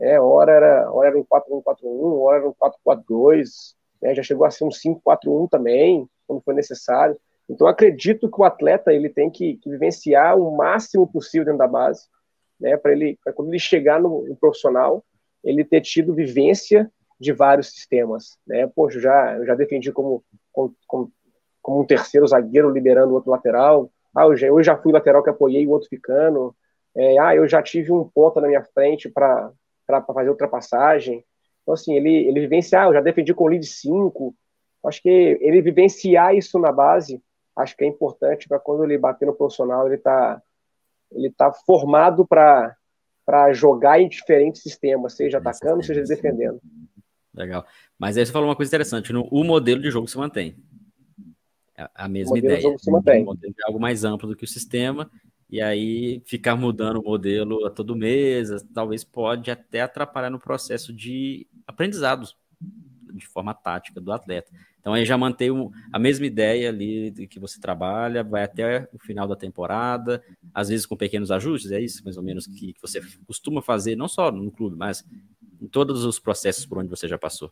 é, 0.00 0.20
hora 0.20 0.52
era, 0.52 0.92
hora 0.92 1.08
era 1.08 1.18
um 1.18 1.24
4-1-4-1, 1.24 2.20
hora 2.20 2.38
era 2.38 2.48
um 2.48 2.54
4-4-2, 2.54 3.74
né, 4.00 4.14
já 4.14 4.22
chegou 4.22 4.46
a 4.46 4.50
ser 4.50 4.64
um 4.64 4.70
5-4-1 4.70 5.48
também, 5.48 6.08
quando 6.26 6.42
foi 6.42 6.54
necessário. 6.54 7.18
Então, 7.48 7.66
acredito 7.66 8.30
que 8.30 8.40
o 8.40 8.44
atleta 8.44 8.92
ele 8.92 9.08
tem 9.08 9.30
que, 9.30 9.56
que 9.56 9.70
vivenciar 9.70 10.38
o 10.38 10.56
máximo 10.56 11.06
possível 11.06 11.46
dentro 11.46 11.58
da 11.58 11.66
base, 11.66 12.06
né, 12.60 12.76
para 12.76 12.92
ele, 12.92 13.18
pra 13.24 13.32
quando 13.32 13.48
ele 13.48 13.58
chegar 13.58 14.00
no, 14.00 14.26
no, 14.26 14.36
profissional, 14.36 15.04
ele 15.42 15.64
ter 15.64 15.80
tido 15.80 16.14
vivência 16.14 16.90
de 17.18 17.32
vários 17.32 17.70
sistemas. 17.70 18.36
Né? 18.46 18.66
Poxa, 18.66 19.00
já, 19.00 19.36
eu 19.36 19.46
já 19.46 19.54
defendi 19.54 19.90
como, 19.90 20.22
como, 20.52 20.74
como, 20.86 21.10
um 21.80 21.84
terceiro 21.84 22.26
zagueiro 22.26 22.70
liberando 22.70 23.12
o 23.12 23.14
outro 23.14 23.30
lateral, 23.30 23.90
ah, 24.14 24.24
eu 24.24 24.36
já, 24.36 24.46
eu 24.46 24.62
já 24.62 24.76
fui 24.76 24.92
lateral 24.92 25.22
que 25.22 25.30
apoiei 25.30 25.66
o 25.66 25.70
outro 25.70 25.88
ficando, 25.88 26.54
é, 26.94 27.18
ah, 27.18 27.34
eu 27.34 27.46
já 27.46 27.62
tive 27.62 27.92
um 27.92 28.08
ponta 28.08 28.40
na 28.40 28.48
minha 28.48 28.64
frente 28.64 29.08
para 29.08 29.52
para 29.88 30.02
fazer 30.02 30.28
ultrapassagem. 30.28 31.24
Então, 31.62 31.72
assim, 31.72 31.94
ele, 31.94 32.28
ele 32.28 32.40
vivenciar, 32.40 32.86
eu 32.86 32.92
já 32.92 33.00
defendi 33.00 33.32
com 33.32 33.46
lead 33.46 33.66
5, 33.66 34.34
acho 34.84 35.02
que 35.02 35.08
ele 35.40 35.62
vivenciar 35.62 36.34
isso 36.36 36.58
na 36.58 36.70
base, 36.70 37.22
acho 37.56 37.74
que 37.74 37.84
é 37.84 37.88
importante 37.88 38.46
para 38.46 38.60
quando 38.60 38.84
ele 38.84 38.98
bater 38.98 39.26
no 39.26 39.34
profissional, 39.34 39.86
ele 39.86 39.96
está 39.96 40.40
ele 41.10 41.30
tá 41.30 41.50
formado 41.50 42.26
para 42.26 42.76
jogar 43.54 43.98
em 43.98 44.08
diferentes 44.08 44.62
sistemas, 44.62 45.14
seja 45.14 45.38
atacando, 45.38 45.82
seja 45.82 46.02
defendendo. 46.02 46.60
Legal. 47.32 47.64
Mas 47.98 48.18
aí 48.18 48.26
você 48.26 48.32
falou 48.32 48.48
uma 48.48 48.56
coisa 48.56 48.68
interessante, 48.68 49.10
no, 49.10 49.26
o 49.30 49.42
modelo 49.42 49.80
de 49.80 49.90
jogo 49.90 50.06
se 50.06 50.18
mantém. 50.18 50.54
É 51.74 51.88
a 51.94 52.08
mesma 52.08 52.36
ideia. 52.36 52.76
Se 52.76 52.90
mantém. 52.90 53.22
O 53.22 53.26
modelo 53.26 53.54
é 53.58 53.66
algo 53.66 53.80
mais 53.80 54.04
amplo 54.04 54.28
do 54.28 54.36
que 54.36 54.44
o 54.44 54.48
sistema, 54.48 55.10
e 55.50 55.60
aí 55.60 56.22
ficar 56.26 56.56
mudando 56.56 57.00
o 57.00 57.04
modelo 57.04 57.64
a 57.66 57.70
todo 57.70 57.96
mês, 57.96 58.50
talvez 58.74 59.04
pode 59.04 59.50
até 59.50 59.80
atrapalhar 59.80 60.30
no 60.30 60.38
processo 60.38 60.92
de 60.92 61.46
aprendizado 61.66 62.28
de 63.14 63.26
forma 63.26 63.54
tática 63.54 64.00
do 64.00 64.12
atleta. 64.12 64.50
Então 64.80 64.94
aí 64.94 65.04
já 65.04 65.18
mantém 65.18 65.50
a 65.92 65.98
mesma 65.98 66.26
ideia 66.26 66.68
ali 66.68 67.10
que 67.28 67.40
você 67.40 67.60
trabalha, 67.60 68.22
vai 68.22 68.44
até 68.44 68.88
o 68.92 68.98
final 68.98 69.26
da 69.26 69.36
temporada, 69.36 70.22
às 70.54 70.68
vezes 70.68 70.86
com 70.86 70.96
pequenos 70.96 71.30
ajustes, 71.30 71.72
é 71.72 71.80
isso 71.80 72.04
mais 72.04 72.16
ou 72.16 72.22
menos 72.22 72.46
que 72.46 72.74
você 72.80 73.00
costuma 73.26 73.60
fazer, 73.60 73.96
não 73.96 74.08
só 74.08 74.30
no 74.30 74.50
clube, 74.50 74.76
mas 74.76 75.04
em 75.60 75.66
todos 75.66 76.04
os 76.04 76.18
processos 76.18 76.64
por 76.64 76.78
onde 76.78 76.88
você 76.88 77.08
já 77.08 77.18
passou. 77.18 77.50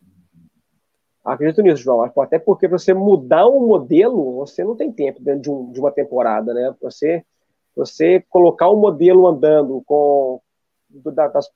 Acredito 1.25 1.61
nisso, 1.61 1.83
João. 1.83 2.03
Até 2.03 2.39
porque 2.39 2.69
você 2.69 2.95
mudar 2.95 3.49
um 3.49 3.67
modelo, 3.67 4.37
você 4.37 4.63
não 4.63 4.77
tem 4.77 4.93
tempo 4.93 5.21
dentro 5.21 5.43
de, 5.43 5.51
um, 5.51 5.73
de 5.73 5.81
uma 5.81 5.91
temporada, 5.91 6.55
né? 6.55 6.73
Você, 6.81 7.25
você 7.77 8.25
colocar 8.31 8.71
um 8.71 8.77
modelo 8.77 9.27
andando 9.27 9.83
com 9.87 10.41
da, 10.89 11.29
das, 11.29 11.51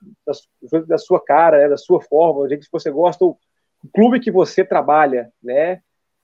da 0.87 0.99
sua 0.99 1.18
cara, 1.18 1.59
né? 1.59 1.68
da 1.68 1.77
sua 1.77 2.01
forma, 2.01 2.41
o 2.41 2.49
jeito 2.49 2.66
que 2.66 2.73
você 2.73 2.91
gosta, 2.91 3.25
o 3.25 3.39
clube 3.95 4.21
que 4.21 4.31
você 4.31 4.64
trabalha, 4.64 5.33
né? 5.43 5.81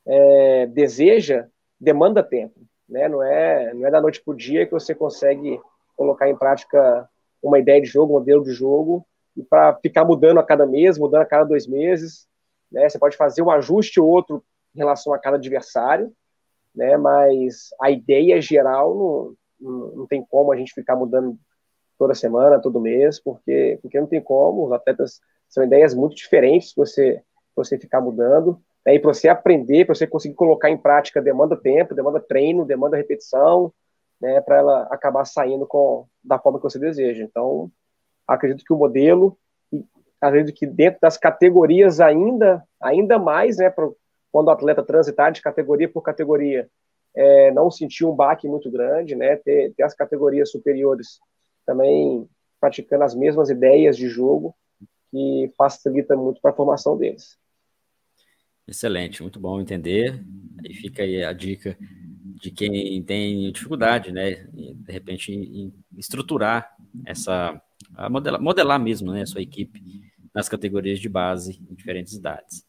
É, 0.08 0.66
deseja, 0.66 1.46
demanda 1.80 2.22
tempo, 2.22 2.60
né? 2.88 3.08
Não 3.08 3.22
é, 3.22 3.74
não 3.74 3.86
é 3.86 3.90
da 3.90 4.00
noite 4.00 4.22
para 4.22 4.32
o 4.32 4.36
dia 4.36 4.66
que 4.66 4.72
você 4.72 4.94
consegue 4.94 5.58
colocar 5.96 6.28
em 6.28 6.36
prática 6.36 7.08
uma 7.42 7.58
ideia 7.58 7.80
de 7.80 7.88
jogo, 7.88 8.12
um 8.12 8.18
modelo 8.18 8.44
de 8.44 8.52
jogo, 8.52 9.04
e 9.36 9.42
para 9.42 9.74
ficar 9.76 10.04
mudando 10.04 10.38
a 10.38 10.44
cada 10.44 10.66
mês, 10.66 10.98
mudando 10.98 11.22
a 11.22 11.26
cada 11.26 11.44
dois 11.44 11.66
meses, 11.66 12.28
né? 12.70 12.88
Você 12.88 12.98
pode 12.98 13.16
fazer 13.16 13.42
um 13.42 13.50
ajuste 13.50 14.00
ou 14.00 14.08
outro 14.08 14.44
em 14.74 14.78
relação 14.78 15.12
a 15.12 15.18
cada 15.18 15.36
adversário, 15.36 16.12
né? 16.74 16.96
Mas 16.96 17.70
a 17.80 17.90
ideia 17.90 18.40
geral 18.40 18.94
não, 18.94 19.34
não, 19.60 20.06
tem 20.06 20.24
como 20.24 20.52
a 20.52 20.56
gente 20.56 20.72
ficar 20.72 20.96
mudando 20.96 21.38
toda 21.98 22.14
semana, 22.14 22.60
todo 22.60 22.80
mês, 22.80 23.20
porque 23.20 23.78
porque 23.82 24.00
não 24.00 24.06
tem 24.06 24.20
como. 24.20 24.66
Os 24.66 24.72
atletas 24.72 25.20
são 25.48 25.64
ideias 25.64 25.94
muito 25.94 26.16
diferentes 26.16 26.72
você 26.74 27.22
você 27.54 27.78
ficar 27.78 28.00
mudando. 28.00 28.60
Né? 28.84 28.94
E 28.94 28.98
para 28.98 29.12
você 29.14 29.28
aprender, 29.28 29.86
para 29.86 29.94
você 29.94 30.06
conseguir 30.06 30.34
colocar 30.34 30.70
em 30.70 30.76
prática, 30.76 31.22
demanda 31.22 31.56
tempo, 31.56 31.94
demanda 31.94 32.20
treino, 32.20 32.66
demanda 32.66 32.96
repetição, 32.96 33.72
né? 34.20 34.40
Para 34.40 34.58
ela 34.58 34.82
acabar 34.90 35.24
saindo 35.24 35.66
com 35.66 36.06
da 36.22 36.38
forma 36.38 36.58
que 36.58 36.64
você 36.64 36.78
deseja. 36.78 37.24
Então, 37.24 37.70
acredito 38.26 38.64
que 38.64 38.72
o 38.72 38.76
modelo 38.76 39.38
acredito 40.20 40.54
que 40.54 40.66
dentro 40.66 41.00
das 41.00 41.16
categorias 41.16 42.00
ainda, 42.00 42.62
ainda 42.80 43.18
mais, 43.18 43.58
né, 43.58 43.70
pro, 43.70 43.96
quando 44.32 44.48
o 44.48 44.50
atleta 44.50 44.82
transitar 44.82 45.32
de 45.32 45.42
categoria 45.42 45.88
por 45.88 46.02
categoria, 46.02 46.68
é, 47.16 47.50
não 47.50 47.70
sentir 47.70 48.04
um 48.04 48.14
baque 48.14 48.46
muito 48.46 48.70
grande, 48.70 49.16
né, 49.16 49.36
ter, 49.36 49.72
ter 49.74 49.82
as 49.82 49.94
categorias 49.94 50.50
superiores 50.50 51.18
também 51.64 52.28
praticando 52.60 53.04
as 53.04 53.14
mesmas 53.14 53.48
ideias 53.48 53.96
de 53.96 54.08
jogo, 54.08 54.54
que 55.10 55.50
facilita 55.56 56.14
muito 56.16 56.40
para 56.40 56.50
a 56.50 56.54
formação 56.54 56.96
deles. 56.96 57.38
Excelente, 58.68 59.22
muito 59.22 59.40
bom 59.40 59.60
entender. 59.60 60.22
Aí 60.64 60.74
fica 60.74 61.02
aí 61.02 61.24
a 61.24 61.32
dica 61.32 61.76
de 62.40 62.50
quem 62.50 63.02
tem 63.02 63.50
dificuldade, 63.50 64.12
né, 64.12 64.46
de 64.52 64.92
repente 64.92 65.32
em 65.32 65.72
estruturar 65.96 66.76
essa 67.06 67.60
modelar, 68.10 68.40
modelar 68.40 68.80
mesmo, 68.80 69.12
né, 69.12 69.22
a 69.22 69.26
sua 69.26 69.40
equipe 69.40 69.82
nas 70.34 70.48
categorias 70.48 70.98
de 70.98 71.08
base 71.08 71.62
em 71.70 71.74
diferentes 71.74 72.12
idades. 72.12 72.66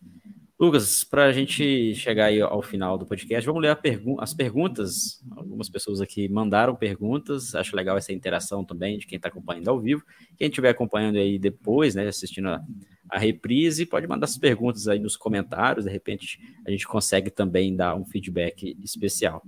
Lucas, 0.60 1.04
para 1.04 1.26
a 1.26 1.32
gente 1.32 1.94
chegar 1.94 2.26
aí 2.26 2.42
ao 2.42 2.64
final 2.64 2.98
do 2.98 3.06
podcast, 3.06 3.46
vamos 3.46 3.62
ler 3.62 3.76
pergu 3.76 4.20
as 4.20 4.34
perguntas. 4.34 5.24
Algumas 5.36 5.70
pessoas 5.70 6.02
aqui 6.02 6.28
mandaram 6.28 6.76
perguntas. 6.76 7.54
Acho 7.54 7.76
legal 7.76 7.96
essa 7.96 8.12
interação 8.12 8.66
também 8.66 8.98
de 8.98 9.06
quem 9.06 9.18
está 9.18 9.30
acompanhando 9.30 9.68
ao 9.68 9.80
vivo. 9.80 10.04
Quem 10.36 10.48
estiver 10.48 10.70
acompanhando 10.70 11.20
aí 11.20 11.38
depois, 11.38 11.94
né, 11.94 12.08
assistindo 12.08 12.50
a, 12.50 12.60
a, 13.08 13.20
reprise, 13.20 13.86
pode 13.86 14.08
mandar 14.08 14.26
as 14.26 14.36
perguntas 14.36 14.88
aí 14.88 14.98
nos 14.98 15.16
comentários. 15.16 15.86
De 15.86 15.92
repente, 15.92 16.40
a 16.66 16.72
gente 16.72 16.88
consegue 16.88 17.30
também 17.30 17.76
dar 17.76 17.96
um 17.96 18.04
feedback 18.04 18.76
especial. 18.84 19.44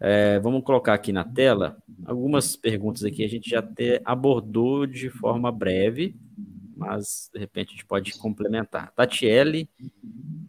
É, 0.00 0.40
vamos 0.40 0.64
colocar 0.64 0.94
aqui 0.94 1.12
na 1.12 1.22
tela 1.22 1.76
algumas 2.06 2.56
perguntas 2.56 3.04
aqui. 3.04 3.22
A 3.22 3.28
gente 3.28 3.50
já 3.50 3.58
até 3.58 4.00
abordou 4.06 4.86
de 4.86 5.10
forma 5.10 5.52
breve, 5.52 6.16
mas 6.74 7.28
de 7.30 7.38
repente 7.38 7.68
a 7.68 7.72
gente 7.72 7.84
pode 7.84 8.18
complementar. 8.18 8.90
Tatiele 8.92 9.68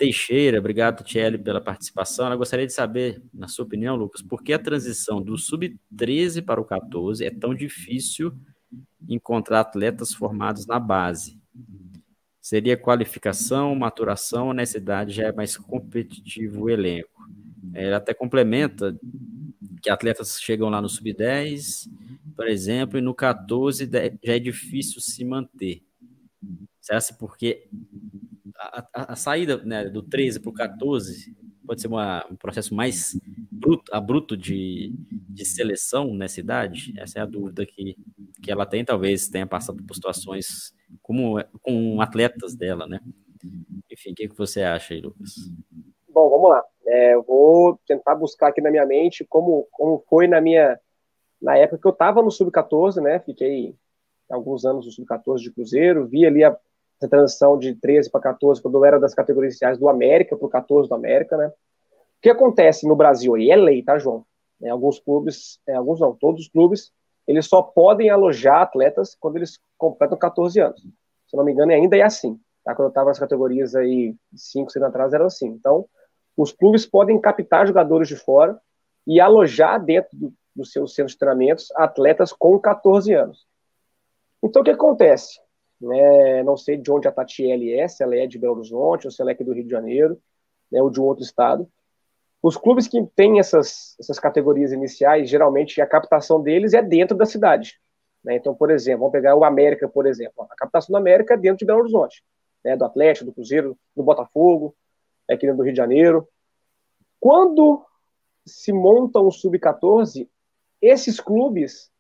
Teixeira, 0.02 0.58
obrigado, 0.58 0.98
Tatiele, 0.98 1.38
pela 1.38 1.62
participação. 1.62 2.26
Ela 2.26 2.36
gostaria 2.36 2.66
de 2.66 2.74
saber, 2.74 3.22
na 3.32 3.48
sua 3.48 3.66
opinião, 3.66 3.96
Lucas, 3.96 4.20
por 4.20 4.42
que 4.42 4.52
a 4.52 4.58
transição 4.58 5.22
do 5.22 5.38
sub-13 5.38 6.44
para 6.44 6.60
o 6.60 6.66
14 6.66 7.24
é 7.24 7.30
tão 7.30 7.54
difícil 7.54 8.34
encontrar 9.08 9.60
atletas 9.60 10.12
formados 10.12 10.66
na 10.66 10.80
base? 10.80 11.40
Seria 12.42 12.76
qualificação, 12.76 13.76
maturação 13.76 14.48
ou 14.48 14.54
nessa 14.56 14.80
idade 14.80 15.14
já 15.14 15.28
é 15.28 15.32
mais 15.32 15.56
competitivo 15.56 16.64
o 16.64 16.70
elenco? 16.72 17.30
Ela 17.72 17.98
até 17.98 18.12
complementa 18.12 19.00
que 19.84 19.90
atletas 19.92 20.42
chegam 20.42 20.68
lá 20.68 20.82
no 20.82 20.90
sub-10, 20.90 21.88
por 22.36 22.48
exemplo, 22.48 22.98
e 22.98 23.02
no 23.02 23.14
14 23.14 23.88
já 24.24 24.34
é 24.34 24.40
difícil 24.40 25.00
se 25.00 25.24
manter. 25.24 25.84
Será-se 26.80 27.16
porque 27.20 27.68
a, 28.62 29.14
a, 29.14 29.16
saída 29.16 29.58
né, 29.58 29.86
do 29.86 30.04
13 30.04 30.40
para 30.40 30.50
o 30.50 30.54
14 30.54 31.36
pode 31.66 31.82
ser 31.82 31.88
uma, 31.88 32.26
um 32.30 32.36
processo 32.36 32.76
mais 32.76 33.20
bruto, 33.52 33.94
abrupto 33.94 34.36
de, 34.38 34.94
de 35.10 35.46
seleção 35.46 36.14
nessa 36.14 36.40
idade? 36.40 36.94
Essa 36.98 37.20
é 37.20 37.22
a 37.22 37.26
dúvida 37.26 37.66
que, 37.66 37.96
que 38.42 38.52
ela 38.52 38.66
tem, 38.66 38.86
talvez 38.86 39.28
tenha 39.28 39.48
passado 39.48 39.84
por 39.84 39.96
situações 39.96 40.74
como 41.02 41.44
com 41.62 42.02
atletas 42.02 42.56
dela, 42.56 42.86
né? 42.88 43.00
Enfim, 43.92 44.12
o 44.12 44.16
que, 44.16 44.30
que 44.30 44.38
você 44.38 44.62
acha 44.62 44.94
aí, 44.94 45.02
Lucas? 45.02 45.34
Bom, 46.10 46.30
vamos 46.30 46.50
lá. 46.50 46.64
É, 46.86 47.16
eu 47.16 47.24
vou 47.24 47.80
tentar 47.88 48.16
buscar 48.16 48.50
aqui 48.50 48.62
na 48.62 48.70
minha 48.70 48.86
mente 48.86 49.26
como, 49.26 49.68
como 49.72 50.04
foi 50.10 50.28
na 50.28 50.42
minha 50.42 50.80
na 51.42 51.58
época 51.58 51.80
que 51.82 51.88
eu 51.88 51.92
estava 51.92 52.22
no 52.22 52.30
sub-14, 52.30 53.02
né? 53.02 53.20
Fiquei 53.20 53.76
alguns 54.30 54.64
anos 54.64 54.86
no 54.86 54.92
sub-14 54.92 55.38
de 55.38 55.52
Cruzeiro, 55.52 56.08
vi 56.08 56.26
ali 56.26 56.44
a, 56.44 56.56
a 57.06 57.10
transição 57.10 57.58
de 57.58 57.76
13 57.76 58.10
para 58.10 58.22
14, 58.22 58.62
quando 58.62 58.78
eu 58.78 58.86
era 58.86 59.00
das 59.00 59.14
categorias 59.14 59.54
iniciais 59.54 59.78
do 59.78 59.90
América 59.90 60.38
para 60.38 60.46
o 60.46 60.50
14 60.50 60.88
do 60.88 60.96
América, 60.96 61.38
né? 61.38 61.48
O 61.48 62.22
que 62.22 62.30
acontece 62.30 62.88
no 62.88 62.96
Brasil, 62.96 63.38
e 63.38 63.50
é 63.50 63.56
lei, 63.56 63.84
tá, 63.84 63.98
João? 63.98 64.26
É, 64.62 64.70
alguns 64.70 65.00
clubes, 65.00 65.60
é, 65.68 65.74
alguns 65.74 66.00
não, 66.00 66.16
todos 66.16 66.42
os 66.42 66.48
clubes, 66.48 66.92
eles 67.28 67.48
só 67.48 67.62
podem 67.62 68.10
alojar 68.10 68.62
atletas 68.62 69.16
quando 69.20 69.38
eles 69.38 69.60
completam 69.78 70.18
14 70.18 70.60
anos. 70.60 70.82
Se 71.28 71.36
não 71.36 71.44
me 71.44 71.52
engano, 71.52 71.72
ainda 71.72 71.98
é 71.98 72.02
assim. 72.02 72.40
Tá? 72.64 72.76
Quando 72.76 72.88
eu 72.88 72.90
estava 72.90 73.10
nas 73.10 73.20
categorias 73.20 73.76
aí 73.76 74.16
5, 74.36 74.72
6 74.72 74.84
anos 74.84 74.94
atrás, 74.94 75.14
era 75.14 75.26
assim. 75.26 75.48
Então, 75.48 75.86
os 76.38 76.52
clubes 76.52 76.86
podem 76.86 77.20
captar 77.20 77.66
jogadores 77.66 78.08
de 78.08 78.16
fora 78.16 78.60
e 79.08 79.20
alojar 79.20 79.84
dentro 79.84 80.10
do, 80.16 80.34
dos 80.56 80.72
seus 80.72 80.94
de 80.94 81.18
treinamentos 81.18 81.72
atletas 81.76 82.32
com 82.32 82.60
14 82.60 83.14
anos. 83.14 83.48
Então, 84.44 84.62
o 84.62 84.66
que 84.66 84.72
acontece? 84.72 85.40
É, 85.84 86.44
não 86.44 86.56
sei 86.56 86.78
de 86.78 86.92
onde 86.92 87.08
a 87.08 87.12
Tatiele 87.12 87.74
é, 87.74 87.88
se 87.88 88.04
ela 88.04 88.16
é 88.16 88.28
de 88.28 88.38
Belo 88.38 88.56
Horizonte 88.58 89.08
ou 89.08 89.12
se 89.12 89.22
ela 89.22 89.32
é 89.32 89.34
aqui 89.34 89.44
do 89.44 89.54
Rio 89.54 89.64
de 89.64 89.70
Janeiro, 89.70 90.20
né, 90.72 90.82
ou 90.82 90.90
de 90.90 91.00
um 91.00 91.04
outro 91.04 91.24
estado. 91.24 91.68
Os 92.42 92.58
clubes 92.58 92.88
que 92.88 93.04
têm 93.16 93.40
essas, 93.40 93.96
essas 94.00 94.20
categorias 94.20 94.72
iniciais, 94.72 95.30
geralmente 95.30 95.82
a 95.82 95.88
captação 95.88 96.42
deles 96.42 96.74
é 96.74 96.82
dentro 96.82 97.16
da 97.16 97.26
cidade. 97.26 97.80
Né? 98.24 98.36
Então, 98.36 98.54
por 98.54 98.72
exemplo, 98.72 99.00
vamos 99.00 99.12
pegar 99.12 99.36
o 99.36 99.44
América, 99.44 99.88
por 99.88 100.06
exemplo. 100.06 100.46
A 100.50 100.56
captação 100.56 100.94
do 100.94 100.98
América 100.98 101.34
é 101.34 101.38
dentro 101.38 101.58
de 101.58 101.66
Belo 101.66 101.80
Horizonte, 101.80 102.24
né? 102.64 102.76
do 102.76 102.86
Atlético, 102.86 103.26
do 103.26 103.34
Cruzeiro, 103.34 103.78
do 103.96 104.04
Botafogo, 104.04 104.76
é 105.28 105.34
aqui 105.34 105.52
do 105.52 105.64
Rio 105.64 105.74
de 105.74 105.78
Janeiro. 105.78 106.28
Quando 107.20 107.86
se 108.46 108.74
monta 108.74 109.20
um 109.20 109.32
sub-14, 109.32 110.28
esses 110.82 111.20
clubes 111.20 111.92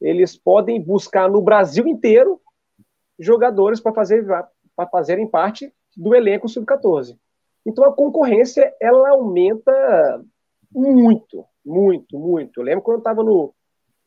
eles 0.00 0.36
podem 0.36 0.80
buscar 0.80 1.30
no 1.30 1.40
Brasil 1.40 1.86
inteiro 1.86 2.40
jogadores 3.18 3.80
para 3.80 3.92
fazer, 3.92 4.26
para 4.26 4.86
fazerem 4.88 5.26
parte 5.26 5.72
do 5.96 6.14
elenco 6.14 6.48
sub-14. 6.48 7.18
Então 7.64 7.84
a 7.84 7.92
concorrência 7.92 8.74
ela 8.80 9.10
aumenta 9.10 10.24
muito, 10.70 11.44
muito, 11.64 12.18
muito. 12.18 12.60
Eu 12.60 12.64
lembro 12.64 12.82
quando 12.82 12.96
eu 12.96 13.00
estava 13.00 13.22
no, 13.22 13.54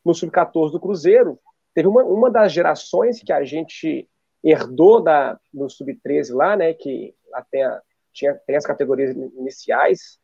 no 0.04 0.14
sub-14 0.14 0.72
do 0.72 0.80
Cruzeiro, 0.80 1.38
teve 1.74 1.88
uma, 1.88 2.04
uma 2.04 2.30
das 2.30 2.52
gerações 2.52 3.22
que 3.22 3.32
a 3.32 3.44
gente 3.44 4.08
herdou 4.42 5.00
da, 5.00 5.38
do 5.52 5.68
sub-13 5.68 6.34
lá, 6.34 6.56
né, 6.56 6.74
que 6.74 7.14
até 7.32 7.80
tinha, 8.12 8.34
tem 8.46 8.56
as 8.56 8.66
categorias 8.66 9.14
iniciais, 9.16 10.18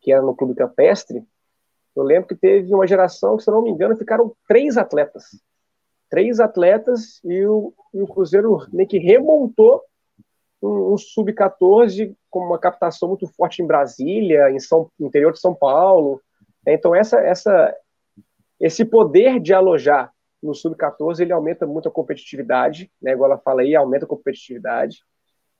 que 0.00 0.12
era 0.12 0.22
no 0.22 0.34
Clube 0.34 0.54
Campestre, 0.54 1.24
eu 1.94 2.02
lembro 2.02 2.28
que 2.28 2.34
teve 2.34 2.72
uma 2.74 2.86
geração 2.86 3.36
que, 3.36 3.42
se 3.42 3.50
não 3.50 3.62
me 3.62 3.70
engano, 3.70 3.96
ficaram 3.96 4.34
três 4.46 4.76
atletas. 4.76 5.24
Três 6.10 6.40
atletas 6.40 7.20
e 7.24 7.46
o, 7.46 7.72
e 7.94 8.02
o 8.02 8.06
Cruzeiro 8.06 8.66
meio 8.72 8.88
que 8.88 8.98
remontou 8.98 9.82
um, 10.62 10.92
um 10.92 10.98
sub-14 10.98 12.14
com 12.28 12.40
uma 12.40 12.58
captação 12.58 13.08
muito 13.08 13.26
forte 13.28 13.62
em 13.62 13.66
Brasília, 13.66 14.50
em 14.50 14.58
São, 14.58 14.90
interior 14.98 15.32
de 15.32 15.40
São 15.40 15.54
Paulo. 15.54 16.20
Então, 16.66 16.94
essa, 16.94 17.18
essa, 17.20 17.74
esse 18.60 18.84
poder 18.84 19.40
de 19.40 19.54
alojar 19.54 20.12
no 20.42 20.54
sub-14 20.54 21.20
ele 21.20 21.32
aumenta 21.32 21.66
muito 21.66 21.88
a 21.88 21.92
competitividade, 21.92 22.90
né? 23.00 23.12
igual 23.12 23.30
ela 23.30 23.40
fala 23.40 23.62
aí, 23.62 23.74
aumenta 23.74 24.04
a 24.04 24.08
competitividade 24.08 24.98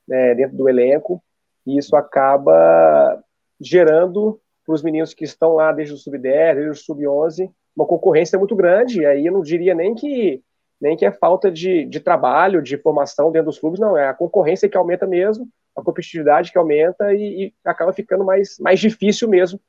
né, 0.07 0.35
dentro 0.35 0.57
do 0.57 0.67
elenco. 0.67 1.23
E 1.65 1.77
isso 1.77 1.95
acaba 1.95 3.23
gerando 3.59 4.39
para 4.65 4.73
os 4.73 4.81
meninos 4.81 5.13
que 5.13 5.23
estão 5.23 5.53
lá 5.53 5.71
desde 5.71 5.93
o 5.93 5.97
sub-10, 5.97 6.55
desde 6.55 6.69
o 6.69 6.75
sub-11, 6.75 7.51
uma 7.75 7.85
concorrência 7.85 8.37
muito 8.37 8.55
grande. 8.55 9.01
E 9.01 9.05
aí 9.05 9.25
eu 9.25 9.33
não 9.33 9.41
diria 9.41 9.73
nem 9.73 9.95
que 9.95 10.41
nem 10.81 10.97
que 10.97 11.05
é 11.05 11.11
falta 11.11 11.51
de, 11.51 11.85
de 11.85 11.99
trabalho, 11.99 12.61
de 12.61 12.75
formação 12.75 13.31
dentro 13.31 13.51
dos 13.51 13.59
clubes, 13.59 13.79
não, 13.79 13.95
é 13.95 14.07
a 14.07 14.13
concorrência 14.15 14.67
que 14.67 14.75
aumenta 14.75 15.05
mesmo, 15.05 15.47
a 15.77 15.81
competitividade 15.83 16.51
que 16.51 16.57
aumenta 16.57 17.13
e, 17.13 17.45
e 17.45 17.53
acaba 17.63 17.93
ficando 17.93 18.25
mais, 18.25 18.57
mais 18.59 18.79
difícil 18.79 19.29
mesmo 19.29 19.61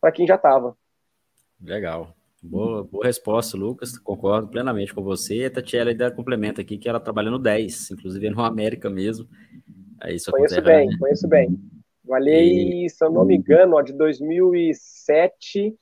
para 0.00 0.10
quem 0.10 0.26
já 0.26 0.36
estava. 0.36 0.74
Legal. 1.62 2.14
Boa, 2.42 2.84
boa 2.84 3.06
resposta, 3.06 3.56
Lucas. 3.56 3.98
Concordo 3.98 4.48
plenamente 4.48 4.94
com 4.94 5.02
você. 5.02 5.44
A 5.44 5.50
Tatiela 5.50 5.90
ainda 5.90 6.10
complementa 6.10 6.60
aqui 6.60 6.76
que 6.76 6.88
ela 6.88 7.00
trabalha 7.00 7.30
no 7.30 7.38
10, 7.38 7.92
inclusive 7.92 8.28
no 8.30 8.42
América 8.42 8.90
mesmo. 8.90 9.26
Aí 10.00 10.16
isso 10.16 10.30
conheço 10.30 10.60
bem, 10.60 10.88
né? 10.88 10.96
conheço 10.98 11.28
bem. 11.28 11.58
Valei, 12.04 12.84
e... 12.84 12.90
se 12.90 13.02
eu 13.02 13.10
não 13.10 13.24
me 13.24 13.36
engano, 13.36 13.76
ó, 13.76 13.82
de 13.82 13.94
2007 13.94 15.74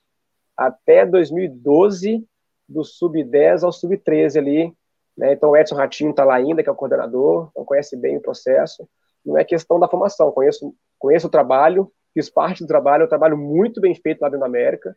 até 0.57 1.05
2012, 1.07 2.27
do 2.69 2.85
sub-10 2.85 3.63
ao 3.63 3.73
sub-13 3.73 4.39
ali. 4.39 4.75
Né? 5.17 5.33
Então 5.33 5.51
o 5.51 5.57
Edson 5.57 5.77
Ratinho 5.77 6.11
está 6.11 6.25
lá 6.25 6.35
ainda, 6.35 6.63
que 6.63 6.69
é 6.69 6.73
o 6.73 6.77
coordenador, 6.77 7.49
então 7.51 7.65
conhece 7.65 7.97
bem 7.97 8.17
o 8.17 8.23
processo. 8.23 8.89
Não 9.25 9.39
é 9.39 9.45
questão 9.45 9.79
da 9.79 9.89
formação, 9.89 10.33
conheço, 10.33 10.75
conheço 10.99 11.27
o 11.27 11.31
trabalho, 11.31 11.93
fiz 12.15 12.29
parte 12.29 12.63
do 12.63 12.67
trabalho, 12.67 13.03
é 13.03 13.05
um 13.07 13.09
trabalho 13.09 13.37
muito 13.37 13.81
bem 13.81 13.95
feito 13.95 14.21
lá 14.21 14.29
dentro 14.29 14.41
da 14.41 14.47
América, 14.47 14.97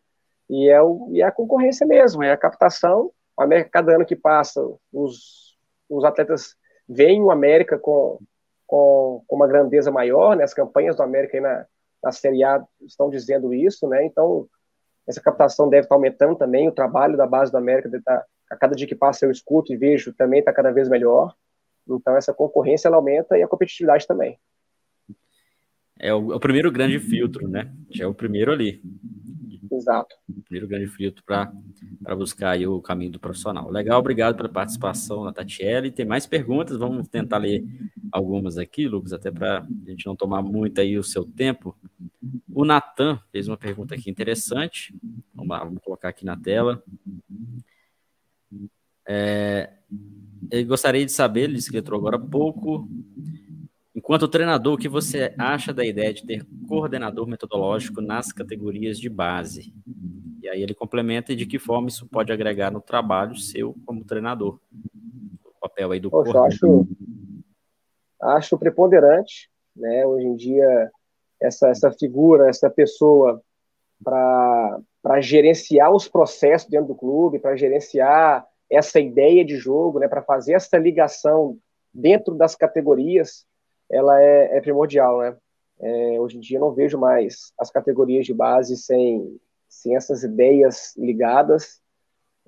e 0.49 0.70
é, 0.70 0.82
o, 0.82 1.10
e 1.12 1.22
é 1.22 1.26
a 1.26 1.32
concorrência 1.32 1.86
mesmo, 1.86 2.24
é 2.24 2.32
a 2.32 2.38
captação. 2.38 3.12
A 3.38 3.43
América, 3.43 3.70
cada 3.72 3.95
ano 3.95 4.06
que 4.06 4.16
passa, 4.16 4.62
os, 4.93 5.58
os 5.89 6.03
atletas 6.03 6.56
veem 6.88 7.22
o 7.22 7.32
América 7.32 7.78
com, 7.78 8.20
com, 8.68 9.24
com 9.28 9.36
uma 9.36 9.47
grandeza 9.47 9.91
maior, 9.91 10.36
né? 10.36 10.43
as 10.43 10.53
campanhas 10.53 10.95
do 10.95 11.03
América 11.03 11.38
aí 11.38 11.41
na, 11.41 11.66
na 12.03 12.12
Série 12.12 12.43
A 12.43 12.64
estão 12.82 13.10
dizendo 13.10 13.53
isso, 13.53 13.88
né? 13.88 14.06
Então, 14.06 14.47
essa 15.08 15.22
captação 15.22 15.70
deve 15.70 15.84
estar 15.86 15.95
aumentando 15.95 16.36
também, 16.36 16.68
o 16.68 16.72
trabalho 16.72 17.16
da 17.16 17.28
base 17.28 17.51
do 17.51 17.58
América 17.58 17.89
estar, 17.95 18.26
a 18.49 18.56
cada 18.56 18.76
dia 18.76 18.88
que 18.88 18.95
passa 18.95 19.26
eu 19.26 19.32
escuto 19.32 19.72
e 19.72 19.78
vejo, 19.78 20.14
também 20.14 20.39
está 20.39 20.51
cada 20.51 20.72
vez 20.72 20.89
melhor. 20.89 21.34
Então, 21.88 22.18
essa 22.18 22.34
concorrência 22.34 22.88
ela 22.88 22.97
aumenta 22.97 23.38
e 23.38 23.43
a 23.43 23.47
competitividade 23.47 24.08
também. 24.08 24.39
É 25.99 26.14
o, 26.14 26.34
é 26.34 26.36
o 26.36 26.39
primeiro 26.39 26.72
grande 26.72 26.99
filtro, 26.99 27.47
né? 27.47 27.72
É 27.97 28.06
o 28.06 28.14
primeiro 28.14 28.51
ali. 28.51 28.82
Exato. 29.72 30.16
O 30.30 30.41
primeiro 30.41 30.68
grande 30.68 30.88
filtro 30.88 31.24
para 31.24 32.16
buscar 32.16 32.51
aí 32.51 32.66
o 32.68 32.82
caminho 32.82 33.11
do 33.11 33.20
profissional. 33.20 33.70
Legal, 33.70 33.99
obrigado 33.99 34.36
pela 34.36 34.49
participação 34.49 35.24
na 35.24 35.34
Tatiele. 35.34 35.91
Tem 35.91 36.05
mais 36.05 36.26
perguntas, 36.26 36.78
vamos 36.78 37.07
tentar 37.07 37.38
ler 37.38 37.63
algumas 38.11 38.57
aqui, 38.57 38.88
Lucas, 38.88 39.13
até 39.13 39.32
para 39.32 39.59
a 39.59 39.89
gente 39.89 40.05
não 40.05 40.16
tomar 40.16 40.41
muito 40.41 40.80
aí 40.80 40.97
o 40.97 41.03
seu 41.03 41.26
tempo. 41.26 41.76
O 42.53 42.66
Natan 42.66 43.20
fez 43.32 43.47
uma 43.47 43.57
pergunta 43.57 43.95
aqui 43.95 44.09
interessante. 44.09 44.93
Vamos 45.34 45.49
lá, 45.49 45.63
vamos 45.63 45.82
colocar 45.84 46.09
aqui 46.09 46.26
na 46.26 46.38
tela. 46.38 46.84
É, 49.07 49.72
ele 50.51 50.63
gostaria 50.63 51.05
de 51.05 51.11
saber, 51.11 51.43
ele 51.43 51.55
disse 51.55 51.72
que 51.72 51.78
entrou 51.78 51.99
agora 51.99 52.18
há 52.18 52.20
pouco, 52.20 52.88
Enquanto 54.06 54.28
treinador, 54.28 54.76
o 54.76 54.78
que 54.78 54.88
você 54.88 55.34
acha 55.36 55.74
da 55.74 55.84
ideia 55.84 56.14
de 56.14 56.24
ter 56.24 56.45
coordenador 56.70 57.26
metodológico 57.26 58.01
nas 58.01 58.32
categorias 58.32 58.99
de 58.99 59.10
base? 59.10 59.74
E 60.43 60.47
aí 60.47 60.62
ele 60.62 60.76
complementa 60.76 61.36
de 61.36 61.43
que 61.43 61.58
forma 61.58 61.88
isso 61.88 62.06
pode 62.06 62.32
agregar 62.32 62.70
no 62.70 62.80
trabalho 62.80 63.36
seu 63.36 63.76
como 63.84 64.06
treinador. 64.06 64.60
O 65.43 65.60
papel 65.60 65.91
aí 65.91 65.99
do 65.99 66.12
Poxa, 66.12 66.32
coordenador. 66.32 66.82
Acho, 66.82 66.88
acho 68.22 68.58
preponderante, 68.60 69.49
né? 69.76 70.06
Hoje 70.06 70.28
em 70.28 70.36
dia, 70.36 70.91
essa, 71.41 71.70
essa 71.70 71.91
figura, 71.91 72.47
essa 72.47 72.70
pessoa 72.70 73.41
para 74.03 75.20
gerenciar 75.20 75.91
os 75.91 76.08
processos 76.08 76.70
dentro 76.70 76.89
do 76.89 76.95
clube, 76.95 77.39
para 77.39 77.56
gerenciar 77.56 78.45
essa 78.70 78.99
ideia 78.99 79.43
de 79.43 79.58
jogo, 79.58 79.97
né? 79.97 80.08
Para 80.08 80.22
fazer 80.22 80.53
essa 80.53 80.78
ligação 80.78 81.58
dentro 81.91 82.36
das 82.36 82.53
categorias 82.53 83.47
ela 83.90 84.22
é, 84.22 84.58
é 84.58 84.62
primordial, 84.62 85.20
né? 85.20 85.38
É, 85.80 86.20
hoje 86.20 86.38
em 86.38 86.40
dia 86.40 86.60
não 86.60 86.72
vejo 86.72 86.98
mais 86.98 87.52
as 87.60 87.70
categorias 87.70 88.26
de 88.26 88.34
base 88.34 88.78
sem, 88.78 89.40
sem 89.68 89.96
essas 89.96 90.24
ideias 90.24 90.96
ligadas, 90.96 91.82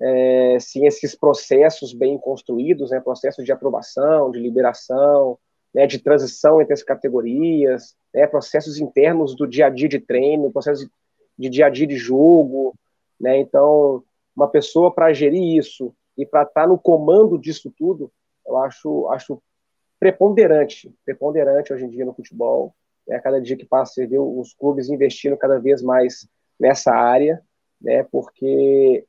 é, 0.00 0.58
sem 0.60 0.86
esses 0.86 1.14
processos 1.14 1.92
bem 1.92 2.16
construídos, 2.18 2.90
né, 2.90 3.00
processos 3.00 3.44
de 3.44 3.52
aprovação, 3.52 4.30
de 4.30 4.38
liberação, 4.38 5.38
né, 5.74 5.86
de 5.86 5.98
transição 5.98 6.60
entre 6.62 6.72
as 6.72 6.82
categorias, 6.82 7.96
né, 8.14 8.26
processos 8.26 8.78
internos 8.78 9.34
do 9.34 9.46
dia 9.46 9.66
a 9.66 9.70
dia 9.70 9.88
de 9.88 9.98
treino, 9.98 10.52
processos 10.52 10.88
de 11.38 11.48
dia 11.48 11.66
a 11.66 11.70
dia 11.70 11.86
de 11.86 11.96
jogo, 11.96 12.74
né, 13.20 13.38
então 13.38 14.02
uma 14.34 14.48
pessoa 14.48 14.94
para 14.94 15.12
gerir 15.12 15.58
isso 15.58 15.92
e 16.16 16.24
para 16.24 16.42
estar 16.42 16.62
tá 16.62 16.66
no 16.66 16.78
comando 16.78 17.36
disso 17.36 17.72
tudo, 17.76 18.10
eu 18.46 18.56
acho, 18.56 19.08
acho 19.08 19.42
preponderante, 19.98 20.94
preponderante 21.04 21.72
hoje 21.72 21.84
em 21.84 21.90
dia 21.90 22.04
no 22.04 22.14
futebol. 22.14 22.74
É, 23.08 23.16
a 23.16 23.20
cada 23.20 23.40
dia 23.40 23.56
que 23.56 23.64
passa, 23.64 23.94
você 23.94 24.06
vê 24.06 24.18
os 24.18 24.54
clubes 24.54 24.88
investindo 24.88 25.36
cada 25.36 25.58
vez 25.58 25.82
mais 25.82 26.28
nessa 26.58 26.92
área, 26.92 27.42
né? 27.80 28.02
Porque 28.04 29.06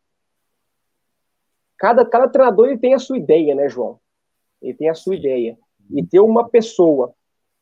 cada, 1.77 2.05
cada 2.05 2.29
treinador 2.29 2.67
ele 2.67 2.77
tem 2.77 2.93
a 2.93 2.99
sua 2.99 3.17
ideia, 3.17 3.53
né, 3.55 3.67
João? 3.67 3.99
Ele 4.61 4.73
tem 4.73 4.89
a 4.89 4.93
sua 4.93 5.15
ideia. 5.15 5.57
E 5.91 6.05
ter 6.05 6.19
uma 6.19 6.47
pessoa 6.47 7.13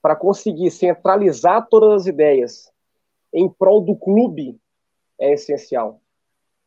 para 0.01 0.15
conseguir 0.15 0.69
centralizar 0.71 1.67
todas 1.69 2.01
as 2.01 2.07
ideias 2.07 2.71
em 3.33 3.49
prol 3.49 3.81
do 3.81 3.95
clube 3.95 4.59
é 5.19 5.33
essencial. 5.33 6.01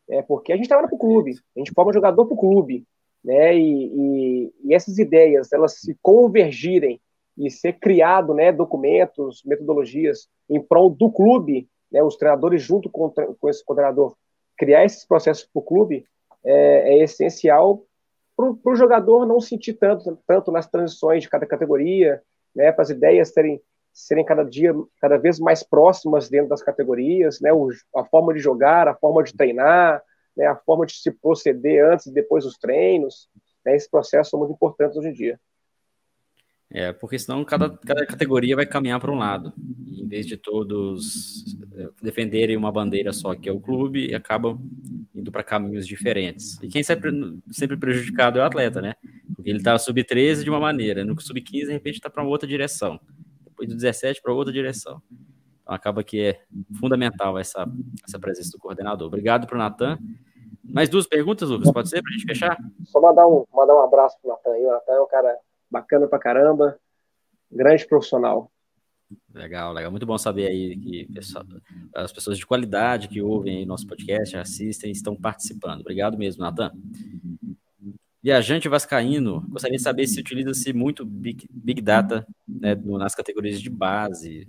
É 0.08 0.22
porque 0.22 0.52
a 0.52 0.56
gente 0.56 0.68
trabalha 0.68 0.88
para 0.88 0.96
o 0.96 0.98
clube, 0.98 1.38
a 1.56 1.58
gente 1.58 1.72
forma 1.72 1.92
jogador 1.92 2.26
para 2.26 2.34
o 2.34 2.38
clube, 2.38 2.84
né? 3.24 3.56
E, 3.56 3.86
e, 3.86 4.52
e, 4.64 4.74
essas 4.74 4.98
ideias 4.98 5.52
elas 5.52 5.78
se 5.80 5.96
convergirem 6.02 7.00
e 7.36 7.50
ser 7.50 7.74
criado, 7.74 8.34
né, 8.34 8.52
documentos, 8.52 9.42
metodologias 9.44 10.28
em 10.48 10.60
prol 10.60 10.90
do 10.90 11.10
clube, 11.10 11.68
né, 11.90 12.02
os 12.02 12.16
treinadores 12.16 12.62
junto 12.62 12.90
com, 12.90 13.10
com 13.10 13.48
esse 13.48 13.64
coordenador 13.64 14.14
criar 14.58 14.84
esses 14.84 15.06
processos 15.06 15.48
para 15.50 15.60
o 15.60 15.64
clube 15.64 16.04
é, 16.44 16.98
é 16.98 17.02
essencial 17.02 17.82
para 18.36 18.72
o 18.72 18.76
jogador 18.76 19.26
não 19.26 19.40
sentir 19.40 19.74
tanto 19.74 20.18
tanto 20.26 20.50
nas 20.50 20.66
transições 20.66 21.22
de 21.22 21.28
cada 21.28 21.46
categoria, 21.46 22.22
né, 22.54 22.72
para 22.72 22.82
as 22.82 22.90
ideias 22.90 23.32
serem 23.32 23.60
serem 23.92 24.24
cada 24.24 24.44
dia 24.44 24.74
cada 25.00 25.18
vez 25.18 25.38
mais 25.38 25.62
próximas 25.62 26.28
dentro 26.28 26.48
das 26.48 26.62
categorias, 26.62 27.40
né, 27.40 27.52
o, 27.52 27.70
a 27.96 28.04
forma 28.04 28.32
de 28.32 28.40
jogar, 28.40 28.86
a 28.86 28.94
forma 28.94 29.22
de 29.22 29.34
treinar, 29.34 30.02
né, 30.41 30.47
a 30.47 30.57
forma 30.57 30.86
de 30.86 30.95
se 30.95 31.11
proceder 31.11 31.84
antes 31.84 32.07
e 32.07 32.14
depois 32.14 32.45
dos 32.45 32.57
treinos, 32.57 33.28
né, 33.64 33.76
esses 33.76 33.88
processos 33.88 34.30
são 34.30 34.38
muito 34.38 34.55
importantes 34.55 34.97
hoje 34.97 35.09
em 35.09 35.12
dia. 35.12 35.38
É, 36.72 36.93
porque 36.93 37.18
senão 37.18 37.45
cada, 37.45 37.68
cada 37.68 38.07
categoria 38.07 38.57
vai 38.57 38.64
caminhar 38.64 38.99
para 38.99 39.11
um 39.11 39.18
lado. 39.18 39.53
em 39.59 40.07
vez 40.09 40.24
de 40.24 40.36
todos 40.36 41.45
é, 41.74 41.88
defenderem 42.01 42.57
uma 42.57 42.72
bandeira 42.72 43.12
só, 43.12 43.34
que 43.34 43.49
é 43.49 43.53
o 43.53 43.61
clube, 43.61 44.14
acabam 44.14 44.59
indo 45.14 45.30
para 45.30 45.43
caminhos 45.43 45.86
diferentes. 45.86 46.59
E 46.62 46.68
quem 46.68 46.82
sempre, 46.82 47.12
sempre 47.51 47.76
prejudicado 47.76 48.38
é 48.38 48.43
o 48.43 48.45
atleta, 48.47 48.80
né? 48.80 48.95
Porque 49.34 49.51
ele 49.51 49.59
está 49.59 49.76
sub-13 49.76 50.43
de 50.43 50.49
uma 50.49 50.61
maneira, 50.61 51.05
no 51.05 51.20
sub-15, 51.20 51.66
de 51.66 51.72
repente, 51.72 51.97
está 51.97 52.09
para 52.09 52.22
outra 52.22 52.49
direção. 52.49 52.99
Depois 53.45 53.68
do 53.68 53.74
17 53.74 54.22
para 54.22 54.32
outra 54.32 54.53
direção. 54.53 55.03
Então, 55.61 55.74
acaba 55.74 56.03
que 56.03 56.20
é 56.20 56.41
fundamental 56.78 57.36
essa, 57.36 57.68
essa 58.07 58.18
presença 58.18 58.53
do 58.53 58.59
coordenador. 58.59 59.09
Obrigado 59.09 59.47
para 59.47 59.57
o 59.57 59.59
Natan. 59.59 59.99
Mais 60.64 60.88
duas 60.88 61.06
perguntas, 61.06 61.48
Lucas, 61.48 61.72
pode 61.72 61.88
ser, 61.88 62.02
para 62.02 62.11
a 62.11 62.12
gente 62.12 62.26
fechar? 62.26 62.58
Só 62.84 63.00
mandar 63.00 63.26
um, 63.26 63.44
mandar 63.52 63.74
um 63.74 63.80
abraço 63.80 64.16
para 64.20 64.28
o 64.28 64.32
Natan. 64.34 64.50
O 64.50 64.72
Natan 64.72 64.92
é 64.92 65.00
um 65.00 65.08
cara 65.08 65.38
bacana 65.70 66.06
para 66.06 66.18
caramba, 66.18 66.78
grande 67.50 67.86
profissional. 67.86 68.50
Legal, 69.34 69.72
legal. 69.72 69.90
Muito 69.90 70.06
bom 70.06 70.18
saber 70.18 70.46
aí 70.46 70.76
que 70.76 71.08
as 71.94 72.12
pessoas 72.12 72.38
de 72.38 72.46
qualidade 72.46 73.08
que 73.08 73.20
ouvem 73.20 73.66
nosso 73.66 73.86
podcast, 73.86 74.36
assistem, 74.36 74.92
estão 74.92 75.16
participando. 75.16 75.80
Obrigado 75.80 76.16
mesmo, 76.16 76.42
Natan. 76.42 76.72
Viajante 78.22 78.68
Vascaíno, 78.68 79.46
gostaria 79.48 79.78
de 79.78 79.82
saber 79.82 80.06
se 80.06 80.20
utiliza-se 80.20 80.74
muito 80.74 81.06
Big, 81.06 81.48
Big 81.50 81.80
Data 81.80 82.26
né, 82.46 82.74
nas 82.74 83.14
categorias 83.14 83.61
de 83.61 83.70
base. 83.70 84.46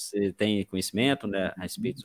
Você 0.00 0.32
tem 0.32 0.64
conhecimento 0.66 1.26
né, 1.26 1.52
a 1.56 1.62
respeito, 1.62 2.02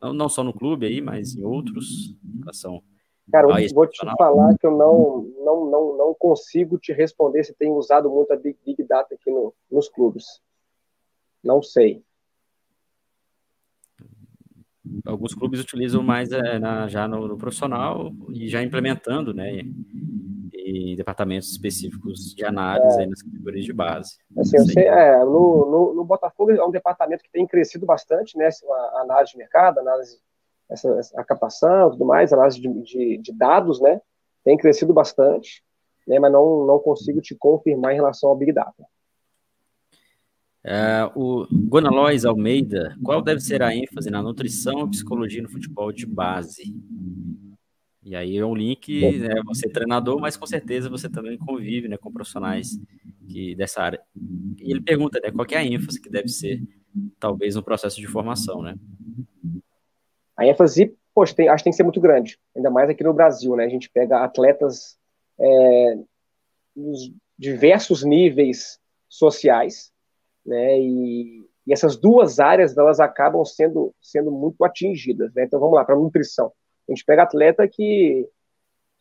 não, 0.00 0.12
não 0.12 0.28
só 0.28 0.42
no 0.42 0.52
clube 0.52 0.86
aí, 0.86 1.00
mas 1.00 1.34
em 1.34 1.44
outros, 1.44 2.16
relação 2.40 2.82
Cara, 3.30 3.60
eu 3.60 3.74
vou 3.74 3.86
te 3.88 3.98
falar 4.16 4.56
que 4.56 4.66
eu 4.66 4.70
não, 4.70 5.22
não, 5.44 5.70
não, 5.70 5.96
não 5.96 6.14
consigo 6.14 6.78
te 6.78 6.92
responder 6.92 7.42
se 7.42 7.52
tem 7.54 7.72
usado 7.72 8.08
muito 8.08 8.32
a 8.32 8.36
Big, 8.36 8.56
Big 8.64 8.84
Data 8.84 9.14
aqui 9.14 9.30
no, 9.30 9.52
nos 9.70 9.88
clubes. 9.88 10.40
Não 11.42 11.60
sei. 11.60 12.04
Alguns 15.04 15.34
clubes 15.34 15.60
utilizam 15.60 16.02
mais 16.02 16.30
é, 16.30 16.58
na, 16.60 16.86
já 16.86 17.08
no, 17.08 17.26
no, 17.26 17.36
profissional 17.36 18.12
e 18.32 18.48
já 18.48 18.62
implementando, 18.62 19.34
né? 19.34 19.62
E 20.66 20.96
departamentos 20.96 21.52
específicos 21.52 22.34
de 22.34 22.44
análise 22.44 23.00
é. 23.00 23.06
nas 23.06 23.22
categorias 23.22 23.64
de 23.64 23.72
base. 23.72 24.16
Assim, 24.36 24.58
sei, 24.66 24.84
é, 24.84 25.18
no, 25.20 25.70
no, 25.70 25.94
no, 25.94 26.04
Botafogo 26.04 26.50
é 26.50 26.64
um 26.64 26.72
departamento 26.72 27.22
que 27.22 27.30
tem 27.30 27.46
crescido 27.46 27.86
bastante, 27.86 28.36
né? 28.36 28.48
A 28.68 29.02
análise 29.02 29.32
de 29.32 29.38
mercado, 29.38 29.78
análise, 29.78 30.18
essa, 30.68 31.00
a 31.14 31.22
captação, 31.22 31.92
tudo 31.92 32.04
mais, 32.04 32.32
análise 32.32 32.60
de, 32.60 32.68
de, 32.82 33.18
de, 33.18 33.32
dados, 33.32 33.80
né? 33.80 34.00
Tem 34.42 34.56
crescido 34.56 34.92
bastante, 34.92 35.62
né? 36.06 36.18
Mas 36.18 36.32
não, 36.32 36.66
não 36.66 36.80
consigo 36.80 37.20
te 37.20 37.36
confirmar 37.36 37.92
em 37.92 37.96
relação 37.96 38.30
ao 38.30 38.36
Big 38.36 38.52
Data. 38.52 38.84
Uh, 40.64 41.06
o 41.14 41.46
Gonalois 41.68 42.24
Almeida, 42.24 42.96
qual 43.04 43.22
deve 43.22 43.38
ser 43.38 43.62
a 43.62 43.72
ênfase 43.72 44.10
na 44.10 44.20
nutrição 44.20 44.80
e 44.80 44.90
psicologia 44.90 45.40
no 45.40 45.48
futebol 45.48 45.92
de 45.92 46.04
base? 46.04 46.74
E 48.06 48.14
aí 48.14 48.36
é 48.36 48.46
um 48.46 48.54
link, 48.54 49.18
né, 49.18 49.34
você 49.44 49.66
é 49.66 49.72
treinador, 49.72 50.20
mas 50.20 50.36
com 50.36 50.46
certeza 50.46 50.88
você 50.88 51.10
também 51.10 51.36
convive 51.36 51.88
né, 51.88 51.96
com 51.96 52.12
profissionais 52.12 52.78
que, 53.28 53.56
dessa 53.56 53.82
área. 53.82 54.00
E 54.60 54.70
ele 54.70 54.80
pergunta 54.80 55.18
né, 55.20 55.32
qual 55.32 55.44
é 55.50 55.56
a 55.56 55.64
ênfase 55.64 56.00
que 56.00 56.08
deve 56.08 56.28
ser, 56.28 56.62
talvez, 57.18 57.56
no 57.56 57.64
processo 57.64 58.00
de 58.00 58.06
formação, 58.06 58.62
né? 58.62 58.76
A 60.36 60.46
ênfase, 60.46 60.96
poxa, 61.12 61.34
tem, 61.34 61.48
acho 61.48 61.56
que 61.56 61.64
tem 61.64 61.72
que 61.72 61.76
ser 61.76 61.82
muito 61.82 62.00
grande, 62.00 62.38
ainda 62.54 62.70
mais 62.70 62.88
aqui 62.88 63.02
no 63.02 63.12
Brasil, 63.12 63.56
né? 63.56 63.64
A 63.64 63.68
gente 63.68 63.90
pega 63.90 64.22
atletas 64.22 64.96
é, 65.40 65.98
nos 66.76 67.12
diversos 67.36 68.04
níveis 68.04 68.78
sociais, 69.08 69.90
né? 70.46 70.78
E, 70.78 71.44
e 71.66 71.72
essas 71.72 71.96
duas 71.96 72.38
áreas, 72.38 72.78
elas 72.78 73.00
acabam 73.00 73.44
sendo, 73.44 73.92
sendo 74.00 74.30
muito 74.30 74.64
atingidas, 74.64 75.34
né? 75.34 75.42
Então, 75.42 75.58
vamos 75.58 75.74
lá, 75.74 75.84
para 75.84 75.96
nutrição 75.96 76.52
a 76.88 76.92
gente 76.92 77.04
pega 77.04 77.22
atleta 77.22 77.66
que, 77.68 78.28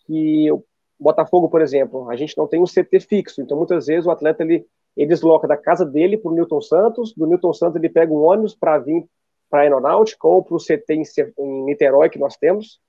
que 0.06 0.52
o 0.52 0.64
Botafogo, 1.00 1.50
por 1.50 1.62
exemplo, 1.62 2.10
a 2.10 2.16
gente 2.16 2.38
não 2.38 2.48
tem 2.48 2.62
um 2.62 2.66
CT 2.66 3.00
fixo, 3.02 3.42
então 3.42 3.58
muitas 3.58 3.86
vezes 3.88 4.06
o 4.06 4.12
atleta 4.12 4.44
ele, 4.44 4.66
ele 4.96 5.08
desloca 5.08 5.48
da 5.48 5.58
casa 5.58 5.86
dele 5.86 6.18
para 6.18 6.32
o 6.32 6.36
Newton 6.36 6.62
Santos, 6.62 7.14
do 7.14 7.28
Newton 7.28 7.54
Santos 7.54 7.76
ele 7.76 7.90
pega 7.90 8.12
um 8.14 8.24
ônibus 8.24 8.56
para 8.56 8.78
vir 8.80 9.06
para 9.50 9.60
a 9.60 9.64
Aeronáutica 9.64 10.28
ou 10.28 10.44
para 10.44 10.56
o 10.56 10.60
CT 10.60 10.94
em, 10.94 11.04
em 11.40 11.66
Niterói 11.66 12.10
que 12.10 12.20
nós 12.20 12.36
temos, 12.36 12.80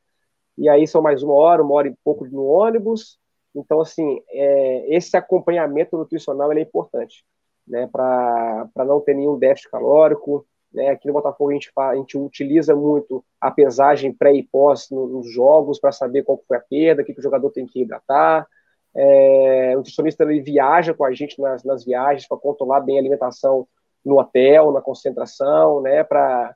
e 0.57 0.69
aí 0.69 0.87
são 0.87 1.03
mais 1.03 1.23
uma 1.23 1.35
hora, 1.35 1.63
uma 1.63 1.75
hora 1.75 1.89
e 1.89 1.95
pouco 2.03 2.25
no 2.27 2.45
ônibus. 2.47 3.19
Então, 3.55 3.81
assim, 3.81 4.21
é, 4.31 4.97
esse 4.97 5.17
acompanhamento 5.17 5.97
nutricional 5.97 6.53
é 6.53 6.61
importante, 6.61 7.25
né, 7.67 7.89
para 7.91 8.85
não 8.85 9.01
ter 9.01 9.15
nenhum 9.15 9.39
déficit 9.39 9.71
calórico, 9.71 10.47
né? 10.73 10.91
Aqui 10.91 11.07
no 11.07 11.15
Botafogo 11.15 11.51
a 11.51 11.55
gente, 11.55 11.71
a 11.77 11.97
gente 11.97 12.19
utiliza 12.19 12.75
muito 12.75 13.25
a 13.41 13.51
pesagem 13.51 14.13
pré 14.13 14.33
e 14.35 14.43
pós 14.43 14.89
nos 14.91 15.31
jogos 15.33 15.79
para 15.79 15.93
saber 15.93 16.23
qual 16.23 16.41
foi 16.47 16.57
a 16.57 16.61
perda, 16.61 17.03
o 17.03 17.05
que, 17.05 17.15
que 17.15 17.21
o 17.21 17.23
jogador 17.23 17.51
tem 17.51 17.67
que 17.67 17.83
hidratar. 17.83 18.47
É, 18.95 19.73
o 19.75 19.79
nutricionista 19.79 20.25
ele 20.25 20.41
viaja 20.41 20.95
com 20.95 21.05
a 21.05 21.13
gente 21.13 21.41
nas, 21.41 21.63
nas 21.65 21.85
viagens 21.85 22.27
para 22.27 22.39
controlar 22.39 22.81
bem 22.81 22.97
a 22.97 23.01
alimentação 23.01 23.67
no 24.05 24.19
hotel, 24.19 24.73
na 24.73 24.81
concentração, 24.81 25.83
né? 25.83 26.05
Para 26.05 26.55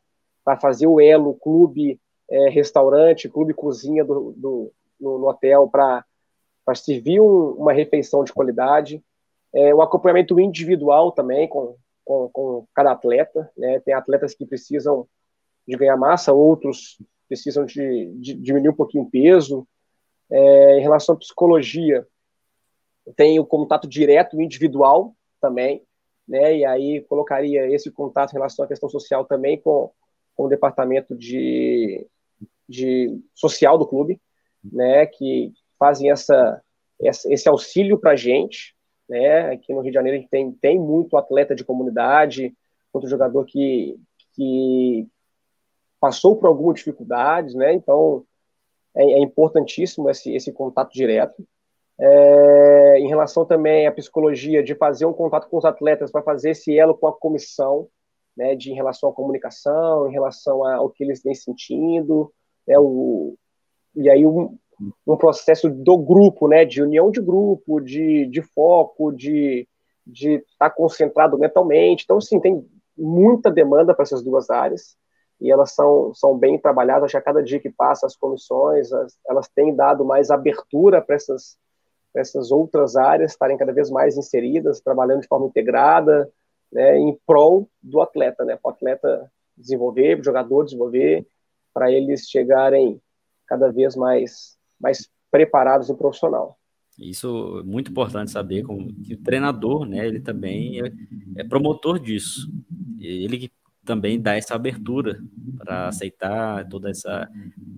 fazer 0.60 0.86
o 0.86 1.00
elo 1.00 1.34
clube 1.34 2.00
é, 2.30 2.48
restaurante, 2.48 3.28
clube 3.28 3.52
cozinha 3.52 4.04
do, 4.04 4.32
do 4.36 4.72
no, 4.98 5.18
no, 5.18 5.28
hotel 5.28 5.68
para 5.68 6.04
servir 6.74 7.20
um, 7.20 7.50
uma 7.52 7.72
refeição 7.72 8.22
de 8.22 8.32
qualidade. 8.32 9.02
É, 9.52 9.74
o 9.74 9.82
acompanhamento 9.82 10.38
individual 10.38 11.10
também 11.10 11.48
com, 11.48 11.76
com, 12.04 12.28
com 12.30 12.66
cada 12.74 12.92
atleta. 12.92 13.50
Né? 13.56 13.80
Tem 13.80 13.94
atletas 13.94 14.34
que 14.34 14.46
precisam 14.46 15.06
de 15.66 15.76
ganhar 15.76 15.96
massa, 15.96 16.32
outros 16.32 16.98
precisam 17.28 17.64
de, 17.64 18.12
de 18.16 18.34
diminuir 18.34 18.70
um 18.70 18.76
pouquinho 18.76 19.04
o 19.04 19.10
peso. 19.10 19.66
É, 20.28 20.78
em 20.78 20.80
relação 20.80 21.14
à 21.14 21.18
psicologia, 21.18 22.06
tem 23.16 23.38
o 23.38 23.46
contato 23.46 23.88
direto 23.88 24.40
individual 24.40 25.14
também, 25.40 25.82
né? 26.26 26.56
E 26.56 26.64
aí 26.64 27.00
colocaria 27.02 27.66
esse 27.72 27.90
contato 27.90 28.30
em 28.30 28.34
relação 28.34 28.64
à 28.64 28.68
questão 28.68 28.88
social 28.88 29.24
também 29.24 29.60
com, 29.60 29.90
com 30.36 30.44
o 30.44 30.48
departamento 30.48 31.16
de, 31.16 32.06
de 32.68 33.20
social 33.34 33.78
do 33.78 33.86
clube, 33.86 34.20
né? 34.62 35.06
Que 35.06 35.52
fazem 35.78 36.10
essa, 36.10 36.62
essa 37.00 37.32
esse 37.32 37.48
auxílio 37.48 37.98
para 37.98 38.12
a 38.12 38.16
gente, 38.16 38.76
né? 39.10 39.50
Aqui 39.50 39.74
no 39.74 39.80
Rio 39.80 39.90
de 39.90 39.94
Janeiro 39.94 40.16
a 40.16 40.20
gente 40.20 40.30
tem, 40.30 40.52
tem 40.52 40.78
muito 40.78 41.16
atleta 41.16 41.54
de 41.54 41.64
comunidade, 41.64 42.54
muito 42.94 43.08
jogador 43.08 43.44
que, 43.44 43.98
que 44.34 45.06
passou 46.00 46.36
por 46.36 46.46
algumas 46.46 46.76
dificuldades, 46.76 47.54
né? 47.54 47.74
Então 47.74 48.24
é, 48.94 49.02
é 49.02 49.18
importantíssimo 49.18 50.08
esse, 50.08 50.32
esse 50.32 50.52
contato 50.52 50.92
direto. 50.92 51.44
É, 51.98 52.98
em 53.00 53.08
relação 53.08 53.44
também 53.44 53.86
à 53.86 53.92
psicologia, 53.92 54.62
de 54.62 54.74
fazer 54.74 55.04
um 55.04 55.12
contato 55.12 55.48
com 55.50 55.58
os 55.58 55.64
atletas 55.64 56.10
para 56.10 56.22
fazer 56.22 56.50
esse 56.50 56.78
elo 56.78 56.96
com 56.96 57.08
a 57.08 57.12
comissão, 57.12 57.88
né, 58.34 58.54
de 58.54 58.70
em 58.70 58.74
relação 58.74 59.10
à 59.10 59.12
comunicação, 59.12 60.08
em 60.08 60.12
relação 60.12 60.64
ao 60.64 60.88
que 60.88 61.04
eles 61.04 61.22
vêm 61.22 61.34
sentindo, 61.34 62.32
né, 62.66 62.78
o, 62.78 63.36
e 63.94 64.08
aí 64.08 64.24
um 65.06 65.16
processo 65.16 65.68
do 65.68 65.98
grupo, 65.98 66.48
né, 66.48 66.64
de 66.64 66.82
união 66.82 67.10
de 67.10 67.20
grupo, 67.20 67.80
de, 67.80 68.26
de 68.26 68.42
foco, 68.42 69.12
de 69.12 69.66
estar 70.06 70.40
tá 70.58 70.70
concentrado 70.70 71.38
mentalmente. 71.38 72.04
Então, 72.04 72.20
sim, 72.20 72.40
tem 72.40 72.66
muita 72.96 73.50
demanda 73.50 73.94
para 73.94 74.02
essas 74.02 74.22
duas 74.22 74.50
áreas 74.50 74.96
e 75.40 75.50
elas 75.50 75.72
são, 75.72 76.12
são 76.14 76.36
bem 76.36 76.58
trabalhadas. 76.58 77.04
Acho 77.04 77.12
que 77.12 77.18
a 77.18 77.22
cada 77.22 77.42
dia 77.42 77.60
que 77.60 77.70
passa, 77.70 78.06
as 78.06 78.16
comissões, 78.16 78.92
as, 78.92 79.18
elas 79.28 79.48
têm 79.48 79.74
dado 79.74 80.04
mais 80.04 80.30
abertura 80.30 81.00
para 81.00 81.16
essas, 81.16 81.58
essas 82.14 82.50
outras 82.50 82.96
áreas 82.96 83.32
estarem 83.32 83.56
cada 83.56 83.72
vez 83.72 83.90
mais 83.90 84.16
inseridas, 84.16 84.80
trabalhando 84.80 85.22
de 85.22 85.28
forma 85.28 85.46
integrada, 85.46 86.30
né, 86.72 86.98
em 86.98 87.18
prol 87.26 87.68
do 87.82 88.00
atleta, 88.00 88.44
né, 88.44 88.56
para 88.56 88.70
o 88.70 88.72
atleta 88.72 89.32
desenvolver, 89.56 90.16
para 90.16 90.22
o 90.22 90.24
jogador 90.24 90.64
desenvolver, 90.64 91.26
para 91.74 91.90
eles 91.90 92.28
chegarem 92.28 93.00
cada 93.46 93.70
vez 93.70 93.96
mais 93.96 94.59
mais 94.80 95.08
preparados 95.30 95.88
no 95.88 95.96
profissional. 95.96 96.58
Isso 96.98 97.60
é 97.60 97.62
muito 97.62 97.90
importante 97.90 98.30
saber 98.30 98.62
como 98.62 98.92
que 99.02 99.14
o 99.14 99.22
treinador, 99.22 99.86
né, 99.86 100.06
ele 100.06 100.20
também 100.20 100.80
é, 100.80 100.92
é 101.36 101.44
promotor 101.44 101.98
disso. 101.98 102.50
Ele 102.98 103.50
também 103.84 104.20
dá 104.20 104.36
essa 104.36 104.54
abertura 104.54 105.22
para 105.56 105.88
aceitar 105.88 106.68
toda 106.68 106.90
essa 106.90 107.28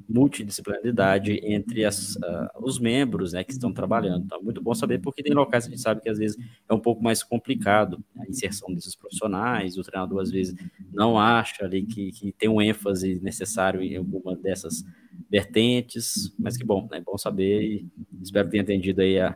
multidisciplinaridade 0.09 1.41
entre 1.43 1.85
as, 1.85 2.17
uh, 2.17 2.49
os 2.61 2.79
membros 2.79 3.33
né, 3.33 3.43
que 3.43 3.53
estão 3.53 3.73
trabalhando. 3.73 4.25
Então, 4.25 4.39
é 4.39 4.43
muito 4.43 4.61
bom 4.61 4.75
saber, 4.75 4.99
porque 5.01 5.23
tem 5.23 5.33
locais 5.33 5.65
que 5.65 5.73
a 5.73 5.77
gente 5.77 5.83
sabe 5.83 6.03
que 6.03 6.09
às 6.09 6.19
vezes 6.19 6.37
é 6.69 6.75
um 6.75 6.81
pouco 6.81 7.03
mais 7.03 7.23
complicado 7.23 8.03
a 8.19 8.27
inserção 8.29 8.75
desses 8.75 8.95
profissionais, 8.95 9.79
o 9.79 9.83
treinador 9.83 10.21
às 10.21 10.31
vezes 10.31 10.55
não 10.93 11.19
acha 11.19 11.65
ali 11.65 11.85
que, 11.85 12.13
que 12.13 12.33
tem 12.33 12.49
um 12.49 12.61
ênfase 12.61 13.21
necessário 13.23 13.81
em 13.81 13.97
alguma 13.97 14.37
dessas 14.37 14.85
vertentes, 15.33 16.31
mas 16.39 16.59
que 16.59 16.65
bom, 16.65 16.87
né? 16.91 17.01
bom 17.01 17.17
saber 17.17 17.63
e 17.63 17.89
espero 18.23 18.51
ter 18.51 18.59
entendido 18.59 19.01
aí 19.01 19.19
a, 19.19 19.35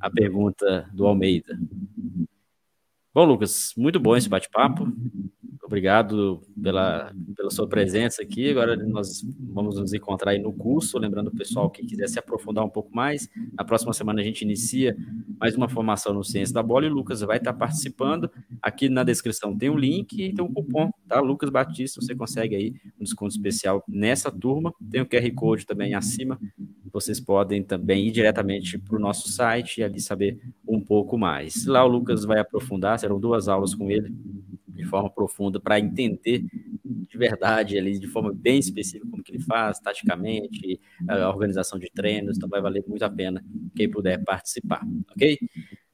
a 0.00 0.10
pergunta 0.10 0.88
do 0.94 1.06
Almeida. 1.06 1.60
Bom, 3.12 3.26
Lucas, 3.26 3.74
muito 3.76 4.00
bom 4.00 4.16
esse 4.16 4.30
bate-papo. 4.30 4.90
Obrigado 5.66 6.40
pela, 6.62 7.12
pela 7.36 7.50
sua 7.50 7.66
presença 7.66 8.22
aqui. 8.22 8.50
Agora 8.50 8.76
nós 8.76 9.26
vamos 9.52 9.76
nos 9.80 9.92
encontrar 9.92 10.30
aí 10.30 10.38
no 10.38 10.52
curso. 10.52 10.96
Lembrando 10.96 11.26
o 11.26 11.36
pessoal 11.36 11.68
que 11.68 11.84
quiser 11.84 12.08
se 12.08 12.20
aprofundar 12.20 12.64
um 12.64 12.68
pouco 12.68 12.94
mais, 12.94 13.28
na 13.52 13.64
próxima 13.64 13.92
semana 13.92 14.20
a 14.20 14.24
gente 14.24 14.42
inicia 14.42 14.96
mais 15.40 15.56
uma 15.56 15.68
formação 15.68 16.14
no 16.14 16.22
Ciência 16.22 16.54
da 16.54 16.62
Bola 16.62 16.86
e 16.86 16.88
o 16.88 16.94
Lucas 16.94 17.20
vai 17.22 17.38
estar 17.38 17.52
participando. 17.52 18.30
Aqui 18.62 18.88
na 18.88 19.02
descrição 19.02 19.58
tem 19.58 19.68
um 19.68 19.76
link 19.76 20.12
e 20.12 20.32
tem 20.32 20.44
um 20.44 20.54
cupom, 20.54 20.88
tá? 21.08 21.18
Lucas 21.18 21.50
Batista, 21.50 22.00
você 22.00 22.14
consegue 22.14 22.54
aí 22.54 22.72
um 23.00 23.02
desconto 23.02 23.34
especial 23.34 23.82
nessa 23.88 24.30
turma. 24.30 24.72
Tem 24.88 25.00
o 25.00 25.06
QR 25.06 25.28
Code 25.34 25.66
também 25.66 25.94
acima. 25.94 26.38
Vocês 26.92 27.18
podem 27.18 27.64
também 27.64 28.06
ir 28.06 28.12
diretamente 28.12 28.78
para 28.78 28.96
o 28.96 29.00
nosso 29.00 29.28
site 29.30 29.80
e 29.80 29.82
ali 29.82 30.00
saber 30.00 30.38
um 30.66 30.80
pouco 30.80 31.18
mais. 31.18 31.66
Lá 31.66 31.84
o 31.84 31.88
Lucas 31.88 32.24
vai 32.24 32.38
aprofundar, 32.38 33.00
serão 33.00 33.18
duas 33.18 33.48
aulas 33.48 33.74
com 33.74 33.90
ele 33.90 34.14
de 34.76 34.84
forma 34.84 35.10
profunda 35.10 35.58
para 35.58 35.78
entender 35.78 36.44
de 36.84 37.18
verdade 37.18 37.78
ali, 37.78 37.98
de 37.98 38.06
forma 38.06 38.32
bem 38.32 38.58
específica 38.58 39.08
como 39.10 39.22
que 39.22 39.32
ele 39.32 39.42
faz, 39.42 39.78
taticamente, 39.80 40.80
a 41.08 41.28
organização 41.28 41.78
de 41.78 41.90
treinos, 41.90 42.36
então 42.36 42.48
vai 42.48 42.60
valer 42.60 42.84
muito 42.86 43.04
a 43.04 43.10
pena 43.10 43.44
quem 43.74 43.90
puder 43.90 44.22
participar, 44.24 44.82
ok? 45.10 45.38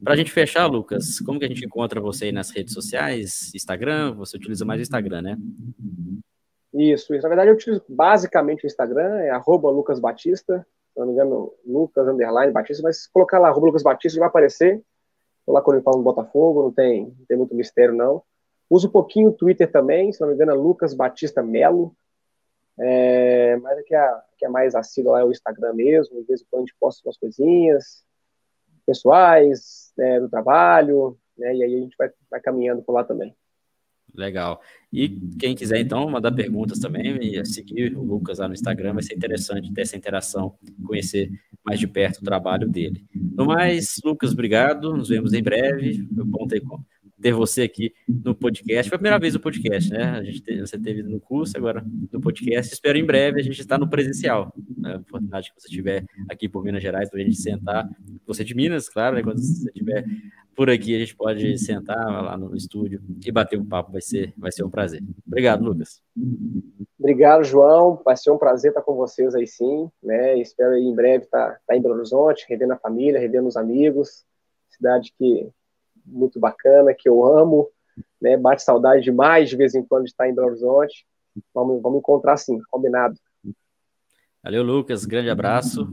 Para 0.03 0.15
a 0.15 0.17
gente 0.17 0.33
fechar, 0.33 0.67
Lucas, 0.67 1.21
como 1.21 1.39
que 1.39 1.45
a 1.45 1.49
gente 1.49 1.65
encontra 1.65 2.01
você 2.01 2.27
aí 2.27 2.33
nas 2.33 2.51
redes 2.51 2.75
sociais? 2.75 3.55
Instagram? 3.55 4.15
Você 4.15 4.37
utiliza 4.37 4.65
mais 4.65 4.81
o 4.81 4.83
Instagram, 4.83 5.23
né? 5.23 5.39
Isso, 6.75 7.15
isso. 7.15 7.23
Na 7.23 7.29
verdade, 7.29 7.51
eu 7.51 7.55
utilizo 7.55 7.85
basicamente 7.89 8.65
o 8.65 8.67
Instagram, 8.67 9.19
é 9.19 9.31
arroba 9.31 9.71
Lucas 9.71 10.01
Batista, 10.01 10.67
se 10.93 10.99
não 10.99 11.07
me 11.07 11.13
engano, 11.13 11.53
Lucas 11.65 12.07
Underline 12.09 12.53
Batista, 12.53 12.83
mas 12.83 13.05
se 13.05 13.13
colocar 13.13 13.39
lá 13.39 13.49
arroba 13.49 13.67
Lucas 13.67 13.83
Batista, 13.83 14.19
vai 14.19 14.29
aparecer. 14.29 14.83
Estou 15.39 15.55
lá 15.55 15.63
quando 15.63 15.77
ele 15.77 15.85
fala 15.85 15.97
no 15.97 16.03
Botafogo, 16.03 16.63
não 16.63 16.73
tem, 16.73 17.05
não 17.05 17.27
tem 17.27 17.37
muito 17.37 17.55
mistério, 17.55 17.95
não. 17.95 18.23
Uso 18.73 18.89
um 18.89 18.91
pouquinho 18.91 19.29
o 19.29 19.33
Twitter 19.35 19.71
também, 19.71 20.11
se 20.11 20.21
não 20.23 20.29
me 20.29 20.35
engano, 20.35 20.53
é 20.53 20.55
Lucas 20.55 20.95
Batista 20.95 21.43
Melo. 21.43 21.95
É, 22.79 23.55
mas 23.59 23.79
é 23.79 23.83
que 23.83 23.95
é, 23.95 24.21
que 24.39 24.47
é 24.47 24.49
mais 24.49 24.75
assíduo 24.75 25.13
lá 25.13 25.21
é 25.21 25.25
o 25.25 25.31
Instagram 25.31 25.75
mesmo, 25.75 26.19
de 26.23 26.27
vez 26.27 26.41
em 26.41 26.47
quando 26.51 26.63
a 26.63 26.65
gente 26.65 26.77
posta 26.81 27.07
umas 27.07 27.19
coisinhas. 27.19 28.03
pessoais, 28.87 29.93
né, 29.95 30.19
do 30.19 30.27
trabalho, 30.27 31.19
né, 31.37 31.55
e 31.55 31.63
aí 31.63 31.75
a 31.75 31.81
gente 31.81 31.95
vai, 31.99 32.11
vai 32.31 32.41
caminhando 32.41 32.83
por 32.83 32.93
lá 32.93 33.05
também. 33.05 33.37
Legal. 34.15 34.63
E 34.91 35.21
quem 35.39 35.55
quiser, 35.55 35.79
então, 35.79 36.09
mandar 36.09 36.33
perguntas 36.33 36.79
também 36.79 37.19
e 37.21 37.45
seguir 37.45 37.95
o 37.95 38.03
Lucas 38.03 38.39
lá 38.39 38.49
no 38.49 38.55
Instagram, 38.55 38.95
vai 38.95 39.03
ser 39.03 39.15
interessante 39.15 39.71
ter 39.71 39.83
essa 39.83 39.99
interação, 39.99 40.55
conhecer 40.87 41.31
mais 41.63 41.79
de 41.79 41.87
perto 41.87 42.21
o 42.21 42.25
trabalho 42.25 42.67
dele. 42.67 43.07
No 43.15 43.45
mais, 43.45 43.97
Lucas, 44.03 44.33
obrigado. 44.33 44.97
Nos 44.97 45.11
vemos 45.11 45.35
em 45.35 45.43
breve. 45.43 46.09
Foi 46.15 46.25
bom 46.25 46.47
ter, 46.47 46.63
ter 47.23 47.33
você 47.33 47.63
aqui 47.63 47.95
no 48.09 48.35
podcast. 48.35 48.91
Foi 48.91 48.97
a 48.97 48.99
primeira 48.99 49.19
vez 49.19 49.35
no 49.35 49.41
podcast, 49.41 49.91
né? 49.91 50.03
A 50.11 50.23
gente 50.25 50.43
você 50.61 50.79
teve 50.79 51.03
no 51.03 51.21
curso, 51.21 51.57
agora 51.57 51.83
no 52.13 52.21
podcast. 52.21 52.75
Espero 52.75 52.99
em 52.99 53.07
breve 53.07 53.41
a 53.41 53.43
gente 53.43 53.61
estar 53.61 53.79
no 53.79 53.89
presencial. 53.89 54.53
Né? 54.77 54.95
A 54.95 54.97
oportunidade 54.99 55.51
que 55.51 55.61
você 55.61 55.69
estiver 55.69 56.05
aqui 56.29 56.49
por 56.49 56.65
Minas 56.65 56.83
Gerais, 56.83 57.09
para 57.09 57.21
a 57.21 57.25
gente 57.25 57.37
sentar. 57.37 57.89
Você 58.27 58.45
de 58.45 58.55
Minas, 58.55 58.89
claro, 58.89 59.17
né? 59.17 59.23
quando 59.23 59.39
você 59.39 59.69
estiver 59.69 60.05
por 60.55 60.69
aqui, 60.69 60.95
a 60.95 60.99
gente 60.99 61.17
pode 61.17 61.59
sentar 61.59 61.97
lá 61.97 62.37
no 62.37 62.55
estúdio 62.57 63.01
e 63.25 63.31
bater 63.31 63.59
um 63.59 63.65
papo. 63.65 63.93
Vai 63.93 64.03
ser, 64.03 64.35
vai 64.37 64.51
ser 64.51 64.65
um 64.65 64.71
prazer. 64.71 65.03
Obrigado, 65.27 65.65
Lucas. 65.65 66.03
Obrigado, 66.99 67.45
João. 67.45 68.03
Vai 68.05 68.17
ser 68.17 68.31
um 68.33 68.39
prazer 68.39 68.73
estar 68.73 68.83
com 68.83 68.97
vocês 68.97 69.35
aí 69.35 69.47
sim. 69.47 69.89
Né? 70.03 70.39
Espero 70.41 70.77
em 70.77 70.95
breve 70.95 71.25
estar, 71.25 71.57
estar 71.61 71.77
em 71.77 71.81
Belo 71.81 71.95
Horizonte, 71.95 72.45
revendo 72.49 72.73
a 72.73 72.79
família, 72.79 73.21
revendo 73.21 73.47
os 73.47 73.57
amigos. 73.57 74.25
Cidade 74.69 75.13
que 75.17 75.51
muito 76.05 76.39
bacana, 76.39 76.95
que 76.95 77.09
eu 77.09 77.25
amo, 77.25 77.69
né? 78.21 78.37
Bate 78.37 78.63
saudade 78.63 79.03
demais 79.03 79.49
de 79.49 79.57
vez 79.57 79.75
em 79.75 79.83
quando 79.83 80.05
de 80.05 80.11
estar 80.11 80.29
em 80.29 80.35
Belo 80.35 80.49
Horizonte. 80.49 81.07
Vamos, 81.55 81.81
vamos 81.83 81.99
encontrar 81.99 82.37
sim, 82.37 82.61
combinado. 82.71 83.17
Valeu, 84.43 84.63
Lucas. 84.63 85.05
Grande 85.05 85.31
abraço. 85.31 85.89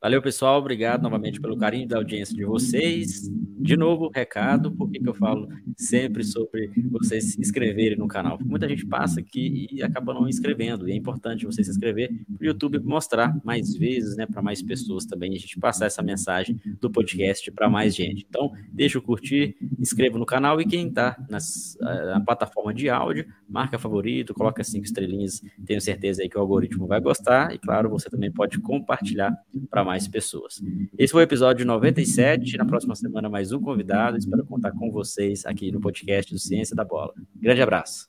Valeu, 0.00 0.22
pessoal. 0.22 0.60
Obrigado 0.60 1.02
novamente 1.02 1.40
pelo 1.40 1.56
carinho 1.56 1.88
da 1.88 1.96
audiência 1.96 2.32
de 2.32 2.44
vocês. 2.44 3.28
De 3.60 3.76
novo, 3.76 4.08
recado, 4.14 4.70
porque 4.70 5.00
que 5.00 5.08
eu 5.08 5.12
falo 5.12 5.48
sempre 5.76 6.22
sobre 6.22 6.70
vocês 6.88 7.32
se 7.32 7.40
inscreverem 7.40 7.98
no 7.98 8.06
canal. 8.06 8.38
Muita 8.44 8.68
gente 8.68 8.86
passa 8.86 9.18
aqui 9.18 9.66
e 9.72 9.82
acaba 9.82 10.14
não 10.14 10.28
inscrevendo. 10.28 10.88
E 10.88 10.92
é 10.92 10.94
importante 10.94 11.44
você 11.44 11.64
se 11.64 11.70
inscrever 11.70 12.10
para 12.36 12.44
o 12.44 12.46
YouTube 12.46 12.78
mostrar 12.78 13.36
mais 13.44 13.74
vezes, 13.74 14.16
né, 14.16 14.24
para 14.24 14.40
mais 14.40 14.62
pessoas 14.62 15.04
também, 15.04 15.34
a 15.34 15.38
gente 15.38 15.58
passar 15.58 15.86
essa 15.86 16.00
mensagem 16.00 16.60
do 16.80 16.88
podcast 16.88 17.50
para 17.50 17.68
mais 17.68 17.96
gente. 17.96 18.24
Então, 18.28 18.52
deixa 18.72 19.00
o 19.00 19.02
curtir, 19.02 19.56
inscreva 19.80 20.16
no 20.16 20.24
canal 20.24 20.60
e 20.60 20.64
quem 20.64 20.86
está 20.86 21.16
eh, 21.28 22.04
na 22.06 22.20
plataforma 22.20 22.72
de 22.72 22.88
áudio, 22.88 23.26
marca 23.48 23.76
favorito, 23.80 24.32
coloca 24.32 24.62
cinco 24.62 24.84
estrelinhas. 24.84 25.42
Tenho 25.66 25.80
certeza 25.80 26.22
aí 26.22 26.28
que 26.28 26.38
o 26.38 26.40
algoritmo 26.40 26.86
vai 26.86 27.00
gostar 27.00 27.52
e, 27.52 27.58
claro, 27.58 27.90
você 27.90 28.08
também 28.08 28.30
pode 28.30 28.60
compartilhar 28.60 29.36
para 29.68 29.87
mais 29.88 30.06
pessoas. 30.06 30.60
Esse 30.98 31.12
foi 31.12 31.22
o 31.22 31.24
episódio 31.24 31.64
97. 31.64 32.58
Na 32.58 32.66
próxima 32.66 32.94
semana, 32.94 33.26
mais 33.30 33.52
um 33.52 33.60
convidado. 33.60 34.18
Espero 34.18 34.44
contar 34.44 34.70
com 34.72 34.90
vocês 34.90 35.46
aqui 35.46 35.72
no 35.72 35.80
podcast 35.80 36.30
do 36.30 36.38
Ciência 36.38 36.76
da 36.76 36.84
Bola. 36.84 37.14
Grande 37.34 37.62
abraço. 37.62 38.06